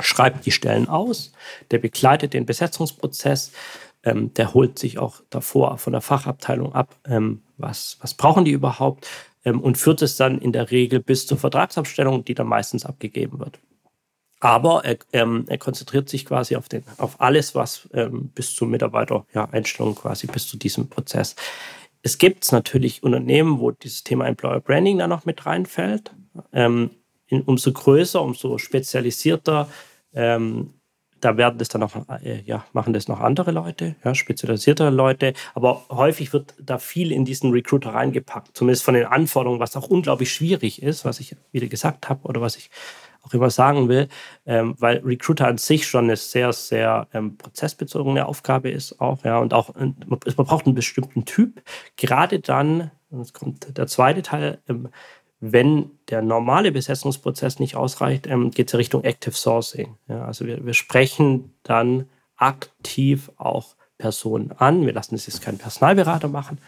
schreibt 0.00 0.46
die 0.46 0.50
Stellen 0.50 0.88
aus, 0.88 1.34
der 1.70 1.76
begleitet 1.76 2.32
den 2.32 2.46
Besetzungsprozess, 2.46 3.52
ähm, 4.02 4.32
der 4.32 4.54
holt 4.54 4.78
sich 4.78 4.96
auch 4.96 5.20
davor 5.28 5.76
von 5.76 5.92
der 5.92 6.00
Fachabteilung 6.00 6.74
ab, 6.74 6.96
ähm, 7.04 7.42
was, 7.58 7.98
was 8.00 8.14
brauchen 8.14 8.46
die 8.46 8.52
überhaupt 8.52 9.06
ähm, 9.44 9.60
und 9.60 9.76
führt 9.76 10.00
es 10.00 10.16
dann 10.16 10.38
in 10.38 10.52
der 10.52 10.70
Regel 10.70 11.00
bis 11.00 11.26
zur 11.26 11.36
Vertragsabstellung, 11.36 12.24
die 12.24 12.34
dann 12.34 12.46
meistens 12.46 12.86
abgegeben 12.86 13.40
wird. 13.40 13.60
Aber 14.40 14.84
er, 14.84 14.98
ähm, 15.12 15.44
er 15.48 15.58
konzentriert 15.58 16.08
sich 16.08 16.24
quasi 16.24 16.56
auf, 16.56 16.68
den, 16.68 16.82
auf 16.96 17.20
alles, 17.20 17.54
was 17.54 17.88
ähm, 17.92 18.30
bis 18.34 18.54
zur 18.54 18.68
Mitarbeitereinstellung 18.68 19.94
ja, 19.94 20.00
quasi 20.00 20.26
bis 20.26 20.46
zu 20.48 20.56
diesem 20.56 20.88
Prozess. 20.88 21.36
Es 22.02 22.16
gibt 22.16 22.50
natürlich 22.50 23.02
Unternehmen, 23.02 23.60
wo 23.60 23.70
dieses 23.70 24.02
Thema 24.02 24.26
Employer 24.26 24.60
Branding 24.60 24.98
da 24.98 25.06
noch 25.06 25.26
mit 25.26 25.44
reinfällt. 25.44 26.12
Ähm, 26.52 26.90
in, 27.26 27.42
umso 27.42 27.72
größer, 27.72 28.20
umso 28.22 28.56
spezialisierter 28.56 29.68
ähm, 30.14 30.74
da 31.20 31.36
werden 31.36 31.58
das 31.58 31.68
dann 31.68 31.82
auch, 31.82 31.94
äh, 32.22 32.42
ja, 32.44 32.64
machen 32.72 32.92
das 32.92 33.08
noch 33.08 33.20
andere 33.20 33.50
Leute, 33.50 33.94
ja, 34.04 34.14
spezialisierte 34.14 34.88
Leute. 34.90 35.34
Aber 35.54 35.84
häufig 35.90 36.32
wird 36.32 36.54
da 36.58 36.78
viel 36.78 37.12
in 37.12 37.24
diesen 37.24 37.50
Recruiter 37.50 37.90
reingepackt, 37.90 38.56
zumindest 38.56 38.84
von 38.84 38.94
den 38.94 39.06
Anforderungen, 39.06 39.60
was 39.60 39.76
auch 39.76 39.88
unglaublich 39.88 40.32
schwierig 40.32 40.82
ist, 40.82 41.04
was 41.04 41.20
ich 41.20 41.36
wieder 41.52 41.66
gesagt 41.66 42.08
habe 42.08 42.26
oder 42.26 42.40
was 42.40 42.56
ich 42.56 42.70
auch 43.22 43.34
immer 43.34 43.50
sagen 43.50 43.88
will, 43.88 44.08
ähm, 44.46 44.74
weil 44.78 44.98
Recruiter 44.98 45.46
an 45.46 45.58
sich 45.58 45.86
schon 45.86 46.04
eine 46.04 46.16
sehr, 46.16 46.52
sehr 46.52 47.08
ähm, 47.12 47.36
prozessbezogene 47.36 48.26
Aufgabe 48.26 48.70
ist 48.70 49.00
auch, 49.00 49.24
ja, 49.24 49.38
und 49.38 49.54
auch, 49.54 49.74
man 49.74 50.18
braucht 50.36 50.66
einen 50.66 50.74
bestimmten 50.74 51.24
Typ, 51.24 51.62
gerade 51.96 52.40
dann, 52.40 52.90
und 53.10 53.20
jetzt 53.20 53.34
kommt 53.34 53.76
der 53.76 53.86
zweite 53.86 54.22
Teil, 54.22 54.58
ähm, 54.68 54.88
wenn 55.40 55.90
der 56.10 56.20
normale 56.20 56.70
Besetzungsprozess 56.70 57.58
nicht 57.58 57.74
ausreicht, 57.74 58.26
ähm, 58.26 58.50
geht 58.50 58.68
es 58.68 58.72
ja 58.72 58.76
Richtung 58.76 59.04
Active 59.04 59.34
Sourcing. 59.34 59.96
Ja, 60.06 60.26
also 60.26 60.44
wir, 60.44 60.64
wir 60.66 60.74
sprechen 60.74 61.54
dann 61.62 62.08
aktiv 62.36 63.30
auch 63.36 63.74
Personen 63.96 64.52
an. 64.52 64.84
Wir 64.86 64.92
lassen 64.92 65.14
es 65.14 65.26
jetzt 65.26 65.42
keinen 65.42 65.58
Personalberater 65.58 66.28
machen, 66.28 66.58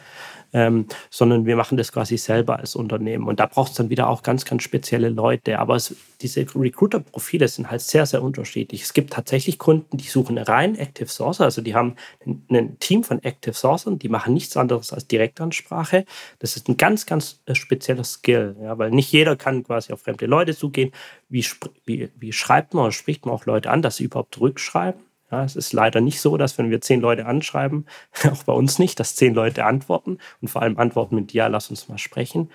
ähm, 0.52 0.86
sondern 1.10 1.46
wir 1.46 1.56
machen 1.56 1.76
das 1.76 1.92
quasi 1.92 2.18
selber 2.18 2.58
als 2.58 2.76
Unternehmen. 2.76 3.26
Und 3.26 3.40
da 3.40 3.46
braucht 3.46 3.72
es 3.72 3.76
dann 3.76 3.90
wieder 3.90 4.08
auch 4.08 4.22
ganz, 4.22 4.44
ganz 4.44 4.62
spezielle 4.62 5.08
Leute. 5.08 5.58
Aber 5.58 5.76
es, 5.76 5.94
diese 6.20 6.46
Recruiter-Profile 6.54 7.48
sind 7.48 7.70
halt 7.70 7.80
sehr, 7.80 8.06
sehr 8.06 8.22
unterschiedlich. 8.22 8.82
Es 8.82 8.92
gibt 8.92 9.12
tatsächlich 9.12 9.58
Kunden, 9.58 9.96
die 9.96 10.08
suchen 10.08 10.38
rein 10.38 10.76
Active 10.76 11.08
Sourcer, 11.08 11.44
also 11.44 11.62
die 11.62 11.74
haben 11.74 11.96
ein, 12.26 12.44
ein 12.50 12.78
Team 12.78 13.04
von 13.04 13.22
Active 13.22 13.54
Sourcern, 13.54 13.98
die 13.98 14.08
machen 14.08 14.34
nichts 14.34 14.56
anderes 14.56 14.92
als 14.92 15.06
Direktansprache. 15.06 16.04
Das 16.38 16.56
ist 16.56 16.68
ein 16.68 16.76
ganz, 16.76 17.06
ganz 17.06 17.40
äh, 17.46 17.54
spezieller 17.54 18.04
Skill, 18.04 18.56
ja, 18.62 18.78
weil 18.78 18.90
nicht 18.90 19.10
jeder 19.12 19.36
kann 19.36 19.64
quasi 19.64 19.92
auf 19.92 20.02
fremde 20.02 20.26
Leute 20.26 20.54
zugehen. 20.54 20.92
Wie, 21.28 21.44
wie, 21.86 22.10
wie 22.16 22.32
schreibt 22.32 22.74
man 22.74 22.84
oder 22.84 22.92
spricht 22.92 23.26
man 23.26 23.34
auch 23.34 23.46
Leute 23.46 23.70
an, 23.70 23.82
dass 23.82 23.96
sie 23.96 24.04
überhaupt 24.04 24.40
rückschreiben? 24.40 25.00
Ja, 25.32 25.44
es 25.44 25.56
ist 25.56 25.72
leider 25.72 26.02
nicht 26.02 26.20
so, 26.20 26.36
dass 26.36 26.58
wenn 26.58 26.70
wir 26.70 26.82
zehn 26.82 27.00
Leute 27.00 27.24
anschreiben, 27.24 27.86
auch 28.30 28.44
bei 28.44 28.52
uns 28.52 28.78
nicht, 28.78 29.00
dass 29.00 29.16
zehn 29.16 29.32
Leute 29.34 29.64
antworten 29.64 30.18
und 30.42 30.48
vor 30.48 30.62
allem 30.62 30.78
antworten 30.78 31.16
mit 31.16 31.32
Ja, 31.32 31.46
lass 31.46 31.70
uns 31.70 31.88
mal 31.88 31.98
sprechen. 31.98 32.50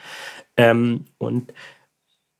Ähm, 0.56 1.06
und 1.18 1.54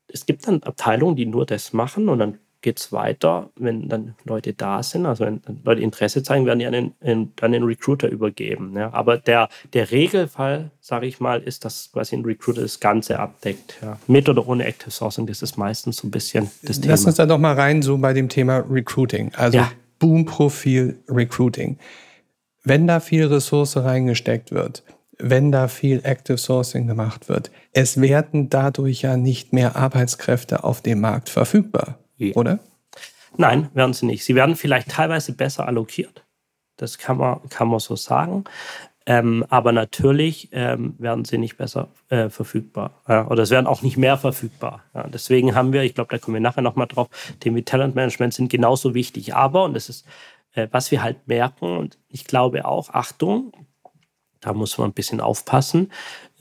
es 0.06 0.24
gibt 0.24 0.46
dann 0.46 0.62
Abteilungen, 0.62 1.16
die 1.16 1.26
nur 1.26 1.44
das 1.44 1.72
machen 1.72 2.08
und 2.08 2.20
dann 2.20 2.38
geht 2.60 2.80
es 2.80 2.92
weiter, 2.92 3.50
wenn 3.56 3.88
dann 3.88 4.14
Leute 4.24 4.52
da 4.52 4.82
sind, 4.82 5.06
also 5.06 5.24
wenn 5.24 5.40
Leute 5.64 5.80
Interesse 5.80 6.22
zeigen, 6.24 6.44
werden 6.44 6.58
die 6.58 6.66
an 6.66 6.72
den, 6.72 6.92
in, 7.00 7.32
an 7.40 7.52
den 7.52 7.62
Recruiter 7.62 8.08
übergeben. 8.08 8.74
Ja. 8.76 8.92
Aber 8.92 9.16
der, 9.16 9.48
der 9.74 9.92
Regelfall, 9.92 10.70
sage 10.80 11.06
ich 11.06 11.20
mal, 11.20 11.40
ist, 11.40 11.64
dass 11.64 11.90
quasi 11.92 12.16
ein 12.16 12.24
Recruiter 12.24 12.62
das 12.62 12.80
Ganze 12.80 13.20
abdeckt. 13.20 13.78
Ja. 13.80 13.98
Mit 14.08 14.28
oder 14.28 14.46
ohne 14.48 14.64
Active 14.64 14.90
Sourcing, 14.90 15.26
das 15.26 15.42
ist 15.42 15.56
meistens 15.56 15.98
so 15.98 16.08
ein 16.08 16.10
bisschen 16.10 16.50
das 16.62 16.80
Thema. 16.80 16.92
Lass 16.92 17.04
uns 17.04 17.14
da 17.14 17.26
doch 17.26 17.38
mal 17.38 17.54
rein, 17.54 17.82
so 17.82 17.96
bei 17.96 18.12
dem 18.12 18.28
Thema 18.28 18.64
Recruiting. 18.68 19.32
Also 19.36 19.58
ja. 19.58 19.70
Boom-Profil 19.98 21.02
Recruiting. 21.08 21.78
Wenn 22.64 22.86
da 22.86 23.00
viel 23.00 23.26
Ressource 23.26 23.76
reingesteckt 23.76 24.52
wird, 24.52 24.82
wenn 25.18 25.50
da 25.50 25.68
viel 25.68 26.00
Active 26.04 26.38
Sourcing 26.38 26.86
gemacht 26.86 27.28
wird, 27.28 27.50
es 27.72 28.00
werden 28.00 28.50
dadurch 28.50 29.02
ja 29.02 29.16
nicht 29.16 29.52
mehr 29.52 29.76
Arbeitskräfte 29.76 30.64
auf 30.64 30.80
dem 30.80 31.00
Markt 31.00 31.28
verfügbar, 31.28 31.98
ja. 32.16 32.34
oder? 32.34 32.60
Nein, 33.36 33.68
werden 33.74 33.92
sie 33.92 34.06
nicht. 34.06 34.24
Sie 34.24 34.34
werden 34.34 34.56
vielleicht 34.56 34.88
teilweise 34.90 35.32
besser 35.32 35.66
allokiert. 35.66 36.24
Das 36.76 36.98
kann 36.98 37.18
man, 37.18 37.40
kann 37.48 37.68
man 37.68 37.80
so 37.80 37.96
sagen. 37.96 38.44
Ähm, 39.08 39.42
aber 39.48 39.72
natürlich 39.72 40.50
ähm, 40.52 40.94
werden 40.98 41.24
sie 41.24 41.38
nicht 41.38 41.56
besser 41.56 41.88
äh, 42.10 42.28
verfügbar. 42.28 43.00
Ja, 43.08 43.26
oder 43.28 43.44
es 43.44 43.48
werden 43.48 43.66
auch 43.66 43.80
nicht 43.80 43.96
mehr 43.96 44.18
verfügbar. 44.18 44.82
Ja, 44.92 45.08
deswegen 45.08 45.54
haben 45.54 45.72
wir, 45.72 45.82
ich 45.82 45.94
glaube, 45.94 46.10
da 46.10 46.18
kommen 46.18 46.34
wir 46.34 46.42
nachher 46.42 46.60
nochmal 46.60 46.88
drauf, 46.88 47.08
Themen 47.40 47.56
wie 47.56 47.62
Talentmanagement 47.62 48.34
sind 48.34 48.50
genauso 48.50 48.92
wichtig. 48.92 49.34
Aber, 49.34 49.64
und 49.64 49.72
das 49.72 49.88
ist, 49.88 50.06
äh, 50.52 50.68
was 50.72 50.90
wir 50.90 51.02
halt 51.02 51.26
merken, 51.26 51.78
und 51.78 51.98
ich 52.10 52.26
glaube 52.26 52.66
auch, 52.66 52.90
Achtung, 52.90 53.52
da 54.40 54.52
muss 54.52 54.76
man 54.76 54.90
ein 54.90 54.94
bisschen 54.94 55.22
aufpassen, 55.22 55.90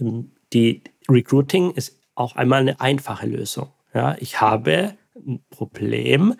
ähm, 0.01 0.33
die 0.51 0.83
Recruiting 1.07 1.71
ist 1.71 1.97
auch 2.15 2.35
einmal 2.35 2.59
eine 2.59 2.81
einfache 2.81 3.27
Lösung. 3.27 3.69
Ja, 3.93 4.17
ich 4.19 4.41
habe 4.41 4.97
ein 5.15 5.39
Problem, 5.51 6.35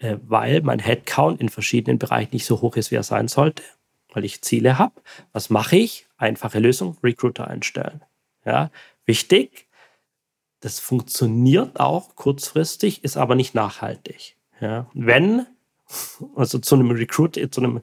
äh, 0.00 0.18
weil 0.20 0.60
mein 0.60 0.80
Headcount 0.80 1.40
in 1.40 1.48
verschiedenen 1.48 1.98
Bereichen 1.98 2.34
nicht 2.34 2.44
so 2.44 2.60
hoch 2.60 2.76
ist, 2.76 2.90
wie 2.90 2.96
er 2.96 3.02
sein 3.02 3.28
sollte 3.28 3.62
weil 4.16 4.24
ich 4.24 4.40
Ziele 4.40 4.78
habe. 4.78 4.94
Was 5.32 5.50
mache 5.50 5.76
ich? 5.76 6.06
Einfache 6.16 6.58
Lösung, 6.58 6.96
Recruiter 7.04 7.48
einstellen. 7.48 8.00
Ja, 8.46 8.70
wichtig, 9.04 9.66
das 10.60 10.80
funktioniert 10.80 11.78
auch 11.78 12.16
kurzfristig, 12.16 13.04
ist 13.04 13.18
aber 13.18 13.34
nicht 13.34 13.54
nachhaltig. 13.54 14.36
Ja, 14.58 14.86
wenn, 14.94 15.44
also 16.34 16.58
zu 16.58 16.76
einem 16.76 16.92
Recruit, 16.92 17.38
zu 17.50 17.60
einem 17.60 17.82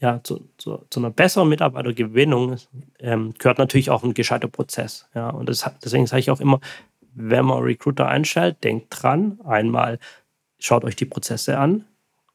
ja, 0.00 0.22
zu, 0.22 0.48
zu, 0.56 0.86
zu 0.88 1.00
einer 1.00 1.10
besseren 1.10 1.48
Mitarbeitergewinnung 1.48 2.56
ähm, 3.00 3.34
gehört 3.36 3.58
natürlich 3.58 3.90
auch 3.90 4.04
ein 4.04 4.14
gescheiter 4.14 4.48
Prozess. 4.48 5.08
Ja, 5.14 5.28
und 5.28 5.50
das, 5.50 5.68
deswegen 5.84 6.06
sage 6.06 6.20
ich 6.20 6.30
auch 6.30 6.40
immer, 6.40 6.60
wenn 7.14 7.44
man 7.44 7.62
Recruiter 7.62 8.06
einstellt, 8.06 8.62
denkt 8.64 8.86
dran, 8.90 9.40
einmal 9.44 9.98
schaut 10.60 10.84
euch 10.84 10.96
die 10.96 11.04
Prozesse 11.04 11.58
an 11.58 11.84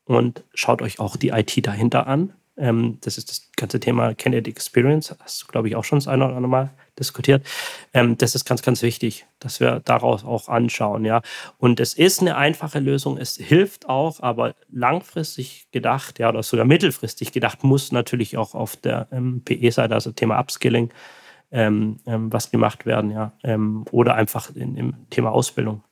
und 0.03 0.43
schaut 0.53 0.81
euch 0.83 0.99
auch 0.99 1.15
die 1.15 1.29
IT 1.29 1.65
dahinter 1.65 2.05
an. 2.05 2.33
Ähm, 2.55 2.99
das 3.01 3.17
ist 3.17 3.29
das 3.29 3.49
ganze 3.55 3.79
Thema 3.79 4.13
Candidate 4.13 4.49
Experience. 4.49 5.15
Hast 5.19 5.43
du, 5.43 5.47
glaube 5.47 5.67
ich, 5.67 5.75
auch 5.75 5.83
schon 5.83 5.99
das 5.99 6.07
eine 6.07 6.25
oder 6.25 6.35
andere 6.35 6.49
Mal 6.49 6.69
diskutiert. 6.99 7.45
Ähm, 7.93 8.17
das 8.17 8.35
ist 8.35 8.45
ganz, 8.45 8.61
ganz 8.61 8.81
wichtig, 8.81 9.25
dass 9.39 9.59
wir 9.59 9.79
daraus 9.79 10.23
auch 10.23 10.49
anschauen. 10.49 11.05
Ja. 11.05 11.21
Und 11.57 11.79
es 11.79 11.93
ist 11.93 12.21
eine 12.21 12.37
einfache 12.37 12.79
Lösung. 12.79 13.17
Es 13.17 13.37
hilft 13.37 13.89
auch, 13.89 14.19
aber 14.21 14.55
langfristig 14.71 15.67
gedacht, 15.71 16.19
ja, 16.19 16.29
oder 16.29 16.43
sogar 16.43 16.65
mittelfristig 16.65 17.31
gedacht, 17.31 17.63
muss 17.63 17.91
natürlich 17.91 18.37
auch 18.37 18.53
auf 18.53 18.75
der 18.75 19.07
ähm, 19.11 19.41
PE-Seite, 19.43 19.93
also 19.93 20.11
Thema 20.11 20.39
Upskilling, 20.39 20.91
ähm, 21.51 21.99
ähm, 22.05 22.31
was 22.31 22.51
gemacht 22.51 22.85
werden. 22.85 23.11
Ja. 23.11 23.33
Ähm, 23.43 23.85
oder 23.91 24.15
einfach 24.15 24.55
in, 24.55 24.75
im 24.75 25.09
Thema 25.09 25.31
Ausbildung. 25.31 25.83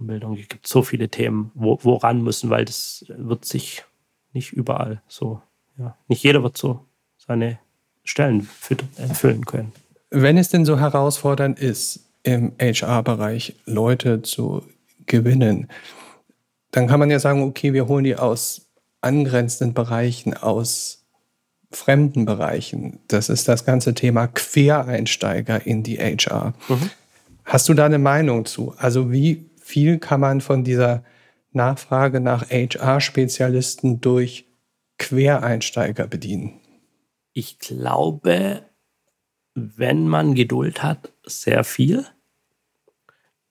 Bildung. 0.00 0.36
Es 0.38 0.48
gibt 0.48 0.66
so 0.66 0.82
viele 0.82 1.08
Themen, 1.08 1.50
wo, 1.54 1.78
woran 1.82 2.22
müssen, 2.22 2.50
weil 2.50 2.64
das 2.64 3.04
wird 3.08 3.44
sich 3.44 3.84
nicht 4.32 4.52
überall 4.52 5.02
so 5.08 5.42
ja, 5.78 5.96
nicht 6.08 6.22
jeder 6.22 6.42
wird 6.42 6.56
so 6.56 6.84
seine 7.16 7.58
Stellen 8.04 8.48
erfüllen 8.96 9.44
können. 9.44 9.72
Wenn 10.10 10.38
es 10.38 10.48
denn 10.48 10.64
so 10.64 10.78
herausfordernd 10.78 11.58
ist, 11.58 12.00
im 12.22 12.52
HR-Bereich 12.60 13.54
Leute 13.64 14.22
zu 14.22 14.62
gewinnen, 15.06 15.68
dann 16.70 16.86
kann 16.86 17.00
man 17.00 17.10
ja 17.10 17.18
sagen, 17.18 17.42
okay, 17.42 17.72
wir 17.72 17.88
holen 17.88 18.04
die 18.04 18.16
aus 18.16 18.66
angrenzenden 19.00 19.74
Bereichen, 19.74 20.34
aus 20.34 21.04
fremden 21.70 22.24
Bereichen. 22.24 22.98
Das 23.08 23.28
ist 23.28 23.48
das 23.48 23.64
ganze 23.64 23.94
Thema 23.94 24.26
Quereinsteiger 24.26 25.66
in 25.66 25.82
die 25.82 25.98
HR. 25.98 26.54
Mhm. 26.68 26.90
Hast 27.44 27.68
du 27.68 27.74
da 27.74 27.86
eine 27.86 27.98
Meinung 27.98 28.44
zu? 28.44 28.74
Also 28.78 29.10
wie 29.12 29.46
viel 29.60 29.98
kann 29.98 30.20
man 30.20 30.40
von 30.40 30.64
dieser 30.64 31.02
Nachfrage 31.52 32.20
nach 32.20 32.50
HR-Spezialisten 32.50 34.00
durch 34.00 34.47
Quereinsteiger 34.98 36.06
bedienen? 36.06 36.60
Ich 37.32 37.58
glaube, 37.58 38.64
wenn 39.54 40.08
man 40.08 40.34
Geduld 40.34 40.82
hat, 40.82 41.12
sehr 41.24 41.64
viel. 41.64 42.06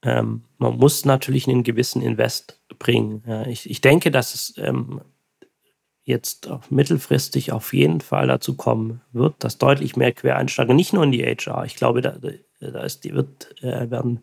Ähm, 0.04 0.44
man 0.58 0.78
muss 0.78 1.06
natürlich 1.06 1.48
einen 1.48 1.64
gewissen 1.64 2.02
Invest 2.02 2.62
bringen. 2.80 3.24
Ja, 3.26 3.46
ich, 3.48 3.70
ich, 3.70 3.82
denke, 3.82 4.12
dass 4.12 4.34
es 4.34 4.54
ähm, 4.58 5.02
jetzt 6.04 6.50
mittelfristig 6.70 7.52
auf 7.52 7.74
jeden 7.74 8.02
Fall 8.02 8.28
dazu 8.28 8.56
kommen 8.56 9.02
wird, 9.12 9.44
dass 9.44 9.58
deutlich 9.58 9.96
mehr 9.96 10.14
Quereinsteiger, 10.14 10.74
nicht 10.74 10.94
nur 10.94 11.04
in 11.04 11.12
die 11.12 11.24
HR, 11.24 11.66
ich 11.66 11.76
glaube, 11.76 12.02
da, 12.02 12.18
da 12.60 12.84
ist, 12.84 13.04
die 13.04 13.14
wird, 13.14 13.62
äh, 13.62 13.90
werden 13.90 14.22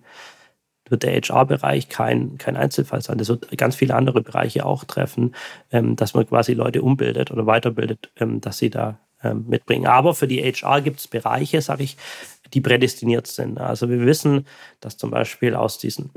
wird 0.88 1.02
der 1.02 1.14
HR-Bereich 1.14 1.88
kein, 1.88 2.38
kein 2.38 2.56
Einzelfall 2.56 3.02
sein. 3.02 3.18
Das 3.18 3.28
wird 3.28 3.56
ganz 3.56 3.74
viele 3.76 3.94
andere 3.94 4.22
Bereiche 4.22 4.66
auch 4.66 4.84
treffen, 4.84 5.34
ähm, 5.72 5.96
dass 5.96 6.14
man 6.14 6.26
quasi 6.28 6.54
Leute 6.54 6.82
umbildet 6.82 7.30
oder 7.30 7.46
weiterbildet, 7.46 8.10
ähm, 8.16 8.40
dass 8.40 8.58
sie 8.58 8.70
da 8.70 8.98
ähm, 9.22 9.46
mitbringen. 9.48 9.86
Aber 9.86 10.14
für 10.14 10.28
die 10.28 10.42
HR 10.42 10.82
gibt 10.82 11.00
es 11.00 11.08
Bereiche, 11.08 11.60
sage 11.62 11.84
ich, 11.84 11.96
die 12.52 12.60
prädestiniert 12.60 13.26
sind. 13.26 13.58
Also 13.58 13.88
wir 13.88 14.00
wissen, 14.04 14.46
dass 14.80 14.96
zum 14.96 15.10
Beispiel 15.10 15.54
aus 15.54 15.78
diesen, 15.78 16.10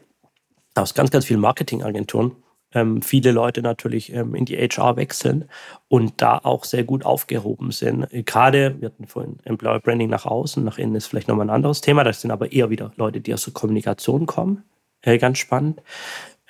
aus 0.76 0.94
ganz, 0.94 1.12
ganz 1.12 1.26
vielen 1.26 1.40
Marketingagenturen 1.40 2.34
ähm, 2.74 3.02
viele 3.02 3.32
Leute 3.32 3.62
natürlich 3.62 4.14
ähm, 4.14 4.36
in 4.36 4.46
die 4.46 4.58
HR 4.58 4.98
wechseln 4.98 5.46
und 5.88 6.22
da 6.22 6.40
auch 6.44 6.66
sehr 6.66 6.84
gut 6.84 7.06
aufgehoben 7.06 7.72
sind. 7.72 8.08
Gerade, 8.26 8.76
wir 8.80 8.88
hatten 8.90 9.08
vorhin 9.08 9.38
Employer 9.44 9.80
Branding 9.80 10.10
nach 10.10 10.26
außen, 10.26 10.64
nach 10.64 10.78
innen 10.78 10.96
ist 10.96 11.08
vielleicht 11.08 11.28
nochmal 11.28 11.48
ein 11.48 11.56
anderes 11.56 11.82
Thema. 11.82 12.04
Das 12.04 12.22
sind 12.22 12.32
aber 12.32 12.52
eher 12.52 12.70
wieder 12.70 12.92
Leute, 12.98 13.22
die 13.22 13.34
aus 13.34 13.46
der 13.46 13.54
Kommunikation 13.54 14.26
kommen. 14.26 14.64
Äh, 15.02 15.18
ganz 15.18 15.38
spannend. 15.38 15.82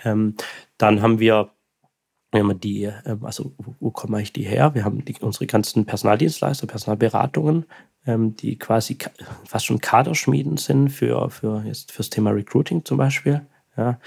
Ähm, 0.04 0.36
dann 0.78 1.02
haben 1.02 1.20
wir 1.20 1.52
die, 2.34 2.84
ähm, 2.84 3.26
also 3.26 3.54
wo, 3.58 3.76
wo 3.80 3.92
kommen 3.92 4.16
eigentlich 4.16 4.34
die 4.34 4.44
her? 4.44 4.74
Wir 4.76 4.84
haben 4.84 5.06
die, 5.06 5.16
unsere 5.22 5.48
ganzen 5.48 5.86
Personaldienstleister, 5.86 6.68
Personalberatungen, 6.68 7.66
ähm, 8.06 8.36
die 8.36 8.58
quasi 8.58 8.98
fast 9.46 9.66
schon 9.66 9.80
Kaderschmieden 9.80 10.58
sind 10.58 10.90
für, 10.90 11.30
für 11.30 11.64
jetzt 11.66 11.92
fürs 11.92 12.10
Thema 12.10 12.32
Recruiting 12.32 12.86
zum 12.86 12.98
Beispiel. 12.98 13.46
Ja. 13.78 14.00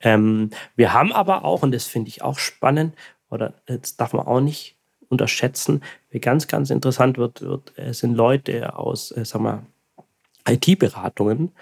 Ähm, 0.00 0.50
wir 0.76 0.92
haben 0.92 1.12
aber 1.12 1.44
auch, 1.44 1.62
und 1.62 1.72
das 1.72 1.86
finde 1.86 2.08
ich 2.08 2.22
auch 2.22 2.38
spannend, 2.38 2.94
oder 3.30 3.54
jetzt 3.68 4.00
darf 4.00 4.12
man 4.12 4.26
auch 4.26 4.40
nicht 4.40 4.76
unterschätzen, 5.08 5.82
wie 6.10 6.20
ganz, 6.20 6.46
ganz 6.46 6.70
interessant 6.70 7.18
wird, 7.18 7.40
wird 7.40 7.78
äh, 7.78 7.92
sind 7.92 8.14
Leute 8.14 8.76
aus, 8.76 9.10
äh, 9.10 9.24
sag 9.24 9.62
IT-Beratungen, 10.46 11.52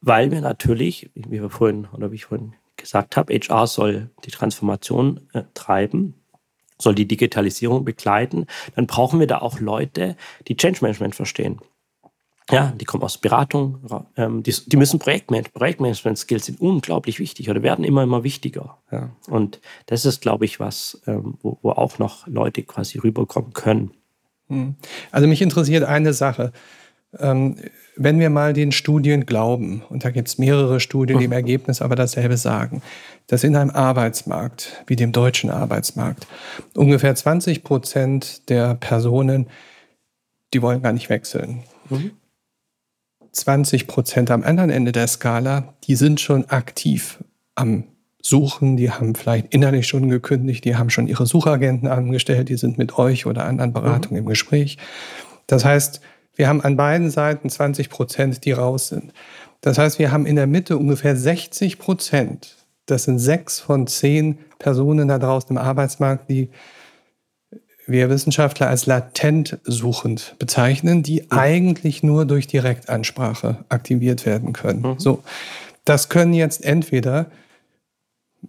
weil 0.00 0.30
wir 0.30 0.40
natürlich, 0.42 1.10
wie 1.14 1.40
wir 1.40 1.50
vorhin, 1.50 1.86
oder 1.92 2.12
wie 2.12 2.16
ich 2.16 2.26
vorhin 2.26 2.54
gesagt 2.76 3.16
habe, 3.16 3.32
HR 3.32 3.66
soll 3.66 4.10
die 4.24 4.30
Transformation 4.30 5.20
äh, 5.32 5.44
treiben, 5.54 6.14
soll 6.78 6.94
die 6.94 7.08
Digitalisierung 7.08 7.84
begleiten, 7.84 8.46
dann 8.74 8.86
brauchen 8.86 9.20
wir 9.20 9.26
da 9.26 9.38
auch 9.38 9.60
Leute, 9.60 10.16
die 10.48 10.56
Change 10.56 10.80
Management 10.82 11.14
verstehen. 11.14 11.60
Ja, 12.50 12.74
die 12.78 12.84
kommen 12.84 13.02
aus 13.02 13.16
Beratung, 13.16 13.78
ähm, 14.16 14.42
die, 14.42 14.54
die, 14.66 14.76
müssen 14.76 14.98
Projektmanagement, 14.98 15.54
Projektmanagement-Skills 15.54 16.44
sind 16.44 16.60
unglaublich 16.60 17.18
wichtig 17.18 17.48
oder 17.48 17.62
werden 17.62 17.86
immer, 17.86 18.02
immer 18.02 18.22
wichtiger. 18.22 18.76
Ja. 18.92 19.10
Und 19.28 19.60
das 19.86 20.04
ist, 20.04 20.20
glaube 20.20 20.44
ich, 20.44 20.60
was, 20.60 21.00
ähm, 21.06 21.38
wo, 21.40 21.58
wo, 21.62 21.70
auch 21.70 21.98
noch 21.98 22.26
Leute 22.26 22.62
quasi 22.62 22.98
rüberkommen 22.98 23.54
können. 23.54 23.92
Hm. 24.48 24.74
Also 25.10 25.26
mich 25.26 25.40
interessiert 25.40 25.84
eine 25.84 26.12
Sache. 26.12 26.52
Ähm, 27.18 27.56
wenn 27.96 28.18
wir 28.18 28.28
mal 28.28 28.52
den 28.52 28.72
Studien 28.72 29.24
glauben, 29.24 29.82
und 29.88 30.04
da 30.04 30.10
gibt 30.10 30.28
es 30.28 30.36
mehrere 30.36 30.80
Studien, 30.80 31.18
die 31.18 31.26
im 31.26 31.32
Ergebnis 31.32 31.80
aber 31.80 31.94
dasselbe 31.94 32.36
sagen, 32.36 32.82
dass 33.26 33.44
in 33.44 33.56
einem 33.56 33.70
Arbeitsmarkt 33.70 34.84
wie 34.86 34.96
dem 34.96 35.12
deutschen 35.12 35.48
Arbeitsmarkt 35.48 36.26
ungefähr 36.74 37.14
20 37.14 37.62
Prozent 37.62 38.50
der 38.50 38.74
Personen, 38.74 39.46
die 40.52 40.60
wollen 40.60 40.82
gar 40.82 40.92
nicht 40.92 41.08
wechseln. 41.08 41.62
Mhm. 41.88 42.10
20 43.34 43.86
Prozent 43.86 44.30
am 44.30 44.42
anderen 44.42 44.70
Ende 44.70 44.92
der 44.92 45.06
Skala, 45.06 45.74
die 45.84 45.96
sind 45.96 46.20
schon 46.20 46.48
aktiv 46.48 47.22
am 47.54 47.84
Suchen, 48.22 48.76
die 48.76 48.90
haben 48.90 49.14
vielleicht 49.14 49.52
innerlich 49.52 49.86
schon 49.86 50.08
gekündigt, 50.08 50.64
die 50.64 50.76
haben 50.76 50.88
schon 50.88 51.08
ihre 51.08 51.26
Suchagenten 51.26 51.88
angestellt, 51.88 52.48
die 52.48 52.56
sind 52.56 52.78
mit 52.78 52.96
euch 52.98 53.26
oder 53.26 53.44
anderen 53.44 53.72
Beratungen 53.72 54.22
mhm. 54.22 54.26
im 54.26 54.26
Gespräch. 54.26 54.78
Das 55.46 55.64
heißt, 55.64 56.00
wir 56.34 56.48
haben 56.48 56.62
an 56.62 56.76
beiden 56.76 57.10
Seiten 57.10 57.50
20 57.50 57.90
Prozent, 57.90 58.44
die 58.44 58.52
raus 58.52 58.88
sind. 58.88 59.12
Das 59.60 59.78
heißt, 59.78 59.98
wir 59.98 60.10
haben 60.10 60.26
in 60.26 60.36
der 60.36 60.46
Mitte 60.46 60.78
ungefähr 60.78 61.16
60 61.16 61.78
Prozent. 61.78 62.56
Das 62.86 63.04
sind 63.04 63.18
sechs 63.18 63.60
von 63.60 63.86
zehn 63.86 64.38
Personen 64.58 65.08
da 65.08 65.18
draußen 65.18 65.50
im 65.50 65.58
Arbeitsmarkt, 65.58 66.30
die 66.30 66.50
wir 67.86 68.08
Wissenschaftler 68.08 68.68
als 68.68 68.86
latent 68.86 69.58
suchend 69.64 70.36
bezeichnen, 70.38 71.02
die 71.02 71.22
mhm. 71.22 71.38
eigentlich 71.38 72.02
nur 72.02 72.24
durch 72.24 72.46
Direktansprache 72.46 73.64
aktiviert 73.68 74.26
werden 74.26 74.52
können. 74.52 74.82
Mhm. 74.82 74.98
So, 74.98 75.22
das 75.84 76.08
können 76.08 76.32
jetzt 76.32 76.64
entweder 76.64 77.26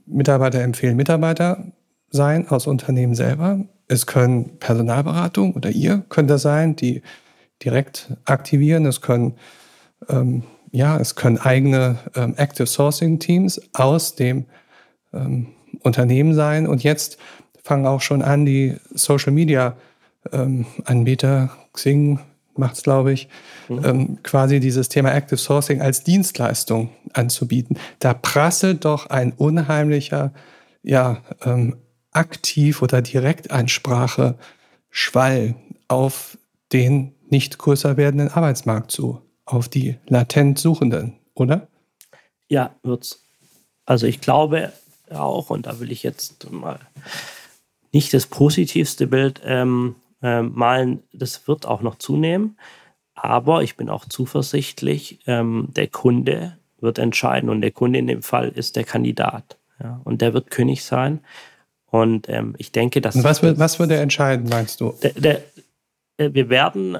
Mitarbeiter 0.05 0.61
empfehlen 0.61 0.95
Mitarbeiter 0.95 1.65
sein 2.09 2.47
aus 2.47 2.67
Unternehmen 2.67 3.15
selber. 3.15 3.65
Es 3.87 4.05
können 4.05 4.57
Personalberatung 4.59 5.53
oder 5.53 5.69
ihr 5.69 6.03
könnt 6.09 6.29
das 6.29 6.41
sein, 6.41 6.75
die 6.75 7.01
direkt 7.63 8.11
aktivieren. 8.25 8.85
Es 8.85 9.01
können, 9.01 9.35
ähm, 10.09 10.43
ja, 10.71 10.97
es 10.97 11.15
können 11.15 11.37
eigene 11.37 11.99
ähm, 12.15 12.35
Active 12.37 12.67
Sourcing 12.67 13.19
Teams 13.19 13.61
aus 13.73 14.15
dem 14.15 14.45
ähm, 15.13 15.47
Unternehmen 15.81 16.33
sein. 16.33 16.67
Und 16.67 16.83
jetzt 16.83 17.17
fangen 17.65 17.87
auch 17.87 18.01
schon 18.01 18.21
an, 18.21 18.45
die 18.45 18.75
Social 18.93 19.33
Media 19.33 19.75
ähm, 20.31 20.67
Anbieter, 20.85 21.49
Xing 21.73 22.19
macht 22.55 22.75
es, 22.75 22.83
glaube 22.83 23.11
ich, 23.11 23.27
mhm. 23.67 23.83
ähm, 23.83 24.17
quasi 24.23 24.59
dieses 24.59 24.87
Thema 24.87 25.13
Active 25.13 25.37
Sourcing 25.37 25.81
als 25.81 26.03
Dienstleistung 26.03 26.91
anzubieten. 27.11 27.77
Da 27.99 28.13
prasselt 28.13 28.85
doch 28.85 29.07
ein 29.07 29.33
unheimlicher, 29.33 30.31
ja, 30.83 31.23
ähm, 31.43 31.75
aktiv 32.11 32.83
oder 32.83 33.01
Direktansprache 33.01 34.35
Schwall 34.89 35.55
auf 35.87 36.37
den 36.71 37.13
nicht 37.29 37.57
größer 37.57 37.97
werdenden 37.97 38.29
Arbeitsmarkt 38.29 38.91
zu, 38.91 39.21
auf 39.43 39.67
die 39.67 39.97
latent 40.07 40.59
Suchenden, 40.59 41.13
oder? 41.33 41.67
Ja, 42.47 42.75
wird's. 42.83 43.23
Also 43.85 44.05
ich 44.05 44.21
glaube 44.21 44.71
auch, 45.09 45.49
und 45.49 45.65
da 45.65 45.79
will 45.79 45.91
ich 45.91 46.03
jetzt 46.03 46.49
mal 46.51 46.79
nicht 47.95 48.13
das 48.13 48.27
positivste 48.27 49.07
Bild 49.07 49.41
ähm, 49.45 49.95
äh, 50.21 50.41
malen, 50.41 51.03
das 51.13 51.47
wird 51.47 51.65
auch 51.65 51.81
noch 51.81 51.95
zunehmen. 51.95 52.57
Aber 53.13 53.63
ich 53.63 53.77
bin 53.77 53.89
auch 53.89 54.03
zuversichtlich, 54.03 55.19
ähm, 55.27 55.69
der 55.69 55.87
Kunde 55.87 56.57
wird 56.81 56.99
entscheiden 56.99 57.49
und 57.49 57.61
der 57.61 57.71
Kunde 57.71 57.97
in 57.97 58.07
dem 58.07 58.21
Fall 58.21 58.49
ist 58.49 58.75
der 58.75 58.83
Kandidat. 58.83 59.57
Ja, 59.81 60.01
und 60.03 60.21
der 60.21 60.33
wird 60.33 60.51
König 60.51 60.83
sein. 60.83 61.21
Und 61.85 62.27
ähm, 62.27 62.55
ich 62.57 62.73
denke, 62.73 62.99
dass. 62.99 63.15
Und 63.15 63.23
was 63.23 63.41
wird, 63.41 63.59
was 63.59 63.79
wird 63.79 63.91
er 63.91 64.01
entscheiden, 64.01 64.49
meinst 64.49 64.81
du? 64.81 64.93
Der, 65.01 65.13
der, 65.13 65.41
äh, 66.17 66.33
wir 66.33 66.49
werden 66.49 66.97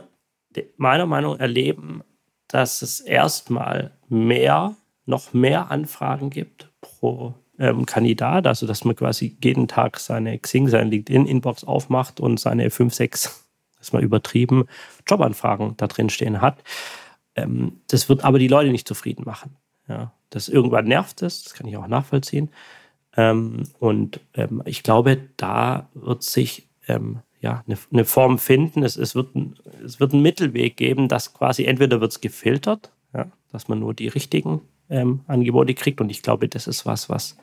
meiner 0.78 1.06
Meinung 1.06 1.34
nach 1.34 1.42
erleben, 1.42 2.04
dass 2.48 2.82
es 2.82 3.02
erstmal 3.02 3.92
mehr, 4.08 4.78
noch 5.06 5.34
mehr 5.34 5.72
Anfragen 5.72 6.30
gibt 6.30 6.70
pro 6.80 7.34
ähm, 7.60 7.86
Kandidat, 7.86 8.48
also 8.48 8.68
dass 8.68 8.86
man 8.86 8.96
quasi 8.96 9.38
jeden 9.44 9.68
Tag 9.68 10.00
seine 10.00 10.38
Xing, 10.40 10.68
seine 10.68 10.90
LinkedIn-Inbox 10.90 11.64
aufmacht 11.64 12.20
und 12.20 12.40
seine 12.40 12.70
fünf, 12.70 12.94
sechs, 12.94 13.46
das 13.78 13.88
ist 13.88 13.94
mal 13.94 14.04
übertrieben, 14.04 14.66
Jobanfragen 15.08 15.76
da 15.78 15.88
drin 15.88 16.10
stehen 16.10 16.42
hat. 16.42 16.64
Ähm, 17.36 17.82
das 17.88 18.10
wird 18.10 18.24
aber 18.24 18.40
die 18.40 18.48
Leute 18.48 18.72
nicht 18.72 18.88
zufrieden 18.88 19.24
machen. 19.26 19.56
Ja, 19.88 20.14
das 20.30 20.50
irgendwann 20.50 20.86
nervt 20.88 21.22
es, 21.22 21.44
das 21.44 21.54
kann 21.54 21.68
ich 21.68 21.78
auch 21.78 21.88
nachvollziehen. 21.88 22.50
Ähm, 23.16 23.64
und 23.80 24.20
ähm, 24.34 24.62
ich 24.66 24.84
glaube, 24.84 25.18
da 25.38 25.90
wird 25.94 26.24
sich 26.24 26.68
ähm, 26.88 27.20
ja, 27.40 27.64
eine, 27.68 27.78
eine 27.94 28.06
Form 28.06 28.40
finden. 28.40 28.84
Es, 28.84 28.98
es, 28.98 29.16
wird 29.16 29.36
ein, 29.36 29.56
es 29.84 30.00
wird 30.00 30.14
einen 30.14 30.24
Mittelweg 30.24 30.76
geben, 30.78 31.08
dass 31.08 31.34
quasi 31.34 31.66
entweder 31.66 32.02
wird 32.02 32.12
es 32.12 32.22
gefiltert, 32.22 32.92
ja, 33.14 33.28
dass 33.52 33.68
man 33.68 33.80
nur 33.80 33.94
die 33.94 34.08
richtigen 34.08 34.62
ähm, 34.90 35.22
Angebote 35.28 35.74
kriegt. 35.74 36.02
Und 36.02 36.10
ich 36.10 36.22
glaube, 36.22 36.48
das 36.48 36.68
ist 36.68 36.86
was, 36.86 37.10
was, 37.10 37.38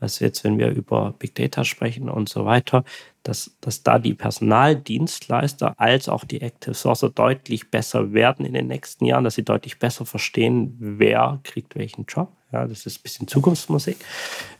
was 0.00 0.18
jetzt, 0.20 0.44
wenn 0.44 0.58
wir 0.58 0.70
über 0.70 1.14
Big 1.18 1.34
Data 1.34 1.64
sprechen 1.64 2.08
und 2.08 2.28
so 2.28 2.44
weiter, 2.44 2.84
dass, 3.22 3.56
dass 3.60 3.82
da 3.82 3.98
die 3.98 4.14
Personaldienstleister 4.14 5.74
als 5.78 6.08
auch 6.08 6.24
die 6.24 6.40
Active 6.40 6.74
Sourcer 6.74 7.10
deutlich 7.10 7.70
besser 7.70 8.12
werden 8.12 8.46
in 8.46 8.54
den 8.54 8.68
nächsten 8.68 9.04
Jahren, 9.04 9.24
dass 9.24 9.34
sie 9.34 9.44
deutlich 9.44 9.78
besser 9.78 10.06
verstehen, 10.06 10.76
wer 10.78 11.40
kriegt 11.42 11.74
welchen 11.76 12.04
Job. 12.06 12.30
Ja, 12.52 12.66
das 12.66 12.86
ist 12.86 13.00
ein 13.00 13.02
bisschen 13.02 13.28
Zukunftsmusik. 13.28 13.96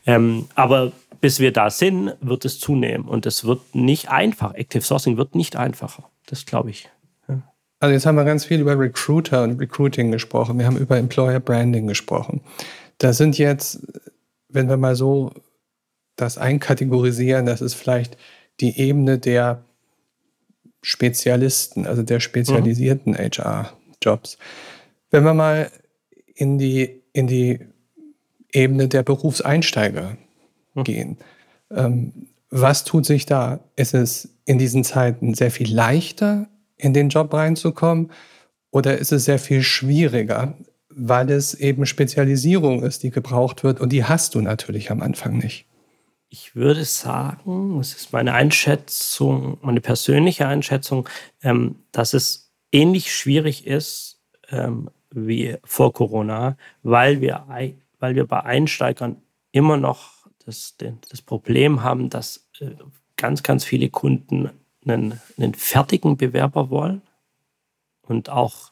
Ähm, 0.05 0.47
aber 0.55 0.91
bis 1.21 1.39
wir 1.39 1.51
da 1.53 1.69
sind, 1.69 2.13
wird 2.21 2.45
es 2.45 2.59
zunehmen. 2.59 3.07
Und 3.07 3.25
es 3.25 3.45
wird 3.45 3.73
nicht 3.73 4.09
einfach. 4.09 4.53
Active 4.53 4.83
Sourcing 4.83 5.17
wird 5.17 5.35
nicht 5.35 5.55
einfacher. 5.55 6.09
Das 6.25 6.45
glaube 6.45 6.69
ich. 6.69 6.89
Also 7.79 7.93
jetzt 7.93 8.05
haben 8.05 8.15
wir 8.15 8.25
ganz 8.25 8.45
viel 8.45 8.59
über 8.59 8.77
Recruiter 8.77 9.43
und 9.43 9.59
Recruiting 9.59 10.11
gesprochen. 10.11 10.57
Wir 10.57 10.65
haben 10.65 10.77
über 10.77 10.97
Employer 10.97 11.39
Branding 11.39 11.87
gesprochen. 11.87 12.41
Das 12.97 13.17
sind 13.17 13.37
jetzt, 13.37 13.85
wenn 14.49 14.67
wir 14.67 14.77
mal 14.77 14.95
so 14.95 15.31
das 16.15 16.37
einkategorisieren, 16.37 17.45
das 17.45 17.61
ist 17.61 17.75
vielleicht 17.75 18.17
die 18.59 18.79
Ebene 18.79 19.19
der 19.19 19.63
Spezialisten, 20.81 21.85
also 21.85 22.01
der 22.01 22.19
spezialisierten 22.19 23.13
mhm. 23.13 23.17
HR-Jobs. 23.17 24.37
Wenn 25.11 25.23
wir 25.23 25.33
mal 25.33 25.71
in 26.33 26.57
die, 26.57 27.01
in 27.13 27.27
die 27.27 27.59
Ebene 28.51 28.87
der 28.87 29.03
Berufseinsteiger 29.03 30.17
mhm. 30.73 30.83
gehen, 30.83 31.17
ähm, 31.71 32.13
was 32.49 32.83
tut 32.85 33.05
sich 33.05 33.25
da? 33.25 33.59
Ist 33.75 33.93
es 33.93 34.29
in 34.45 34.57
diesen 34.57 34.83
Zeiten 34.83 35.33
sehr 35.33 35.51
viel 35.51 35.73
leichter, 35.73 36.47
in 36.77 36.93
den 36.93 37.09
Job 37.09 37.33
reinzukommen? 37.33 38.11
Oder 38.71 38.97
ist 38.97 39.11
es 39.11 39.25
sehr 39.25 39.39
viel 39.39 39.63
schwieriger, 39.63 40.57
weil 40.89 41.29
es 41.31 41.53
eben 41.53 41.85
Spezialisierung 41.85 42.83
ist, 42.83 43.03
die 43.03 43.11
gebraucht 43.11 43.63
wird 43.63 43.79
und 43.79 43.91
die 43.91 44.03
hast 44.03 44.35
du 44.35 44.41
natürlich 44.41 44.91
am 44.91 45.01
Anfang 45.01 45.37
nicht? 45.37 45.65
Ich 46.29 46.55
würde 46.55 46.83
sagen, 46.83 47.77
das 47.77 47.93
ist 47.93 48.11
meine 48.11 48.33
Einschätzung, 48.33 49.57
meine 49.61 49.79
persönliche 49.79 50.47
Einschätzung, 50.47 51.07
ähm, 51.41 51.75
dass 51.91 52.13
es 52.13 52.51
ähnlich 52.71 53.15
schwierig 53.15 53.65
ist 53.65 54.21
ähm, 54.49 54.89
wie 55.11 55.55
vor 55.63 55.93
Corona, 55.93 56.57
weil 56.83 57.21
wir, 57.21 57.45
weil 57.99 58.15
wir 58.15 58.27
bei 58.27 58.43
Einsteigern 58.43 59.21
immer 59.51 59.77
noch 59.77 60.27
das, 60.45 60.75
das 61.09 61.21
Problem 61.21 61.83
haben, 61.83 62.09
dass 62.09 62.49
äh, 62.59 62.71
ganz, 63.15 63.43
ganz 63.43 63.63
viele 63.63 63.89
Kunden 63.89 64.49
einen, 64.89 65.21
einen 65.37 65.53
fertigen 65.53 66.17
Bewerber 66.17 66.69
wollen 66.69 67.01
und 68.01 68.29
auch 68.29 68.71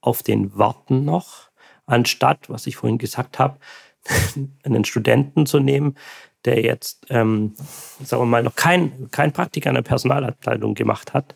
auf 0.00 0.22
den 0.22 0.56
warten 0.56 1.04
noch, 1.04 1.50
anstatt, 1.86 2.48
was 2.48 2.66
ich 2.66 2.76
vorhin 2.76 2.98
gesagt 2.98 3.38
habe, 3.38 3.58
einen 4.64 4.84
Studenten 4.84 5.46
zu 5.46 5.60
nehmen, 5.60 5.96
der 6.44 6.62
jetzt, 6.62 7.06
ähm, 7.10 7.54
sagen 8.02 8.22
wir 8.22 8.26
mal, 8.26 8.42
noch 8.42 8.54
kein, 8.54 9.10
kein 9.10 9.32
Praktika 9.32 9.68
in 9.68 9.74
der 9.74 9.82
Personalabteilung 9.82 10.74
gemacht 10.74 11.12
hat. 11.12 11.34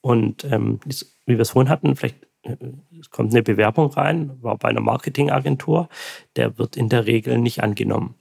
Und 0.00 0.44
ähm, 0.44 0.78
wie 0.84 1.34
wir 1.34 1.40
es 1.40 1.50
vorhin 1.50 1.70
hatten, 1.70 1.96
vielleicht 1.96 2.24
äh, 2.42 2.56
es 3.00 3.10
kommt 3.10 3.32
eine 3.32 3.42
Bewerbung 3.42 3.90
rein, 3.92 4.40
war 4.42 4.56
bei 4.56 4.68
einer 4.68 4.80
Marketingagentur, 4.80 5.88
der 6.36 6.58
wird 6.58 6.76
in 6.76 6.88
der 6.88 7.06
Regel 7.06 7.38
nicht 7.38 7.62
angenommen. 7.62 8.14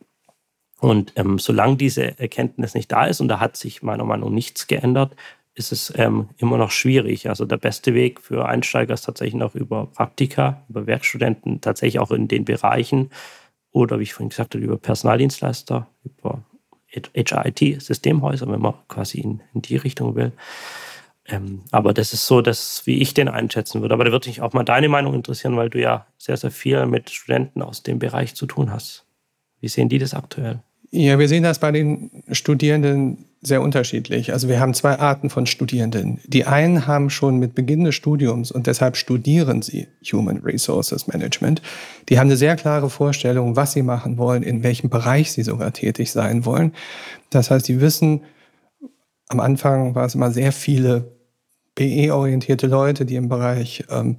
Und 0.80 1.14
ähm, 1.16 1.40
solange 1.40 1.78
diese 1.78 2.20
Erkenntnis 2.20 2.74
nicht 2.74 2.92
da 2.92 3.06
ist, 3.06 3.22
und 3.22 3.28
da 3.28 3.40
hat 3.40 3.56
sich 3.56 3.84
meiner 3.84 4.04
Meinung 4.04 4.30
nach 4.30 4.36
nichts 4.36 4.68
geändert, 4.68 5.16
ist 5.56 5.72
es 5.72 5.94
ähm, 5.96 6.30
immer 6.38 6.58
noch 6.58 6.72
schwierig. 6.72 7.30
Also 7.30 7.46
der 7.46 7.58
beste 7.58 7.94
Weg 7.94 8.22
für 8.22 8.48
Einsteiger 8.48 8.94
ist 8.94 9.04
tatsächlich 9.04 9.36
noch 9.36 9.56
über 9.56 9.86
Praktika, 9.88 10.64
über 10.70 10.88
Werkstudenten, 10.88 11.62
tatsächlich 11.62 12.00
auch 12.00 12.12
in 12.12 12.28
den 12.28 12.46
Bereichen 12.46 13.12
oder 13.72 14.00
wie 14.00 14.04
ich 14.04 14.14
vorhin 14.14 14.30
gesagt 14.30 14.56
habe, 14.56 14.64
über 14.64 14.78
Personaldienstleister, 14.78 15.88
über 16.04 16.44
HRIT-Systemhäuser, 16.88 18.48
wenn 18.52 18.62
man 18.62 18.76
quasi 18.88 19.20
in, 19.20 19.42
in 19.54 19.62
die 19.62 19.78
Richtung 19.78 20.16
will. 20.16 20.32
Ähm, 21.26 21.62
aber 21.72 21.94
das 21.94 22.14
ist 22.14 22.28
so, 22.28 22.42
dass, 22.42 22.86
wie 22.86 23.02
ich 23.02 23.14
den 23.14 23.30
einschätzen 23.30 23.82
würde. 23.82 23.94
Aber 23.94 24.06
da 24.06 24.12
würde 24.12 24.30
mich 24.30 24.42
auch 24.42 24.54
mal 24.54 24.64
deine 24.64 24.90
Meinung 24.90 25.14
interessieren, 25.14 25.56
weil 25.56 25.70
du 25.70 25.80
ja 25.80 26.06
sehr, 26.18 26.38
sehr 26.38 26.52
viel 26.52 26.86
mit 26.86 27.10
Studenten 27.10 27.62
aus 27.62 27.82
dem 27.84 28.00
Bereich 28.00 28.36
zu 28.36 28.46
tun 28.46 28.72
hast. 28.72 29.06
Wie 29.62 29.70
sehen 29.70 29.90
die 29.90 30.00
das 30.00 30.14
aktuell? 30.14 30.60
Ja, 30.92 31.18
wir 31.18 31.28
sehen 31.28 31.44
das 31.44 31.60
bei 31.60 31.72
den 31.72 32.24
Studierenden 32.32 33.26
sehr 33.46 33.62
unterschiedlich. 33.62 34.32
Also 34.32 34.48
wir 34.48 34.60
haben 34.60 34.74
zwei 34.74 34.98
Arten 35.00 35.30
von 35.30 35.46
Studierenden. 35.46 36.20
Die 36.26 36.46
einen 36.46 36.88
haben 36.88 37.10
schon 37.10 37.38
mit 37.40 37.56
Beginn 37.56 37.84
des 37.84 37.96
Studiums 37.96 38.52
und 38.52 38.68
deshalb 38.68 38.96
studieren 38.96 39.62
sie 39.62 39.88
Human 40.12 40.38
Resources 40.38 41.08
Management. 41.08 41.62
Die 42.10 42.20
haben 42.20 42.28
eine 42.28 42.38
sehr 42.38 42.56
klare 42.56 42.90
Vorstellung, 42.90 43.56
was 43.56 43.74
sie 43.74 43.84
machen 43.84 44.18
wollen, 44.18 44.44
in 44.44 44.64
welchem 44.64 44.90
Bereich 44.90 45.32
sie 45.32 45.44
sogar 45.44 45.74
tätig 45.74 46.12
sein 46.12 46.46
wollen. 46.46 46.74
Das 47.30 47.52
heißt, 47.52 47.68
die 47.68 47.82
wissen, 47.82 48.22
am 49.28 49.40
Anfang 49.40 49.94
war 49.96 50.06
es 50.06 50.16
immer 50.16 50.32
sehr 50.32 50.52
viele 50.52 51.12
PE-orientierte 51.76 52.68
Leute, 52.68 53.06
die 53.06 53.16
im 53.16 53.30
Bereich 53.30 53.84
ähm, 53.90 54.18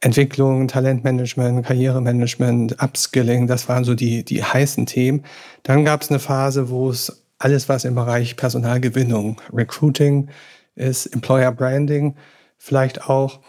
Entwicklung, 0.00 0.68
Talentmanagement, 0.68 1.64
Karrieremanagement, 1.64 2.82
Upskilling, 2.82 3.46
das 3.46 3.68
waren 3.68 3.84
so 3.84 3.94
die, 3.94 4.24
die 4.24 4.42
heißen 4.42 4.86
Themen. 4.86 5.24
Dann 5.62 5.84
gab 5.84 6.02
es 6.02 6.10
eine 6.10 6.18
Phase, 6.18 6.70
wo 6.70 6.90
es 6.90 7.21
alles, 7.42 7.68
was 7.68 7.84
im 7.84 7.94
Bereich 7.94 8.36
Personalgewinnung, 8.36 9.40
Recruiting 9.52 10.28
ist, 10.76 11.06
Employer 11.06 11.52
Branding, 11.52 12.16
vielleicht 12.56 13.08
auch. 13.08 13.40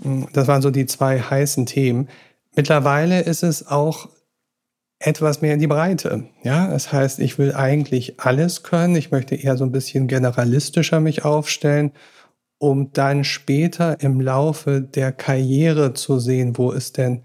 Hm, 0.00 0.28
das 0.32 0.46
waren 0.46 0.62
so 0.62 0.70
die 0.70 0.86
zwei 0.86 1.20
heißen 1.20 1.66
Themen. 1.66 2.08
Mittlerweile 2.54 3.20
ist 3.20 3.42
es 3.42 3.66
auch 3.66 4.08
etwas 5.00 5.42
mehr 5.42 5.54
in 5.54 5.60
die 5.60 5.66
Breite. 5.66 6.28
Ja, 6.44 6.68
das 6.68 6.92
heißt, 6.92 7.18
ich 7.18 7.36
will 7.36 7.52
eigentlich 7.52 8.20
alles 8.20 8.62
können. 8.62 8.94
Ich 8.94 9.10
möchte 9.10 9.34
eher 9.34 9.56
so 9.56 9.64
ein 9.64 9.72
bisschen 9.72 10.06
generalistischer 10.06 11.00
mich 11.00 11.24
aufstellen, 11.24 11.90
um 12.58 12.92
dann 12.92 13.24
später 13.24 14.00
im 14.00 14.20
Laufe 14.20 14.80
der 14.80 15.10
Karriere 15.10 15.94
zu 15.94 16.20
sehen, 16.20 16.56
wo 16.56 16.70
ist 16.70 16.96
denn, 16.96 17.24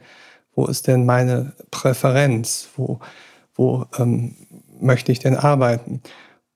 wo 0.56 0.66
ist 0.66 0.88
denn 0.88 1.06
meine 1.06 1.54
Präferenz? 1.70 2.70
Wo, 2.76 3.00
wo 3.54 3.86
ähm, 4.00 4.36
möchte 4.80 5.12
ich 5.12 5.20
denn 5.20 5.36
arbeiten? 5.36 6.02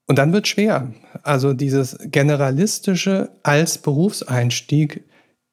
Und 0.07 0.17
dann 0.17 0.33
wird 0.33 0.47
schwer. 0.47 0.93
Also 1.23 1.53
dieses 1.53 1.97
Generalistische 2.03 3.29
als 3.43 3.77
Berufseinstieg 3.77 5.05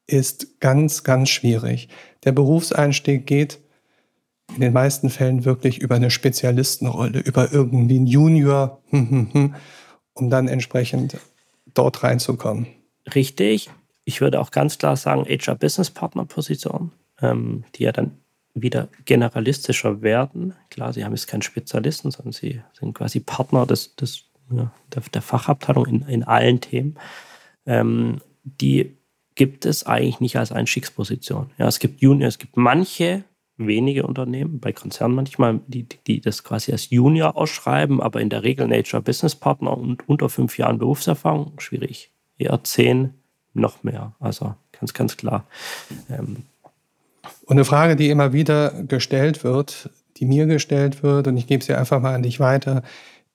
ist 0.07 0.59
ganz, 0.59 1.03
ganz 1.03 1.29
schwierig. 1.29 1.89
Der 2.25 2.31
Berufseinstieg 2.31 3.25
geht 3.25 3.59
in 4.55 4.61
den 4.61 4.73
meisten 4.73 5.09
Fällen 5.09 5.45
wirklich 5.45 5.77
über 5.77 5.95
eine 5.95 6.09
Spezialistenrolle, 6.11 7.19
über 7.19 7.51
irgendwie 7.51 7.97
einen 7.97 8.07
Junior, 8.07 8.81
hm, 8.89 9.09
hm, 9.09 9.33
hm, 9.33 9.55
um 10.13 10.29
dann 10.29 10.47
entsprechend 10.47 11.17
dort 11.73 12.03
reinzukommen. 12.03 12.67
Richtig. 13.13 13.69
Ich 14.03 14.21
würde 14.21 14.39
auch 14.39 14.51
ganz 14.51 14.77
klar 14.77 14.95
sagen, 14.97 15.25
HR 15.25 15.55
Business 15.55 15.91
Partner 15.91 16.25
Position, 16.25 16.91
ähm, 17.21 17.63
die 17.75 17.83
ja 17.83 17.91
dann 17.91 18.17
wieder 18.61 18.89
generalistischer 19.05 20.01
werden. 20.01 20.53
Klar, 20.69 20.93
sie 20.93 21.05
haben 21.05 21.13
jetzt 21.13 21.27
keinen 21.27 21.41
Spezialisten, 21.41 22.11
sondern 22.11 22.33
sie 22.33 22.61
sind 22.73 22.93
quasi 22.93 23.19
Partner 23.19 23.65
des, 23.65 23.95
des, 23.95 24.25
ja, 24.51 24.71
der, 24.93 25.03
der, 25.13 25.21
Fachabteilung 25.21 25.85
in, 25.85 26.01
in 26.03 26.23
allen 26.23 26.61
Themen. 26.61 26.97
Ähm, 27.65 28.21
die 28.43 28.97
gibt 29.35 29.65
es 29.65 29.85
eigentlich 29.85 30.19
nicht 30.19 30.37
als 30.37 30.51
Einstiegsposition. 30.51 31.51
Ja, 31.57 31.67
es 31.67 31.79
gibt 31.79 32.01
Junior, 32.01 32.27
es 32.27 32.39
gibt 32.39 32.57
manche 32.57 33.23
wenige 33.59 34.07
Unternehmen, 34.07 34.59
bei 34.59 34.71
Konzernen 34.71 35.15
manchmal, 35.15 35.59
die, 35.67 35.85
die 36.07 36.21
das 36.21 36.43
quasi 36.43 36.71
als 36.71 36.89
Junior 36.89 37.35
ausschreiben, 37.35 38.01
aber 38.01 38.21
in 38.21 38.29
der 38.29 38.43
Regel 38.43 38.67
Nature 38.67 39.03
Business 39.03 39.35
Partner 39.35 39.77
und 39.77 40.07
unter 40.07 40.29
fünf 40.29 40.57
Jahren 40.57 40.79
Berufserfahrung, 40.79 41.59
schwierig. 41.59 42.11
Eher 42.37 42.63
zehn, 42.63 43.13
noch 43.53 43.83
mehr. 43.83 44.15
Also 44.19 44.55
ganz, 44.71 44.93
ganz 44.93 45.17
klar. 45.17 45.45
Ähm, 46.09 46.43
und 47.49 47.57
eine 47.57 47.65
Frage, 47.65 47.95
die 47.95 48.11
immer 48.11 48.31
wieder 48.31 48.69
gestellt 48.87 49.43
wird, 49.43 49.89
die 50.17 50.25
mir 50.25 50.45
gestellt 50.45 51.01
wird, 51.01 51.27
und 51.27 51.35
ich 51.35 51.47
gebe 51.47 51.63
sie 51.63 51.73
einfach 51.73 51.99
mal 51.99 52.13
an 52.13 52.21
dich 52.21 52.39
weiter, 52.39 52.83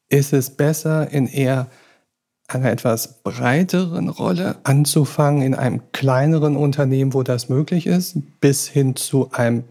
ist 0.09 0.33
es 0.33 0.51
besser, 0.51 1.11
in 1.11 1.27
eher 1.27 1.67
einer 2.47 2.71
etwas 2.71 3.25
breiteren 3.25 4.09
Rolle 4.09 4.55
anzufangen, 4.63 5.43
in 5.43 5.57
einem 5.57 5.83
kleineren 5.91 6.57
Unternehmen, 6.57 7.13
wo 7.13 7.25
das 7.25 7.49
möglich 7.49 7.89
ist, 7.89 8.17
bis 8.41 8.69
hin 8.69 8.95
zu 8.95 9.33
einem 9.33 9.65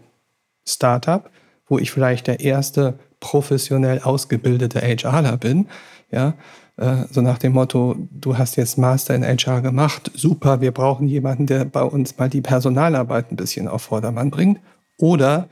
Startup, 0.68 1.30
wo 1.66 1.78
ich 1.78 1.90
vielleicht 1.90 2.26
der 2.26 2.40
erste 2.40 2.98
professionell 3.20 4.00
ausgebildete 4.00 4.82
HRler 4.82 5.38
bin, 5.38 5.68
ja, 6.10 6.34
so 6.76 7.20
nach 7.20 7.38
dem 7.38 7.52
Motto, 7.52 7.94
du 8.10 8.36
hast 8.36 8.56
jetzt 8.56 8.78
Master 8.78 9.14
in 9.14 9.22
HR 9.22 9.60
gemacht, 9.60 10.10
super, 10.14 10.60
wir 10.60 10.72
brauchen 10.72 11.06
jemanden, 11.06 11.46
der 11.46 11.64
bei 11.64 11.82
uns 11.82 12.18
mal 12.18 12.28
die 12.28 12.40
Personalarbeit 12.40 13.30
ein 13.30 13.36
bisschen 13.36 13.68
auf 13.68 13.82
Vordermann 13.82 14.30
bringt. 14.30 14.60
Oder 14.98 15.48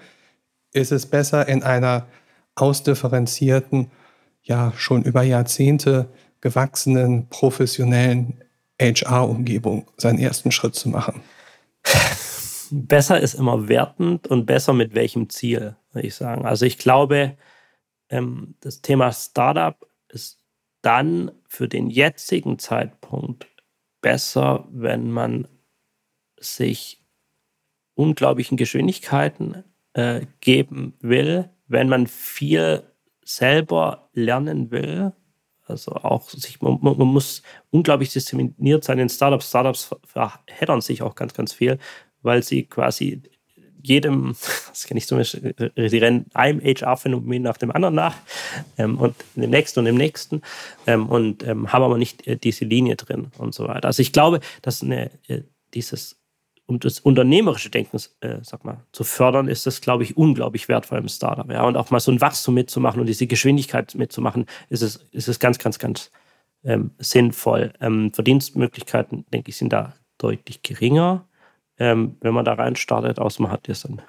ist 0.73 0.91
es 0.91 1.07
besser 1.07 1.47
in 1.47 1.63
einer 1.63 2.07
ausdifferenzierten, 2.57 3.91
ja 4.43 4.73
schon 4.77 5.05
über 5.05 5.23
Jahrzehnte 5.23 6.09
gewachsenen, 6.41 7.29
professionellen 7.29 8.43
HR-Umgebung 8.81 9.87
seinen 9.97 10.19
ersten 10.19 10.51
Schritt 10.51 10.75
zu 10.75 10.89
machen? 10.89 11.23
Besser 12.73 13.21
ist 13.21 13.35
immer 13.35 13.69
wertend 13.69 14.27
und 14.27 14.47
besser 14.47 14.73
mit 14.73 14.95
welchem 14.95 15.29
Ziel, 15.29 15.77
würde 15.93 16.09
ich 16.09 16.15
sagen. 16.17 16.47
Also 16.47 16.67
ich 16.67 16.79
glaube, 16.79 17.37
ähm, 18.09 18.55
das 18.61 18.81
Thema 18.81 19.13
Startup 19.13 19.77
ist 20.09 20.42
dann 20.83 21.31
für 21.49 21.69
den 21.69 21.91
jetzigen 21.91 22.59
Zeitpunkt 22.59 23.47
besser, 24.01 24.69
wenn 24.71 25.11
man 25.11 25.49
sich 26.39 27.03
unglaublichen 27.95 28.57
Geschwindigkeiten 28.57 29.65
äh, 29.95 30.27
geben 30.41 30.95
will, 31.01 31.51
wenn 31.69 31.89
man 31.89 32.07
viel 32.07 32.83
selber 33.25 34.11
lernen 34.13 34.71
will. 34.71 35.13
Also 35.65 35.93
auch 35.93 36.29
sich, 36.29 36.61
man, 36.61 36.79
man 36.83 36.97
muss 36.99 37.43
unglaublich 37.71 38.13
diszipliniert 38.13 38.85
sein 38.85 38.99
in 38.99 39.09
Startups. 39.09 39.49
Startups 39.49 39.95
verheddern 40.05 40.81
sich 40.81 41.03
auch 41.03 41.15
ganz, 41.15 41.33
ganz 41.35 41.53
viel, 41.53 41.79
weil 42.23 42.43
sie 42.43 42.65
quasi 42.65 43.23
jedem, 43.83 44.35
das 44.69 44.87
kenne 44.87 44.99
ich 44.99 45.07
zumindest, 45.07 45.41
die 45.77 45.99
rennen 45.99 46.27
einem 46.35 46.61
HR-Phänomen 46.61 47.43
nach 47.43 47.57
dem 47.57 47.71
anderen 47.71 47.95
nach 47.95 48.17
ähm, 48.79 48.99
und 48.99 49.15
dem 49.35 49.51
nächsten 49.51 49.81
und 49.81 49.87
dem 49.87 49.97
nächsten 49.97 50.43
ähm, 50.87 51.07
und 51.09 51.47
ähm, 51.47 51.73
haben 51.73 51.83
aber 51.83 51.99
nicht 51.99 52.27
äh, 52.27 52.37
diese 52.37 52.65
Linie 52.65 52.97
drin 52.97 53.29
und 53.39 53.55
so 53.55 53.67
weiter. 53.67 53.87
Also 53.87 54.03
ich 54.03 54.13
glaube, 54.13 54.41
dass 54.63 54.83
eine, 54.83 55.11
äh, 55.29 55.43
dieses, 55.75 56.21
um 56.67 56.79
das 56.79 57.01
unternehmerische 57.01 57.71
Denken, 57.71 57.99
äh, 58.21 58.39
sag 58.43 58.65
mal, 58.65 58.85
zu 58.93 59.05
fördern, 59.05 59.49
ist 59.49 59.67
das, 59.67 59.81
glaube 59.81 60.05
ich, 60.05 60.17
unglaublich 60.17 60.69
wertvoll 60.69 60.99
im 60.99 61.09
Startup. 61.09 61.51
Ja? 61.51 61.65
Und 61.65 61.77
auch 61.77 61.91
mal 61.91 62.01
so 62.01 62.13
ein 62.13 62.21
Wachstum 62.21 62.55
mitzumachen 62.55 63.01
und 63.01 63.07
diese 63.07 63.27
Geschwindigkeit 63.27 63.95
mitzumachen, 63.95 64.47
ist 64.69 64.83
es, 64.83 64.97
ist 65.13 65.29
es 65.29 65.39
ganz, 65.39 65.59
ganz, 65.59 65.79
ganz 65.79 66.11
ähm, 66.65 66.93
sinnvoll. 66.99 67.73
Ähm, 67.81 68.13
Verdienstmöglichkeiten, 68.13 69.27
denke 69.33 69.51
ich, 69.51 69.57
sind 69.57 69.73
da 69.73 69.95
deutlich 70.19 70.63
geringer 70.63 71.27
ähm, 71.83 72.17
wenn 72.21 72.33
man 72.33 72.45
da 72.45 72.53
rein 72.55 72.77
startet, 72.77 73.19
außer 73.19 73.43
man 73.43 73.51
hat 73.51 73.67
jetzt 73.67 73.85
ein 73.85 74.01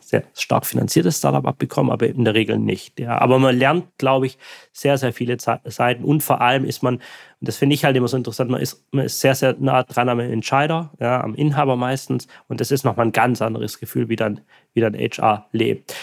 sehr 0.00 0.24
stark 0.34 0.66
finanziertes 0.66 1.18
Startup 1.18 1.46
abbekommen, 1.46 1.92
aber 1.92 2.08
in 2.08 2.24
der 2.24 2.34
Regel 2.34 2.58
nicht. 2.58 2.98
Ja. 2.98 3.18
Aber 3.18 3.38
man 3.38 3.56
lernt, 3.56 3.86
glaube 3.98 4.26
ich, 4.26 4.36
sehr, 4.72 4.98
sehr 4.98 5.12
viele 5.12 5.36
Seiten 5.38 6.02
und 6.02 6.24
vor 6.24 6.40
allem 6.40 6.64
ist 6.64 6.82
man, 6.82 6.96
und 6.96 7.02
das 7.40 7.56
finde 7.56 7.74
ich 7.74 7.84
halt 7.84 7.96
immer 7.96 8.08
so 8.08 8.16
interessant, 8.16 8.50
man 8.50 8.60
ist, 8.60 8.84
man 8.90 9.04
ist 9.04 9.20
sehr, 9.20 9.36
sehr 9.36 9.54
nah 9.60 9.84
dran 9.84 10.08
am 10.08 10.18
Entscheider, 10.18 10.90
ja, 10.98 11.22
am 11.22 11.36
Inhaber 11.36 11.76
meistens 11.76 12.26
und 12.48 12.60
das 12.60 12.72
ist 12.72 12.84
nochmal 12.84 13.06
ein 13.06 13.12
ganz 13.12 13.40
anderes 13.40 13.78
Gefühl, 13.78 14.08
wie 14.08 14.16
dann, 14.16 14.40
wie 14.72 14.80
dann 14.80 14.94
HR 14.94 15.46
lebt. 15.52 15.94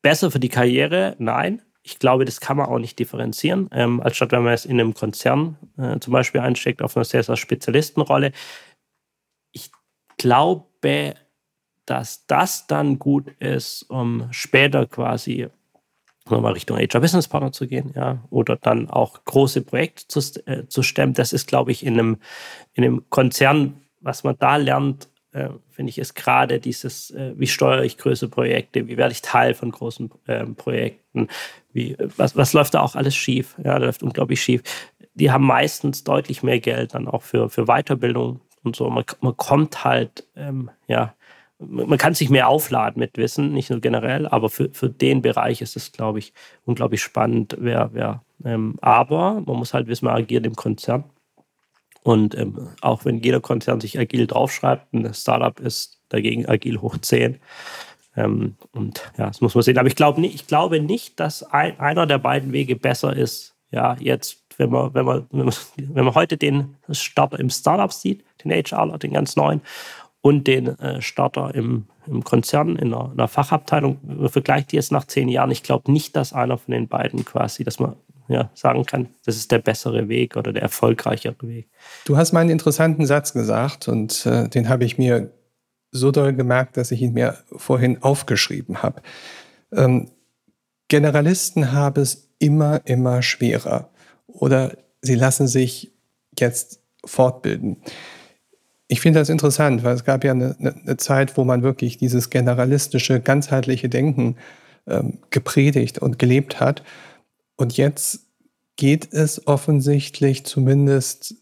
Besser 0.00 0.30
für 0.30 0.40
die 0.40 0.48
Karriere? 0.48 1.14
Nein. 1.18 1.60
Ich 1.82 1.98
glaube, 1.98 2.24
das 2.26 2.40
kann 2.40 2.58
man 2.58 2.66
auch 2.66 2.78
nicht 2.78 2.98
differenzieren, 2.98 3.68
ähm, 3.72 4.00
als 4.00 4.16
statt 4.16 4.32
wenn 4.32 4.42
man 4.42 4.52
es 4.52 4.66
in 4.66 4.78
einem 4.78 4.92
Konzern 4.92 5.56
äh, 5.78 5.98
zum 5.98 6.12
Beispiel 6.12 6.40
einsteckt, 6.40 6.82
auf 6.82 6.96
einer 6.96 7.04
sehr, 7.04 7.22
sehr 7.22 7.36
Spezialistenrolle 7.36 8.32
glaube, 10.20 11.14
dass 11.86 12.26
das 12.26 12.66
dann 12.66 12.98
gut 12.98 13.28
ist, 13.40 13.84
um 13.84 14.28
später 14.30 14.86
quasi 14.86 15.48
nochmal 16.28 16.52
Richtung 16.52 16.76
HR 16.76 17.00
Business 17.00 17.26
Partner 17.26 17.52
zu 17.52 17.66
gehen, 17.66 17.92
ja, 17.96 18.22
oder 18.30 18.56
dann 18.56 18.90
auch 18.90 19.24
große 19.24 19.62
Projekte 19.62 20.06
zu, 20.06 20.20
äh, 20.46 20.68
zu 20.68 20.82
stemmen. 20.82 21.14
Das 21.14 21.32
ist, 21.32 21.48
glaube 21.48 21.72
ich, 21.72 21.84
in 21.84 21.94
einem, 21.94 22.18
in 22.74 22.84
einem 22.84 23.08
Konzern, 23.08 23.80
was 24.00 24.22
man 24.22 24.36
da 24.38 24.56
lernt, 24.56 25.08
äh, 25.32 25.48
finde 25.70 25.90
ich, 25.90 25.98
ist 25.98 26.14
gerade 26.14 26.60
dieses, 26.60 27.10
äh, 27.12 27.32
wie 27.36 27.46
steuere 27.46 27.84
ich 27.84 27.96
größere 27.96 28.28
Projekte, 28.28 28.86
wie 28.86 28.98
werde 28.98 29.12
ich 29.12 29.22
Teil 29.22 29.54
von 29.54 29.70
großen 29.70 30.10
ähm, 30.28 30.54
Projekten, 30.54 31.28
wie, 31.72 31.96
was, 32.16 32.36
was 32.36 32.52
läuft 32.52 32.74
da 32.74 32.82
auch 32.82 32.94
alles 32.94 33.16
schief? 33.16 33.56
Ja, 33.58 33.78
da 33.78 33.86
läuft 33.86 34.02
unglaublich 34.02 34.42
schief. 34.42 34.62
Die 35.14 35.30
haben 35.30 35.46
meistens 35.46 36.04
deutlich 36.04 36.42
mehr 36.42 36.60
Geld 36.60 36.94
dann 36.94 37.08
auch 37.08 37.22
für, 37.22 37.48
für 37.48 37.64
Weiterbildung, 37.64 38.40
und 38.62 38.76
so. 38.76 38.88
Man, 38.90 39.04
man 39.20 39.36
kommt 39.36 39.84
halt, 39.84 40.26
ähm, 40.36 40.70
ja, 40.86 41.14
man 41.58 41.98
kann 41.98 42.14
sich 42.14 42.30
mehr 42.30 42.48
aufladen 42.48 43.00
mit 43.00 43.18
Wissen, 43.18 43.52
nicht 43.52 43.70
nur 43.70 43.80
generell, 43.80 44.26
aber 44.26 44.48
für, 44.48 44.70
für 44.72 44.88
den 44.88 45.20
Bereich 45.22 45.60
ist 45.60 45.76
es, 45.76 45.92
glaube 45.92 46.18
ich, 46.18 46.32
unglaublich 46.64 47.02
spannend. 47.02 47.56
Wer, 47.58 47.90
wer, 47.92 48.22
ähm, 48.44 48.76
aber 48.80 49.42
man 49.46 49.56
muss 49.56 49.74
halt 49.74 49.86
wissen, 49.86 50.06
man 50.06 50.16
agiert 50.16 50.46
im 50.46 50.56
Konzern. 50.56 51.04
Und 52.02 52.34
ähm, 52.34 52.70
auch 52.80 53.04
wenn 53.04 53.18
jeder 53.18 53.40
Konzern 53.40 53.80
sich 53.80 53.98
agil 53.98 54.26
draufschreibt, 54.26 54.92
ein 54.94 55.12
Startup 55.12 55.58
ist 55.60 56.00
dagegen 56.08 56.48
agil 56.48 56.80
hoch 56.80 56.96
10. 56.96 57.38
Ähm, 58.16 58.56
und 58.72 59.12
ja, 59.18 59.26
das 59.26 59.40
muss 59.42 59.54
man 59.54 59.62
sehen. 59.62 59.78
Aber 59.78 59.88
ich, 59.88 59.96
glaub, 59.96 60.18
ich 60.18 60.46
glaube 60.46 60.80
nicht, 60.80 61.20
dass 61.20 61.42
ein, 61.42 61.78
einer 61.78 62.06
der 62.06 62.18
beiden 62.18 62.52
Wege 62.52 62.76
besser 62.76 63.14
ist, 63.14 63.54
ja, 63.70 63.96
jetzt 64.00 64.39
wenn 64.60 64.70
man, 64.70 64.94
wenn 64.94 65.04
man, 65.06 65.26
wenn 65.76 66.04
man 66.04 66.14
heute 66.14 66.36
den 66.36 66.76
Starter 66.90 67.40
im 67.40 67.50
Startup 67.50 67.92
sieht, 67.92 68.24
den 68.44 68.52
HRler, 68.52 68.98
den 68.98 69.12
ganz 69.12 69.36
neuen, 69.36 69.62
und 70.22 70.46
den 70.46 70.78
äh, 70.78 71.00
Starter 71.00 71.54
im, 71.54 71.86
im 72.06 72.22
Konzern, 72.22 72.76
in 72.76 72.92
einer, 72.92 73.06
in 73.06 73.18
einer 73.18 73.28
Fachabteilung, 73.28 73.98
vergleicht 74.28 74.72
die 74.72 74.76
jetzt 74.76 74.92
nach 74.92 75.06
zehn 75.06 75.28
Jahren. 75.28 75.50
Ich 75.50 75.62
glaube 75.62 75.90
nicht, 75.90 76.14
dass 76.14 76.34
einer 76.34 76.58
von 76.58 76.72
den 76.72 76.88
beiden 76.88 77.24
quasi, 77.24 77.64
dass 77.64 77.78
man 77.78 77.96
ja, 78.28 78.50
sagen 78.54 78.84
kann, 78.84 79.08
das 79.24 79.36
ist 79.36 79.50
der 79.50 79.58
bessere 79.58 80.08
Weg 80.08 80.36
oder 80.36 80.52
der 80.52 80.62
erfolgreichere 80.62 81.34
Weg. 81.40 81.68
Du 82.04 82.16
hast 82.16 82.32
mal 82.32 82.40
einen 82.40 82.50
interessanten 82.50 83.06
Satz 83.06 83.32
gesagt 83.32 83.88
und 83.88 84.24
äh, 84.26 84.48
den 84.48 84.68
habe 84.68 84.84
ich 84.84 84.98
mir 84.98 85.32
so 85.90 86.12
doll 86.12 86.34
gemerkt, 86.34 86.76
dass 86.76 86.92
ich 86.92 87.00
ihn 87.02 87.14
mir 87.14 87.38
vorhin 87.56 88.02
aufgeschrieben 88.02 88.82
habe. 88.82 89.02
Ähm, 89.72 90.10
Generalisten 90.88 91.72
haben 91.72 92.02
es 92.02 92.30
immer, 92.38 92.82
immer 92.84 93.22
schwerer 93.22 93.89
oder 94.32 94.76
sie 95.02 95.14
lassen 95.14 95.46
sich 95.46 95.92
jetzt 96.38 96.80
fortbilden. 97.04 97.78
Ich 98.88 99.00
finde 99.00 99.20
das 99.20 99.28
interessant, 99.28 99.84
weil 99.84 99.94
es 99.94 100.04
gab 100.04 100.24
ja 100.24 100.32
eine, 100.32 100.56
eine, 100.58 100.96
Zeit, 100.96 101.36
wo 101.36 101.44
man 101.44 101.62
wirklich 101.62 101.96
dieses 101.96 102.28
generalistische, 102.28 103.20
ganzheitliche 103.20 103.88
Denken 103.88 104.36
ähm, 104.86 105.18
gepredigt 105.30 105.98
und 105.98 106.18
gelebt 106.18 106.58
hat. 106.58 106.82
Und 107.56 107.76
jetzt 107.76 108.26
geht 108.76 109.12
es 109.12 109.46
offensichtlich, 109.46 110.44
zumindest 110.44 111.36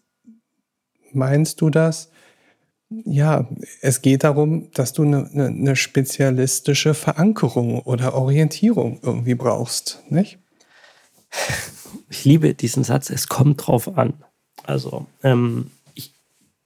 meinst 1.12 1.60
du 1.60 1.70
das? 1.70 2.10
Ja, 2.90 3.48
es 3.80 4.02
geht 4.02 4.24
darum, 4.24 4.70
dass 4.72 4.92
du 4.92 5.04
eine, 5.04 5.30
eine 5.32 5.76
spezialistische 5.76 6.94
Verankerung 6.94 7.80
oder 7.80 8.14
Orientierung 8.14 9.00
irgendwie 9.02 9.34
brauchst, 9.34 10.02
nicht? 10.10 10.38
Ich 12.08 12.24
liebe 12.24 12.54
diesen 12.54 12.84
Satz, 12.84 13.10
es 13.10 13.28
kommt 13.28 13.66
drauf 13.66 13.96
an. 13.96 14.14
Also, 14.64 15.06
ähm, 15.22 15.70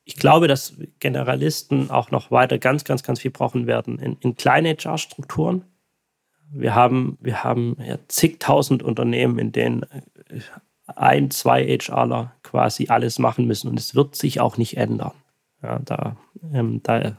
ich 0.04 0.16
glaube, 0.16 0.48
dass 0.48 0.74
Generalisten 1.00 1.90
auch 1.90 2.10
noch 2.10 2.30
weiter 2.30 2.58
ganz, 2.58 2.84
ganz, 2.84 3.02
ganz 3.02 3.20
viel 3.20 3.30
brauchen 3.30 3.66
werden 3.66 3.98
in, 3.98 4.16
in 4.20 4.36
kleinen 4.36 4.76
HR-Strukturen. 4.76 5.64
Wir 6.50 6.74
haben, 6.74 7.16
wir 7.20 7.44
haben 7.44 7.76
ja 7.84 7.98
zigtausend 8.08 8.82
Unternehmen, 8.82 9.38
in 9.38 9.52
denen 9.52 9.84
äh, 9.84 10.40
ein, 10.86 11.30
zwei 11.30 11.64
HRler 11.64 12.34
quasi 12.42 12.88
alles 12.88 13.18
machen 13.18 13.46
müssen 13.46 13.68
und 13.68 13.78
es 13.78 13.94
wird 13.94 14.16
sich 14.16 14.40
auch 14.40 14.58
nicht 14.58 14.76
ändern. 14.76 15.12
Ja, 15.62 15.78
da, 15.78 16.16
ähm, 16.52 16.82
da 16.82 17.16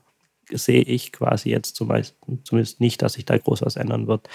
sehe 0.52 0.84
ich 0.84 1.14
quasi 1.14 1.50
jetzt 1.50 1.76
zumindest 1.76 2.82
nicht, 2.82 3.02
dass 3.02 3.14
sich 3.14 3.26
da 3.26 3.38
groß 3.38 3.62
was 3.62 3.78
ändern 3.78 4.08
wird. 4.08 4.30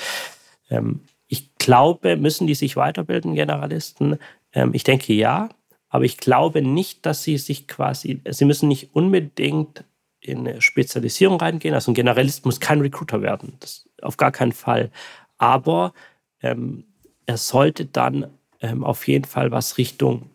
Ähm, 0.70 1.02
ich 1.28 1.54
glaube, 1.58 2.16
müssen 2.16 2.46
die 2.46 2.54
sich 2.54 2.76
weiterbilden, 2.76 3.34
Generalisten? 3.34 4.18
Ähm, 4.52 4.70
ich 4.74 4.84
denke 4.84 5.12
ja. 5.12 5.50
Aber 5.90 6.04
ich 6.04 6.18
glaube 6.18 6.60
nicht, 6.60 7.06
dass 7.06 7.22
sie 7.22 7.38
sich 7.38 7.66
quasi, 7.66 8.20
sie 8.28 8.44
müssen 8.44 8.68
nicht 8.68 8.94
unbedingt 8.94 9.84
in 10.20 10.46
eine 10.46 10.60
Spezialisierung 10.60 11.40
reingehen. 11.40 11.74
Also 11.74 11.90
ein 11.90 11.94
Generalist 11.94 12.44
muss 12.44 12.60
kein 12.60 12.80
Recruiter 12.80 13.22
werden. 13.22 13.54
Das 13.60 13.88
auf 14.02 14.16
gar 14.16 14.32
keinen 14.32 14.52
Fall. 14.52 14.90
Aber 15.38 15.94
ähm, 16.42 16.84
er 17.26 17.36
sollte 17.36 17.86
dann 17.86 18.26
ähm, 18.60 18.84
auf 18.84 19.06
jeden 19.06 19.24
Fall 19.24 19.50
was 19.50 19.78
Richtung, 19.78 20.30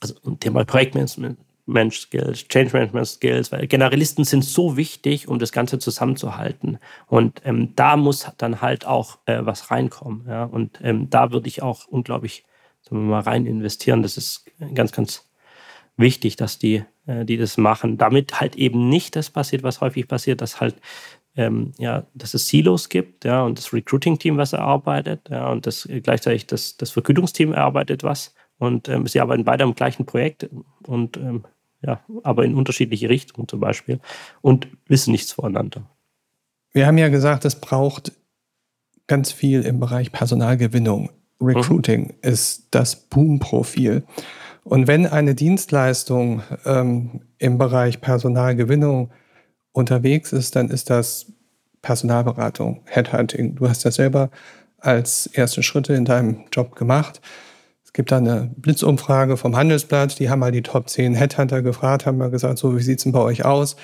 also 0.00 0.14
Thema 0.40 0.64
Projektmanagement 0.64 1.38
Skills, 1.92 2.48
Change 2.48 2.72
Management 2.72 3.06
Skills, 3.06 3.52
weil 3.52 3.66
Generalisten 3.66 4.24
sind 4.24 4.44
so 4.44 4.76
wichtig, 4.76 5.28
um 5.28 5.38
das 5.38 5.52
Ganze 5.52 5.78
zusammenzuhalten. 5.78 6.78
Und 7.06 7.42
ähm, 7.44 7.74
da 7.76 7.96
muss 7.96 8.30
dann 8.38 8.60
halt 8.60 8.86
auch 8.86 9.18
äh, 9.26 9.38
was 9.42 9.70
reinkommen. 9.70 10.26
Ja? 10.28 10.44
Und 10.44 10.80
ähm, 10.82 11.10
da 11.10 11.30
würde 11.30 11.48
ich 11.48 11.62
auch 11.62 11.86
unglaublich 11.86 12.44
sagen 12.82 13.02
wir 13.02 13.10
mal, 13.10 13.20
rein 13.20 13.46
investieren. 13.46 14.02
Das 14.02 14.16
ist 14.16 14.44
ganz, 14.74 14.92
ganz 14.92 15.28
wichtig, 15.96 16.36
dass 16.36 16.58
die, 16.58 16.84
äh, 17.06 17.24
die 17.24 17.36
das 17.36 17.56
machen. 17.56 17.98
Damit 17.98 18.40
halt 18.40 18.56
eben 18.56 18.88
nicht 18.88 19.16
das 19.16 19.30
passiert, 19.30 19.62
was 19.62 19.80
häufig 19.80 20.08
passiert, 20.08 20.40
dass 20.40 20.60
halt 20.60 20.76
ähm, 21.36 21.72
ja, 21.78 22.04
dass 22.14 22.34
es 22.34 22.48
Silos 22.48 22.88
gibt, 22.88 23.24
ja, 23.24 23.44
und 23.44 23.58
das 23.58 23.72
Recruiting-Team, 23.72 24.38
was 24.38 24.54
erarbeitet, 24.54 25.28
ja, 25.30 25.48
und 25.50 25.66
das 25.66 25.88
gleichzeitig 26.02 26.46
das, 26.48 26.76
das 26.76 26.90
Vergütungsteam 26.90 27.52
erarbeitet 27.52 28.02
was. 28.02 28.34
Und 28.58 28.88
ähm, 28.88 29.06
sie 29.06 29.20
arbeiten 29.20 29.44
beide 29.44 29.62
am 29.62 29.76
gleichen 29.76 30.04
Projekt 30.04 30.48
und 30.84 31.16
ähm, 31.16 31.44
ja, 31.82 32.00
aber 32.22 32.44
in 32.44 32.54
unterschiedliche 32.54 33.08
Richtungen 33.08 33.48
zum 33.48 33.60
Beispiel 33.60 34.00
und 34.40 34.68
wissen 34.86 35.12
nichts 35.12 35.32
voneinander. 35.32 35.88
Wir 36.72 36.86
haben 36.86 36.98
ja 36.98 37.08
gesagt, 37.08 37.44
es 37.44 37.60
braucht 37.60 38.12
ganz 39.06 39.32
viel 39.32 39.62
im 39.62 39.80
Bereich 39.80 40.12
Personalgewinnung. 40.12 41.10
Recruiting 41.40 42.08
mhm. 42.08 42.14
ist 42.22 42.68
das 42.72 42.96
Boom-Profil. 42.96 44.04
Und 44.64 44.86
wenn 44.86 45.06
eine 45.06 45.34
Dienstleistung 45.34 46.42
ähm, 46.66 47.22
im 47.38 47.58
Bereich 47.58 48.00
Personalgewinnung 48.00 49.10
unterwegs 49.72 50.32
ist, 50.32 50.56
dann 50.56 50.68
ist 50.68 50.90
das 50.90 51.32
Personalberatung, 51.80 52.82
Headhunting. 52.84 53.54
Du 53.54 53.68
hast 53.68 53.84
das 53.84 53.94
selber 53.94 54.30
als 54.78 55.26
erste 55.26 55.62
Schritte 55.62 55.94
in 55.94 56.04
deinem 56.04 56.44
Job 56.52 56.76
gemacht. 56.76 57.20
Es 57.88 57.94
gibt 57.94 58.12
da 58.12 58.18
eine 58.18 58.50
Blitzumfrage 58.58 59.38
vom 59.38 59.56
Handelsblatt, 59.56 60.18
die 60.18 60.28
haben 60.28 60.40
mal 60.40 60.52
die 60.52 60.62
Top 60.62 60.90
10 60.90 61.14
Headhunter 61.14 61.62
gefragt, 61.62 62.04
haben 62.04 62.18
mal 62.18 62.30
gesagt, 62.30 62.58
so 62.58 62.76
wie 62.76 62.82
sieht 62.82 62.98
es 62.98 63.04
denn 63.04 63.12
bei 63.12 63.20
euch 63.20 63.46
aus? 63.46 63.76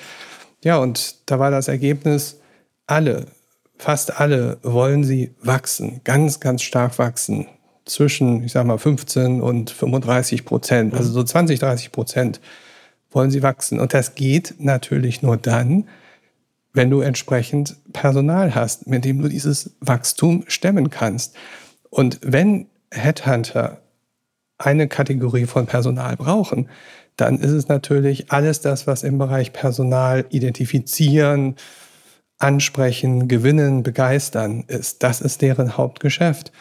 Ja, 0.63 0.77
und 0.77 1.15
da 1.25 1.39
war 1.39 1.49
das 1.49 1.67
Ergebnis, 1.67 2.39
alle 2.85 3.25
fast 3.77 4.19
alle 4.19 4.59
wollen 4.61 5.03
sie 5.03 5.33
wachsen, 5.41 6.01
ganz, 6.03 6.39
ganz 6.39 6.61
stark 6.61 6.99
wachsen. 6.99 7.47
Zwischen, 7.85 8.43
ich 8.43 8.51
sag 8.51 8.65
mal, 8.67 8.77
15 8.77 9.41
und 9.41 9.71
35 9.71 10.45
Prozent, 10.45 10.93
also 10.93 11.11
so 11.11 11.23
20, 11.23 11.59
30 11.59 11.91
Prozent 11.91 12.41
wollen 13.09 13.31
sie 13.31 13.41
wachsen. 13.41 13.79
Und 13.79 13.93
das 13.93 14.13
geht 14.13 14.55
natürlich 14.59 15.23
nur 15.23 15.37
dann, 15.37 15.87
wenn 16.73 16.91
du 16.91 17.01
entsprechend 17.01 17.75
Personal 17.91 18.53
hast, 18.53 18.85
mit 18.85 19.03
dem 19.03 19.21
du 19.21 19.29
dieses 19.29 19.75
Wachstum 19.81 20.43
stemmen 20.47 20.91
kannst. 20.91 21.35
Und 21.89 22.19
wenn 22.21 22.67
Headhunter 22.91 23.81
eine 24.57 24.87
Kategorie 24.87 25.45
von 25.45 25.65
Personal 25.65 26.15
brauchen, 26.15 26.69
dann 27.17 27.39
ist 27.39 27.51
es 27.51 27.67
natürlich 27.67 28.31
alles 28.31 28.61
das, 28.61 28.87
was 28.87 29.03
im 29.03 29.17
Bereich 29.17 29.53
Personal 29.53 30.25
identifizieren, 30.29 31.55
ansprechen, 32.37 33.27
gewinnen, 33.27 33.83
begeistern 33.83 34.65
ist. 34.67 35.03
Das 35.03 35.21
ist 35.21 35.41
deren 35.41 35.77
Hauptgeschäft. 35.77 36.51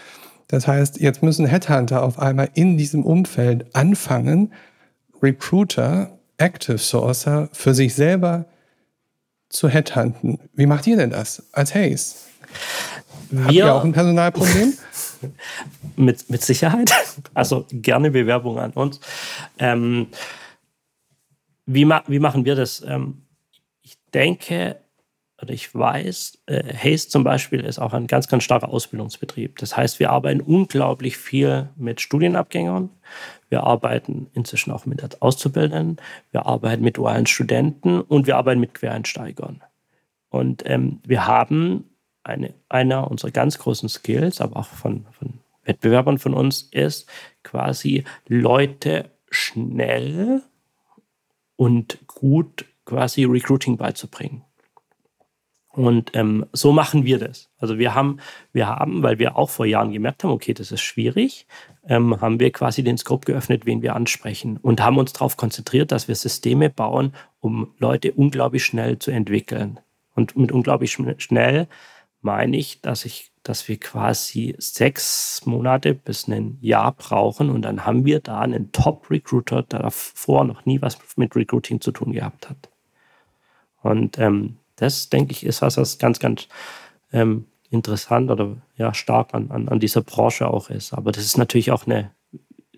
Das 0.49 0.67
heißt, 0.67 1.01
jetzt 1.01 1.23
müssen 1.23 1.47
Headhunter 1.47 2.03
auf 2.03 2.19
einmal 2.19 2.51
in 2.55 2.77
diesem 2.77 3.05
Umfeld 3.05 3.75
anfangen, 3.75 4.53
Recruiter, 5.23 6.19
Active 6.37 6.79
Sourcer 6.79 7.49
für 7.53 7.75
sich 7.75 7.95
selber 7.95 8.47
zu 9.49 9.69
headhunten. 9.69 10.39
Wie 10.53 10.67
macht 10.67 10.87
ihr 10.87 10.97
denn 10.97 11.11
das 11.11 11.45
als 11.53 11.75
Hayes? 11.75 12.27
Wir, 13.31 13.45
Habt 13.45 13.53
ihr 13.53 13.75
auch 13.75 13.85
ein 13.85 13.93
Personalproblem? 13.93 14.75
mit, 15.97 16.31
mit 16.31 16.43
Sicherheit. 16.43 16.93
Also 17.35 17.67
gerne 17.71 18.11
Bewerbung 18.11 18.59
an 18.59 18.73
uns. 18.73 19.01
Ähm, 19.59 20.09
wie, 21.67 21.85
ma 21.85 22.03
wie 22.07 22.19
machen 22.19 22.45
wir 22.45 22.55
das? 22.55 22.83
Ähm, 22.87 23.23
ich 23.83 23.97
denke, 24.13 24.77
oder 25.41 25.53
ich 25.53 25.75
weiß, 25.75 26.39
äh, 26.47 26.75
Haste 26.75 27.11
zum 27.11 27.25
Beispiel 27.25 27.61
ist 27.61 27.79
auch 27.79 27.93
ein 27.93 28.07
ganz, 28.07 28.29
ganz 28.29 28.45
starker 28.45 28.69
Ausbildungsbetrieb. 28.69 29.59
Das 29.59 29.77
heißt, 29.77 29.99
wir 30.01 30.11
arbeiten 30.11 30.41
unglaublich 30.41 31.17
viel 31.17 31.69
mit 31.77 32.01
Studienabgängern. 32.01 32.91
Wir 33.51 33.65
arbeiten 33.65 34.29
inzwischen 34.33 34.71
auch 34.71 34.87
mit 34.87 35.23
Auszubildenden. 35.23 35.99
Wir 36.31 36.47
arbeiten 36.47 36.83
mit 36.83 36.97
dualen 36.97 37.27
Studenten 37.27 38.01
und 38.01 38.27
wir 38.27 38.37
arbeiten 38.37 38.61
mit 38.61 38.75
Quereinsteigern. 38.75 39.63
Und 40.31 40.63
ähm, 40.67 41.01
wir 41.05 41.27
haben 41.27 41.85
eine, 42.25 42.55
einer 42.69 43.11
unserer 43.11 43.31
ganz 43.31 43.59
großen 43.59 43.89
Skills, 43.89 44.41
aber 44.41 44.57
auch 44.57 44.67
von, 44.67 45.07
von 45.13 45.35
Wettbewerbern 45.65 46.19
von 46.19 46.35
uns, 46.35 46.63
ist 46.63 47.09
quasi 47.43 48.05
Leute 48.27 49.11
schnell 49.31 50.43
und 51.57 51.99
gut 52.07 52.65
quasi 52.85 53.25
Recruiting 53.25 53.77
beizubringen. 53.77 54.43
Und 55.77 56.13
ähm, 56.15 56.47
so 56.53 56.71
machen 56.71 57.05
wir 57.05 57.19
das. 57.19 57.51
Also 57.59 57.79
wir 57.79 57.97
haben, 57.97 58.19
wir 58.53 58.69
haben, 58.69 59.03
weil 59.03 59.19
wir 59.19 59.37
auch 59.37 59.51
vor 59.51 59.67
Jahren 59.67 59.93
gemerkt 59.93 60.23
haben, 60.23 60.31
okay, 60.31 60.55
das 60.55 60.71
ist 60.71 60.83
schwierig, 60.83 61.49
ähm, 61.89 62.21
haben 62.21 62.39
wir 62.39 62.53
quasi 62.53 62.85
den 62.85 62.97
Scope 62.97 63.27
geöffnet, 63.27 63.67
wen 63.67 63.83
wir 63.83 63.97
ansprechen 63.97 64.57
und 64.59 64.81
haben 64.81 64.99
uns 64.99 65.13
darauf 65.13 65.37
konzentriert, 65.37 65.91
dass 65.91 66.07
wir 66.07 66.15
Systeme 66.15 66.71
bauen, 66.71 67.13
um 67.41 67.75
Leute 67.79 68.13
unglaublich 68.13 68.65
schnell 68.65 69.01
zu 69.01 69.11
entwickeln. 69.11 69.81
Und 70.15 70.37
mit 70.37 70.53
unglaublich 70.53 70.97
schnell 71.19 71.67
meine 72.25 72.57
ich, 72.57 72.81
dass 72.81 73.05
ich, 73.05 73.31
dass 73.43 73.69
wir 73.69 73.79
quasi 73.79 74.55
sechs 74.59 75.45
Monate 75.45 75.95
bis 75.95 76.27
ein 76.27 76.59
Jahr 76.61 76.93
brauchen 76.93 77.51
und 77.51 77.63
dann 77.63 77.85
haben 77.85 78.05
wir 78.05 78.21
da 78.21 78.41
einen 78.41 78.73
Top-Recruiter, 78.73 79.63
der 79.63 79.81
davor 79.81 80.45
noch 80.45 80.65
nie 80.65 80.81
was 80.81 80.99
mit 81.17 81.37
Recruiting 81.37 81.81
zu 81.81 81.93
tun 81.93 82.13
gehabt 82.13 82.49
hat. 82.49 82.71
Und 83.83 84.19
ähm, 84.19 84.57
das, 84.77 85.11
denke 85.11 85.33
ich, 85.33 85.45
ist 85.45 85.63
was, 85.63 85.77
was 85.77 85.99
ganz, 85.99 86.19
ganz 86.19 86.49
ähm, 87.13 87.47
interessant 87.71 88.31
oder 88.31 88.57
ja, 88.77 88.95
stark 88.95 89.35
an, 89.35 89.51
an, 89.51 89.69
an 89.69 89.79
dieser 89.79 90.01
Branche 90.01 90.49
auch 90.49 90.71
ist. 90.71 90.95
Aber 90.95 91.13
das 91.13 91.25
ist 91.25 91.37
natürlich 91.37 91.71
auch 91.71 91.87
eine 91.87 92.11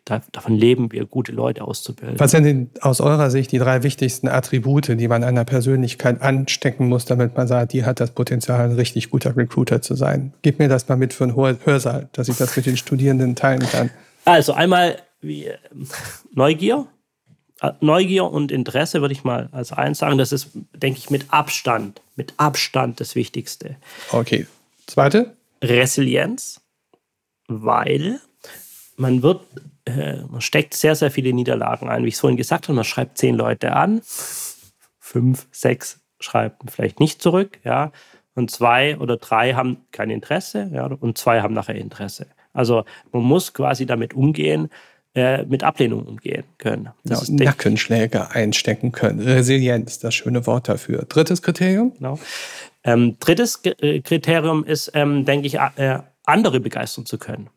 davon 0.07 0.57
leben 0.57 0.93
wir, 0.93 1.05
gute 1.05 1.33
Leute 1.33 1.63
auszubilden. 1.63 2.19
Was 2.19 2.31
sind 2.31 2.45
denn 2.45 2.71
aus 2.81 3.01
eurer 3.01 3.31
Sicht 3.31 3.53
die 3.53 3.59
drei 3.59 3.83
wichtigsten 3.83 4.29
Attribute, 4.29 4.89
die 4.89 5.09
man 5.09 5.25
einer 5.25 5.45
Persönlichkeit 5.45 6.23
anstecken 6.23 6.89
muss, 6.89 7.05
damit 7.05 7.37
man 7.37 7.49
sagt, 7.49 7.73
die 7.73 7.85
hat 7.85 8.01
das 8.01 8.13
Potenzial, 8.13 8.71
ein 8.71 8.73
richtig 8.73 9.11
guter 9.11 9.37
Recruiter 9.37 9.83
zu 9.83 9.95
sein? 9.95 10.33
Gib 10.43 10.59
mir 10.59 10.69
das 10.69 10.89
mal 10.89 10.97
mit 10.97 11.13
für 11.13 11.25
einen 11.25 11.37
Hörsaal, 11.37 12.09
dass 12.13 12.29
ich 12.29 12.37
das 12.37 12.57
mit 12.57 12.67
den 12.67 12.77
Studierenden 12.77 13.35
teilen 13.35 13.61
kann. 13.61 13.91
Also 14.25 14.53
einmal 14.53 14.97
wie, 15.21 15.51
Neugier. 16.33 16.87
Äh, 17.61 17.73
Neugier 17.81 18.25
und 18.25 18.53
Interesse 18.53 19.01
würde 19.01 19.13
ich 19.13 19.25
mal 19.25 19.49
als 19.53 19.73
eins 19.73 19.99
sagen. 19.99 20.19
Das 20.19 20.33
ist, 20.33 20.51
denke 20.75 20.99
ich, 20.99 21.11
mit 21.11 21.27
Abstand, 21.31 22.01
mit 22.15 22.35
Abstand 22.37 23.01
das 23.01 23.15
Wichtigste. 23.15 23.77
Okay. 24.13 24.47
Zweite? 24.87 25.33
Resilienz, 25.63 26.61
weil 27.49 28.21
man 28.97 29.23
wird, 29.23 29.41
äh, 29.87 30.23
man 30.29 30.41
steckt 30.41 30.75
sehr, 30.75 30.95
sehr 30.95 31.11
viele 31.11 31.33
Niederlagen 31.33 31.89
ein. 31.89 32.05
Wie 32.05 32.09
ich 32.09 32.15
es 32.15 32.21
vorhin 32.21 32.37
gesagt 32.37 32.69
habe, 32.69 32.77
man 32.77 32.85
schreibt 32.85 33.19
zehn 33.19 33.37
Leute 33.37 33.73
an, 33.73 34.03
fünf, 34.99 35.47
sechs 35.51 36.01
schreiben 36.19 36.69
vielleicht 36.69 37.01
nicht 37.01 37.23
zurück, 37.23 37.59
ja, 37.65 37.93
und 38.35 38.51
zwei 38.51 38.99
oder 38.99 39.17
drei 39.17 39.55
haben 39.55 39.79
kein 39.93 40.11
Interesse, 40.11 40.71
ja, 40.73 40.87
und 40.87 41.19
zwei 41.19 41.41
haben 41.41 41.55
nachher 41.55 41.75
Interesse. 41.75 42.27
Also 42.53 42.85
man 43.13 43.23
muss 43.23 43.53
quasi 43.53 43.87
damit 43.87 44.15
umgehen, 44.15 44.71
äh, 45.15 45.45
mit 45.45 45.63
Ablehnung 45.63 46.07
umgehen 46.07 46.45
können. 46.59 46.91
Das 47.05 47.27
genau, 47.27 47.45
Nackenschläge 47.45 48.31
einstecken 48.31 48.93
können. 48.93 49.21
Resilienz, 49.21 49.99
das 49.99 50.15
schöne 50.15 50.47
Wort 50.47 50.69
dafür. 50.69 51.05
Drittes 51.09 51.43
Kriterium? 51.43 51.95
Genau. 51.95 52.19
Ähm, 52.85 53.17
drittes 53.19 53.61
äh, 53.65 54.01
Kriterium 54.01 54.65
ist, 54.65 54.91
ähm, 54.95 55.25
denke 55.25 55.47
ich, 55.47 55.55
äh, 55.55 56.01
andere 56.25 56.61
begeistern 56.61 57.07
zu 57.07 57.19
können. 57.19 57.49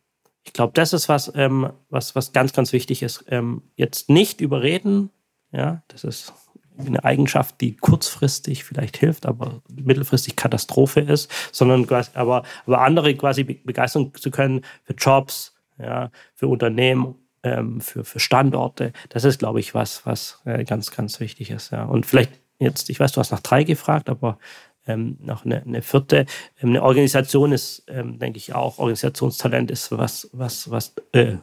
Ich 0.50 0.54
glaube, 0.54 0.74
das 0.74 0.94
ist 0.94 1.08
was, 1.08 1.32
ähm, 1.36 1.70
was, 1.92 2.16
was 2.16 2.34
ganz, 2.34 2.54
ganz 2.54 2.74
wichtig 2.74 3.04
ist. 3.04 3.24
Ähm, 3.28 3.62
jetzt 3.76 4.10
nicht 4.10 4.42
überreden, 4.42 5.12
ja, 5.52 5.84
das 5.90 6.04
ist 6.04 6.34
eine 6.76 7.04
Eigenschaft, 7.04 7.62
die 7.62 7.76
kurzfristig 7.76 8.64
vielleicht 8.64 8.98
hilft, 8.98 9.28
aber 9.28 9.62
mittelfristig 9.70 10.36
Katastrophe 10.36 11.02
ist, 11.02 11.30
sondern 11.52 11.86
quasi, 11.86 12.10
aber, 12.16 12.42
aber 12.66 12.82
andere 12.82 13.14
quasi 13.14 13.44
begeistern 13.44 14.12
zu 14.16 14.32
können 14.32 14.62
für 14.86 14.94
Jobs, 14.94 15.54
ja, 15.78 16.10
für 16.34 16.48
Unternehmen, 16.48 17.14
ähm, 17.44 17.80
für, 17.80 18.04
für 18.04 18.20
Standorte. 18.20 18.92
Das 19.10 19.26
ist, 19.26 19.38
glaube 19.38 19.60
ich, 19.60 19.76
was, 19.76 20.04
was 20.08 20.42
äh, 20.46 20.64
ganz, 20.64 20.90
ganz 20.90 21.20
wichtig 21.20 21.52
ist. 21.52 21.70
Ja. 21.72 21.86
Und 21.86 22.08
vielleicht 22.08 22.32
jetzt, 22.58 22.90
ich 22.90 23.00
weiß, 23.00 23.12
du 23.12 23.20
hast 23.20 23.32
nach 23.32 23.42
drei 23.42 23.64
gefragt, 23.64 24.10
aber 24.10 24.40
ähm, 24.90 25.18
noch 25.22 25.46
eine, 25.46 25.62
eine 25.64 25.82
vierte. 25.82 26.26
Ähm, 26.62 26.70
eine 26.70 26.84
Organisation 26.84 27.52
ist, 27.52 27.84
ähm, 27.88 28.20
denke 28.20 28.38
ich 28.38 28.54
auch, 28.54 28.80
Organisationstalent 28.80 29.72
ist 29.72 29.92
was, 29.92 30.30
was, 30.34 30.70
was 30.72 30.94
äh, 31.12 31.38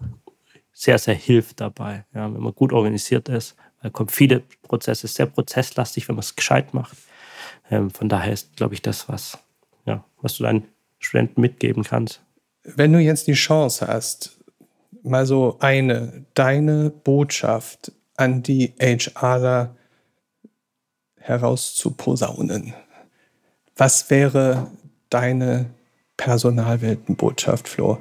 sehr, 0.72 0.98
sehr 0.98 1.14
hilft 1.14 1.60
dabei. 1.60 2.04
Ja, 2.14 2.32
wenn 2.32 2.42
man 2.42 2.54
gut 2.54 2.72
organisiert 2.72 3.28
ist, 3.28 3.56
da 3.82 3.90
kommen 3.90 4.08
viele 4.08 4.40
Prozesse, 4.62 5.06
sehr 5.06 5.26
prozesslastig, 5.26 6.08
wenn 6.08 6.16
man 6.16 6.24
es 6.24 6.34
gescheit 6.34 6.74
macht. 6.74 6.96
Ähm, 7.70 7.90
von 7.90 8.08
daher 8.08 8.32
ist, 8.32 8.56
glaube 8.56 8.74
ich, 8.74 8.82
das, 8.82 9.08
was, 9.08 9.38
ja, 9.84 10.04
was 10.20 10.36
du 10.36 10.42
deinen 10.42 10.66
Studenten 10.98 11.40
mitgeben 11.40 11.84
kannst. 11.84 12.22
Wenn 12.64 12.92
du 12.92 12.98
jetzt 12.98 13.28
die 13.28 13.34
Chance 13.34 13.86
hast, 13.86 14.40
mal 15.02 15.24
so 15.24 15.56
eine, 15.60 16.26
deine 16.34 16.90
Botschaft 16.90 17.92
an 18.16 18.42
die 18.42 18.74
HRler 18.80 19.76
herauszuposaunen, 21.16 22.74
was 23.76 24.10
wäre 24.10 24.70
deine 25.10 25.70
Personalweltenbotschaft, 26.16 27.68
Flo? 27.68 27.98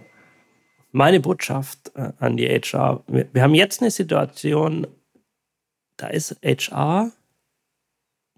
Meine 0.92 1.20
Botschaft 1.20 1.92
äh, 1.96 2.14
an 2.20 2.38
die 2.38 2.48
HR. 2.48 3.04
Wir, 3.08 3.42
haben 3.42 3.54
jetzt 3.54 3.82
eine 3.82 3.92
Situation, 3.92 4.88
da 5.98 6.08
ist 6.08 6.38
HR 6.44 7.12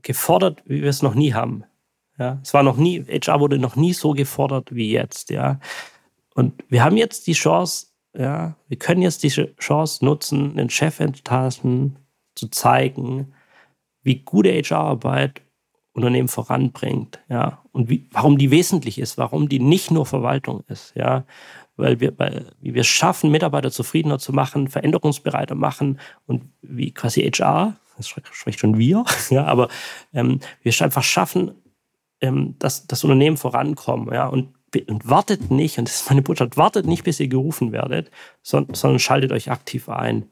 gefordert, 0.01 0.63
wie 0.65 0.81
wir 0.81 0.89
es 0.89 1.03
noch 1.03 1.13
nie 1.13 1.33
haben. 1.33 1.63
Ja, 2.17 2.39
es 2.41 2.53
war 2.55 2.63
noch 2.63 2.77
nie, 2.77 3.03
HR 3.03 3.39
wurde 3.39 3.59
noch 3.59 3.75
nie 3.75 3.93
so 3.93 4.13
gefordert 4.13 4.73
wie 4.73 4.91
jetzt, 4.91 5.29
ja. 5.29 5.59
Und 6.33 6.63
wir 6.69 6.83
haben 6.83 6.97
jetzt 6.97 7.27
die 7.27 7.33
Chance, 7.33 7.87
ja, 8.17 8.55
wir 8.67 8.77
können 8.77 9.03
jetzt 9.03 9.21
diese 9.21 9.55
Chance 9.57 10.03
nutzen, 10.03 10.55
den 10.55 10.71
Chefetagen 10.71 11.97
zu 12.33 12.47
zeigen, 12.47 13.33
wie 14.01 14.19
gute 14.23 14.49
HR-Arbeit 14.49 15.41
Unternehmen 15.97 16.27
voranbringt, 16.27 17.19
ja, 17.27 17.63
und 17.71 17.89
wie, 17.89 18.07
warum 18.11 18.37
die 18.37 18.51
wesentlich 18.51 18.99
ist, 18.99 19.17
warum 19.17 19.49
die 19.49 19.59
nicht 19.59 19.89
nur 19.89 20.05
Verwaltung 20.05 20.63
ist, 20.67 20.93
ja, 20.95 21.25
weil 21.75 21.99
wir, 21.99 22.17
weil, 22.19 22.51
wir 22.61 22.83
schaffen, 22.83 23.31
Mitarbeiter 23.31 23.71
zufriedener 23.71 24.19
zu 24.19 24.31
machen, 24.31 24.67
veränderungsbereiter 24.67 25.55
machen 25.55 25.99
und 26.27 26.43
wie 26.61 26.91
quasi 26.91 27.21
HR, 27.21 27.77
das 27.97 28.07
spricht 28.07 28.59
schon 28.59 28.77
wir, 28.77 29.05
ja, 29.31 29.45
aber 29.45 29.69
ähm, 30.13 30.39
wir 30.61 30.71
einfach 30.81 31.03
schaffen, 31.03 31.55
ähm, 32.21 32.53
dass 32.59 32.85
das 32.85 33.03
Unternehmen 33.03 33.37
vorankommen, 33.37 34.13
ja, 34.13 34.27
und, 34.27 34.53
und 34.87 35.09
wartet 35.09 35.49
nicht, 35.49 35.79
und 35.79 35.87
das 35.87 36.01
ist 36.01 36.09
meine 36.11 36.21
Botschaft, 36.21 36.57
wartet 36.57 36.85
nicht, 36.85 37.05
bis 37.05 37.19
ihr 37.19 37.27
gerufen 37.27 37.71
werdet, 37.71 38.11
sondern, 38.43 38.75
sondern 38.75 38.99
schaltet 38.99 39.31
euch 39.31 39.49
aktiv 39.49 39.89
ein 39.89 40.29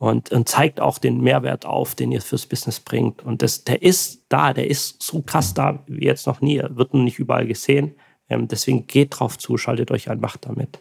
und, 0.00 0.32
und 0.32 0.48
zeigt 0.48 0.80
auch 0.80 0.98
den 0.98 1.20
Mehrwert 1.20 1.66
auf, 1.66 1.94
den 1.94 2.10
ihr 2.10 2.22
fürs 2.22 2.46
Business 2.46 2.80
bringt. 2.80 3.22
Und 3.22 3.42
das, 3.42 3.64
der 3.64 3.82
ist 3.82 4.22
da, 4.30 4.54
der 4.54 4.68
ist 4.68 5.02
so 5.02 5.20
krass 5.20 5.52
da 5.52 5.84
wie 5.86 6.06
jetzt 6.06 6.26
noch 6.26 6.40
nie. 6.40 6.62
Wird 6.70 6.94
noch 6.94 7.02
nicht 7.02 7.18
überall 7.18 7.46
gesehen. 7.46 7.94
Ähm, 8.30 8.48
deswegen 8.48 8.86
geht 8.86 9.20
drauf 9.20 9.36
zu, 9.36 9.58
schaltet 9.58 9.90
euch 9.90 10.08
ein, 10.08 10.18
macht 10.18 10.46
damit. 10.46 10.80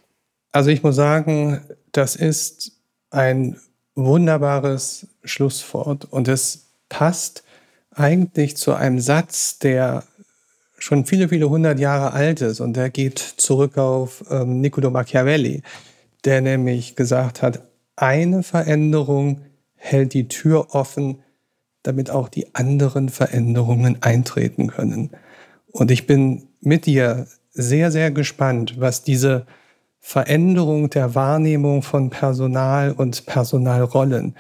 Also 0.54 0.70
ich 0.70 0.84
muss 0.84 0.96
sagen, 0.96 1.60
das 1.92 2.16
ist 2.16 2.72
ein 3.10 3.60
wunderbares 3.94 5.08
Schlusswort 5.26 6.06
und 6.06 6.30
es 6.30 6.70
passt 6.88 7.44
eigentlich 7.92 8.56
zu 8.56 8.74
einem 8.74 9.02
Satz, 9.02 9.60
der 9.60 10.06
schon 10.78 11.06
viele, 11.06 11.28
viele 11.28 11.50
hundert 11.50 11.78
Jahre 11.78 12.14
alt 12.14 12.40
ist 12.40 12.62
und 12.62 12.78
der 12.78 12.90
geht 12.90 13.20
zurück 13.20 13.78
auf 13.78 14.24
ähm, 14.32 14.62
Niccolo 14.62 14.92
Machiavelli, 14.92 15.62
der 16.24 16.40
nämlich 16.40 16.96
gesagt 16.96 17.42
hat, 17.42 17.69
eine 18.02 18.44
Veränderung 18.44 19.42
hält 19.76 20.14
die 20.14 20.28
Tür 20.28 20.74
offen, 20.74 21.20
damit 21.84 22.10
auch 22.10 22.30
die 22.30 22.54
anderen 22.56 23.10
Veränderungen 23.10 24.02
eintreten 24.02 24.68
können. 24.68 25.12
Und 25.72 25.92
ich 25.92 26.08
bin 26.08 26.48
mit 26.62 26.86
dir 26.86 27.28
sehr, 27.52 27.92
sehr 27.92 28.12
gespannt, 28.12 28.80
was 28.80 29.04
diese 29.04 29.46
Veränderung 30.00 30.90
der 30.90 31.16
Wahrnehmung 31.16 31.82
von 31.82 32.10
Personal 32.10 32.92
und 32.92 33.26
Personalrollen, 33.26 34.36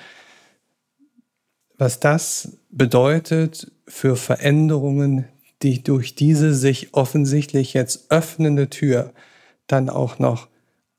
was 1.78 1.99
das 1.99 2.57
bedeutet 2.70 3.72
für 3.88 4.16
Veränderungen, 4.16 5.26
die 5.62 5.84
durch 5.84 6.16
diese 6.16 6.53
sich 6.53 6.93
offensichtlich 6.93 7.74
jetzt 7.74 8.12
öffnende 8.12 8.70
Tür 8.70 9.14
dann 9.68 9.89
auch 9.89 10.20
noch 10.20 10.49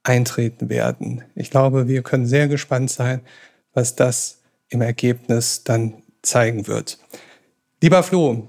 eintreten 0.03 0.69
werden. 0.69 1.25
Ich 1.35 1.51
glaube, 1.51 1.89
wir 1.89 2.03
können 2.03 2.27
sehr 2.27 2.49
gespannt 2.49 2.91
sein, 2.91 3.21
was 3.75 3.97
das 3.97 4.41
im 4.69 4.81
Ergebnis 4.81 5.65
dann 5.65 5.95
zeigen 6.23 6.67
wird. 6.67 6.99
Lieber 7.83 8.03
Flo, 8.03 8.49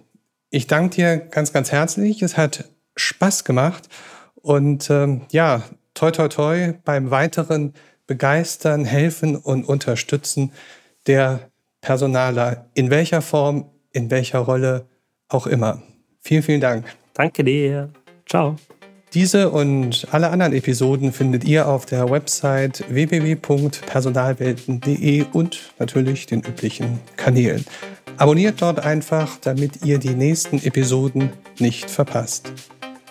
ich 0.50 0.68
danke 0.68 0.96
dir 0.96 1.18
ganz, 1.18 1.54
ganz 1.54 1.72
herzlich. 1.72 2.22
Es 2.22 2.38
hat 2.38 2.66
Spaß 2.96 3.44
gemacht 3.44 3.90
und 4.36 4.90
ähm, 4.90 5.22
ja, 5.32 5.64
toi, 5.94 6.12
toi, 6.12 6.28
toi 6.28 6.74
beim 6.84 7.12
weiteren 7.12 7.74
Begeistern, 8.08 8.86
Helfen 8.86 9.36
und 9.36 9.64
Unterstützen 9.66 10.52
der 11.08 11.52
Personaler, 11.80 12.66
in 12.74 12.90
welcher 12.90 13.22
Form, 13.22 13.70
in 13.92 14.12
welcher 14.12 14.40
Rolle 14.40 14.86
auch 15.28 15.48
immer. 15.48 15.82
Vielen, 16.20 16.44
vielen 16.44 16.62
Dank. 16.62 16.86
Danke 17.14 17.44
dir. 17.44 17.90
Ciao. 18.28 18.58
Diese 19.14 19.50
und 19.50 20.08
alle 20.12 20.30
anderen 20.30 20.54
Episoden 20.54 21.12
findet 21.12 21.44
ihr 21.44 21.68
auf 21.68 21.86
der 21.86 22.10
Website 22.10 22.86
www.personalwelten.de 22.88 25.26
und 25.34 25.60
natürlich 25.80 26.28
den 26.28 26.40
üblichen 26.40 27.02
Kanälen. 27.18 27.66
Abonniert 28.16 28.62
dort 28.62 28.80
einfach, 28.80 29.38
damit 29.42 29.84
ihr 29.84 29.98
die 29.98 30.16
nächsten 30.16 30.64
Episoden 30.64 31.30
nicht 31.60 31.92
verpasst. 31.92 32.54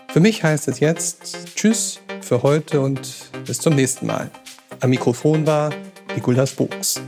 Für 0.08 0.20
mich 0.20 0.42
heißt 0.42 0.68
es 0.68 0.80
jetzt 0.80 1.54
Tschüss 1.54 2.00
für 2.22 2.42
heute 2.42 2.80
und 2.80 3.30
bis 3.44 3.58
zum 3.58 3.74
nächsten 3.74 4.06
Mal. 4.06 4.30
Am 4.80 4.88
Mikrofon 4.88 5.46
war 5.46 5.70
Nikolas 6.14 6.52
Buchs. 6.52 6.98